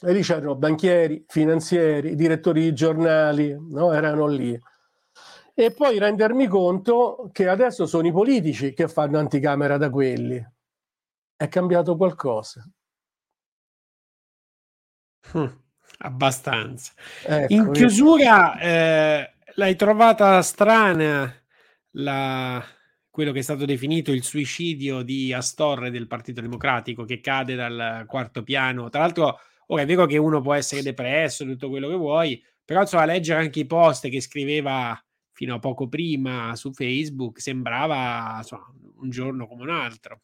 E 0.00 0.12
lì 0.12 0.22
c'erano 0.22 0.56
banchieri, 0.56 1.24
finanzieri, 1.28 2.14
direttori 2.14 2.62
di 2.62 2.72
giornali, 2.72 3.54
no? 3.70 3.92
erano 3.92 4.26
lì. 4.26 4.58
E 5.54 5.70
poi 5.72 5.98
rendermi 5.98 6.46
conto 6.46 7.28
che 7.30 7.46
adesso 7.46 7.86
sono 7.86 8.06
i 8.08 8.12
politici 8.12 8.72
che 8.72 8.88
fanno 8.88 9.18
anticamera 9.18 9.76
da 9.76 9.90
quelli. 9.90 10.44
È 11.36 11.48
cambiato 11.48 11.96
qualcosa. 11.96 12.66
Hm, 15.32 15.62
abbastanza. 15.98 16.92
Ecco, 17.24 17.52
In 17.52 17.70
chiusura, 17.70 18.58
eh, 18.58 19.34
l'hai 19.54 19.76
trovata 19.76 20.42
strana 20.42 21.32
la, 21.92 22.62
quello 23.14 23.30
che 23.30 23.38
è 23.38 23.42
stato 23.42 23.64
definito 23.64 24.10
il 24.10 24.24
suicidio 24.24 25.02
di 25.02 25.32
Astorre 25.32 25.92
del 25.92 26.08
Partito 26.08 26.40
Democratico 26.40 27.04
che 27.04 27.20
cade 27.20 27.54
dal 27.54 28.06
quarto 28.08 28.42
piano. 28.42 28.88
Tra 28.88 29.02
l'altro, 29.02 29.38
ora 29.68 29.82
è 29.82 29.86
vero 29.86 30.04
che 30.04 30.16
uno 30.16 30.40
può 30.40 30.52
essere 30.52 30.82
depresso, 30.82 31.44
tutto 31.44 31.68
quello 31.68 31.86
che 31.86 31.94
vuoi, 31.94 32.44
però 32.64 32.80
insomma, 32.80 33.04
leggere 33.04 33.38
anche 33.38 33.60
i 33.60 33.66
post 33.66 34.08
che 34.08 34.20
scriveva 34.20 35.00
fino 35.30 35.54
a 35.54 35.58
poco 35.60 35.86
prima 35.86 36.56
su 36.56 36.72
Facebook 36.72 37.40
sembrava 37.40 38.38
insomma, 38.38 38.74
un 38.96 39.10
giorno 39.10 39.46
come 39.46 39.62
un 39.62 39.70
altro. 39.70 40.22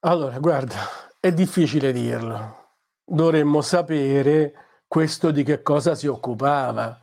Allora, 0.00 0.36
guarda, 0.40 0.80
è 1.20 1.32
difficile 1.32 1.92
dirlo. 1.92 2.78
Dovremmo 3.04 3.60
sapere 3.60 4.80
questo 4.88 5.30
di 5.30 5.44
che 5.44 5.62
cosa 5.62 5.94
si 5.94 6.08
occupava 6.08 6.98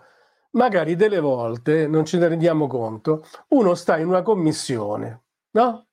magari 0.52 0.96
delle 0.96 1.20
volte 1.20 1.88
non 1.88 2.06
ce 2.06 2.18
ne 2.18 2.28
rendiamo 2.28 2.68
conto, 2.68 3.26
uno 3.50 3.76
sta 3.76 3.98
in 3.98 4.08
una 4.08 4.22
commissione, 4.22 5.24
no? 5.52 5.88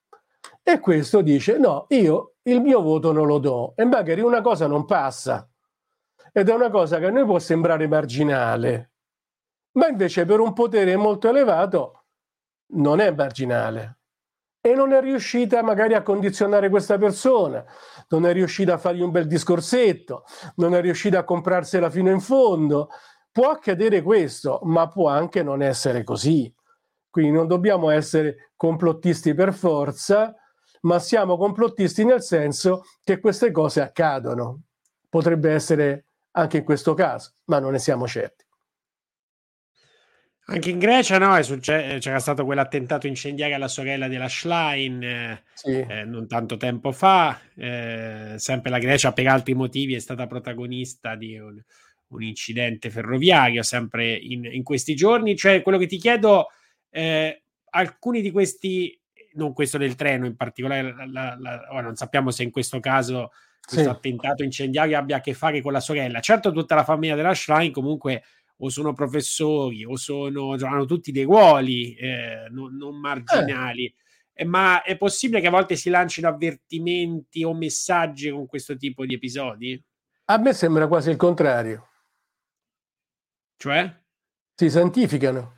E 0.63 0.81
questo 0.81 1.21
dice: 1.21 1.59
no, 1.59 1.87
io 1.89 2.35
il 2.43 2.61
mio 2.61 2.81
voto 2.81 3.13
non 3.13 3.27
lo 3.27 3.39
do, 3.39 3.75
e 3.77 3.85
magari 3.85 4.21
una 4.21 4.41
cosa 4.41 4.67
non 4.67 4.85
passa. 4.85 5.49
Ed 6.33 6.49
è 6.49 6.55
una 6.55 6.71
cosa 6.71 6.99
che 6.99 7.07
a 7.07 7.11
noi 7.11 7.25
può 7.25 7.39
sembrare 7.39 7.89
marginale, 7.89 8.93
ma 9.73 9.89
invece 9.89 10.25
per 10.25 10.41
un 10.41 10.53
potere 10.53 10.97
molto 10.97 11.29
elevato 11.29 12.05
non 12.75 13.01
è 13.01 13.11
marginale. 13.11 13.97
E 14.61 14.75
non 14.75 14.93
è 14.93 15.01
riuscita 15.01 15.63
magari 15.63 15.95
a 15.95 16.03
condizionare 16.03 16.69
questa 16.69 16.99
persona, 16.99 17.65
non 18.09 18.27
è 18.27 18.33
riuscita 18.33 18.75
a 18.75 18.79
fargli 18.79 19.01
un 19.01 19.11
bel 19.11 19.27
discorsetto, 19.27 20.25
non 20.57 20.75
è 20.75 20.81
riuscita 20.81 21.21
a 21.21 21.25
comprarsela 21.25 21.89
fino 21.91 22.11
in 22.11 22.21
fondo, 22.21 22.91
Può 23.39 23.51
accadere 23.51 24.03
questo, 24.03 24.59
ma 24.65 24.89
può 24.89 25.07
anche 25.07 25.45
non 25.45 25.63
essere 25.63 26.03
così. 26.03 26.53
Quindi 27.09 27.31
non 27.31 27.47
dobbiamo 27.47 27.89
essere 27.89 28.51
complottisti 28.57 29.33
per 29.33 29.55
forza, 29.55 30.35
ma 30.81 30.99
siamo 30.99 31.37
complottisti 31.37 32.05
nel 32.05 32.21
senso 32.21 32.83
che 33.05 33.21
queste 33.21 33.53
cose 33.53 33.81
accadono. 33.81 34.63
Potrebbe 35.09 35.53
essere 35.53 36.07
anche 36.33 36.57
in 36.57 36.65
questo 36.65 36.95
caso, 36.95 37.35
ma 37.45 37.61
non 37.61 37.71
ne 37.71 37.79
siamo 37.79 38.09
certi. 38.09 38.45
Anche 40.47 40.71
in 40.71 40.81
Grecia 40.81 41.19
no, 41.19 41.41
succe- 41.43 41.99
c'era 42.01 42.19
stato 42.19 42.45
quell'attentato 42.45 43.07
incendiario 43.07 43.55
alla 43.55 43.69
sorella 43.69 44.09
della 44.09 44.29
Schlein 44.29 45.01
eh, 45.01 45.45
sì. 45.55 45.79
eh, 45.79 46.05
non 46.05 46.27
tanto 46.27 46.57
tempo 46.57 46.91
fa, 46.91 47.39
eh, 47.55 48.35
sempre 48.37 48.71
la 48.71 48.79
Grecia 48.79 49.13
per 49.13 49.29
altri 49.29 49.55
motivi 49.55 49.95
è 49.95 50.01
stata 50.01 50.27
protagonista 50.27 51.15
di 51.15 51.39
un, 51.39 51.63
un 52.09 52.23
incidente 52.23 52.91
ferroviario 52.91 53.63
sempre 53.63 54.15
in, 54.15 54.45
in, 54.45 54.63
questi 54.63 54.95
giorni. 54.95 55.37
Cioè, 55.37 55.63
quello 55.63 55.79
che 55.79 55.87
ti 55.87 55.99
chiedo, 55.99 56.49
eh, 56.91 57.43
alcuni 57.71 58.21
di 58.21 58.31
questi, 58.31 58.99
non 59.35 59.53
questo 59.53 59.79
del 59.79 59.95
treno 59.95 60.27
in 60.27 60.37
particolare, 60.37 60.95
la, 60.95 61.07
la, 61.07 61.37
la, 61.39 61.81
non 61.81 61.97
sappiamo 61.97 62.31
se 62.31 62.43
in 62.43 62.51
questo 62.51 62.81
caso 62.81 63.31
questo 63.69 63.91
sì. 63.91 63.97
attentato 63.97 64.43
incendiario 64.43 64.97
abbia 64.97 65.17
a 65.17 65.21
che 65.21 65.35
fare 65.35 65.61
con 65.61 65.73
la 65.73 65.81
sorella. 65.81 66.21
Certo, 66.21 66.53
tutta 66.53 66.75
la 66.75 66.85
famiglia 66.85 67.15
della 67.15 67.35
Schlein 67.35 67.71
comunque 67.71 68.23
o 68.61 68.71
sono 68.71 68.93
professori 68.93 69.85
o 69.85 69.97
sono, 69.97 70.55
hanno 70.55 70.85
tutti 70.85 71.13
dei 71.13 71.25
ruoli 71.25 71.95
eh, 71.95 72.49
non, 72.51 72.77
non, 72.77 72.99
marginali. 72.99 73.85
Eh. 73.85 73.95
Eh, 74.41 74.45
ma 74.45 74.83
è 74.83 74.97
possibile 74.97 75.41
che 75.41 75.49
a 75.49 75.51
volte 75.51 75.77
si 75.77 75.91
lancino 75.91 76.29
avvertimenti 76.29 77.45
o 77.45 77.55
messaggi 77.55 78.31
con 78.31 78.47
questo 78.47 78.77
tipo 78.77 79.05
di 79.05 79.15
episodi? 79.15 79.85
A 80.27 80.39
me 80.39 80.53
sembra 80.53 80.87
quasi 80.87 81.11
il 81.11 81.17
contrario. 81.17 81.89
Cioè? 83.59 83.93
Si 84.55 84.71
santificano. 84.71 85.57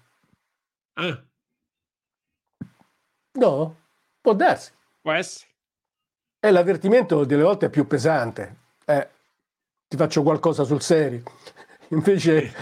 Ah. 0.95 1.23
No, 3.33 3.77
può 4.23 4.33
darsi. 4.33 4.73
Può 5.03 5.13
essere. 5.13 5.49
E 6.41 6.51
l'avvertimento 6.51 7.25
delle 7.25 7.43
volte 7.43 7.67
è 7.67 7.71
più 7.71 7.87
pesante. 7.87 8.57
Eh, 8.87 9.09
ti 9.87 9.99
faccio 9.99 10.23
qualcosa 10.23 10.65
sul 10.65 10.81
serio. 10.81 11.23
Invece 11.91 12.53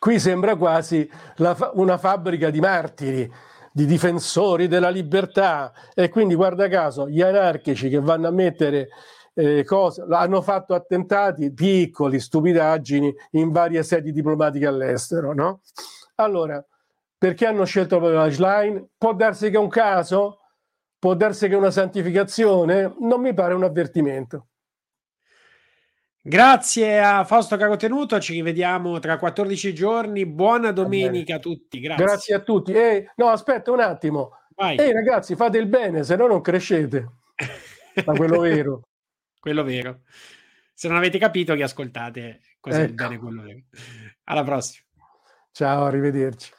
qui 0.00 0.18
sembra 0.18 0.56
quasi 0.56 1.08
fa- 1.36 1.70
una 1.74 1.96
fabbrica 1.96 2.50
di 2.50 2.58
martiri, 2.58 3.32
di 3.70 3.86
difensori 3.86 4.66
della 4.66 4.90
libertà. 4.90 5.72
E 5.94 6.08
quindi 6.08 6.34
guarda 6.34 6.68
caso, 6.68 7.08
gli 7.08 7.22
anarchici 7.22 7.88
che 7.88 8.00
vanno 8.00 8.26
a 8.26 8.32
mettere 8.32 8.88
eh, 9.38 9.64
cose, 9.64 10.04
hanno 10.08 10.42
fatto 10.42 10.74
attentati 10.74 11.52
piccoli, 11.52 12.18
stupidaggini 12.18 13.14
in 13.32 13.50
varie 13.50 13.82
sedi 13.82 14.12
diplomatiche 14.12 14.66
all'estero, 14.66 15.32
no? 15.32 15.60
Allora, 16.16 16.64
perché 17.16 17.46
hanno 17.46 17.64
scelto 17.64 17.98
proprio 17.98 18.18
la 18.18 18.30
Schlein? 18.30 18.88
Può 18.96 19.14
darsi 19.14 19.50
che 19.50 19.56
è 19.56 19.60
un 19.60 19.68
caso? 19.68 20.38
può 20.98 21.14
darsi 21.14 21.48
che 21.48 21.54
una 21.54 21.70
santificazione, 21.70 22.94
non 22.98 23.20
mi 23.20 23.32
pare 23.32 23.54
un 23.54 23.62
avvertimento. 23.62 24.48
Grazie 26.20 27.00
a 27.00 27.24
Fausto 27.24 27.56
Carotenuto, 27.56 28.18
ci 28.20 28.34
rivediamo 28.34 28.98
tra 28.98 29.16
14 29.16 29.72
giorni. 29.72 30.26
Buona 30.26 30.72
domenica 30.72 31.36
a 31.36 31.38
tutti. 31.38 31.80
Grazie. 31.80 32.04
Grazie 32.04 32.34
a 32.34 32.40
tutti. 32.40 32.72
E, 32.72 33.12
no, 33.16 33.28
aspetta 33.28 33.70
un 33.70 33.80
attimo. 33.80 34.32
Ehi 34.56 34.92
ragazzi, 34.92 35.36
fate 35.36 35.56
il 35.58 35.68
bene, 35.68 36.02
se 36.02 36.16
no 36.16 36.26
non 36.26 36.40
crescete. 36.40 37.08
Ma 38.04 38.12
quello 38.14 38.40
vero. 38.40 38.87
Quello 39.48 39.64
vero. 39.64 40.02
Se 40.72 40.88
non 40.88 40.96
avete 40.96 41.18
capito, 41.18 41.54
che 41.54 41.62
ascoltate 41.62 42.40
cos'è 42.60 42.82
Ecco. 42.82 42.88
il 42.88 42.94
bene 42.94 43.18
quello 43.18 43.42
vero. 43.42 43.62
Alla 44.24 44.44
prossima. 44.44 44.84
Ciao, 45.50 45.84
arrivederci. 45.84 46.52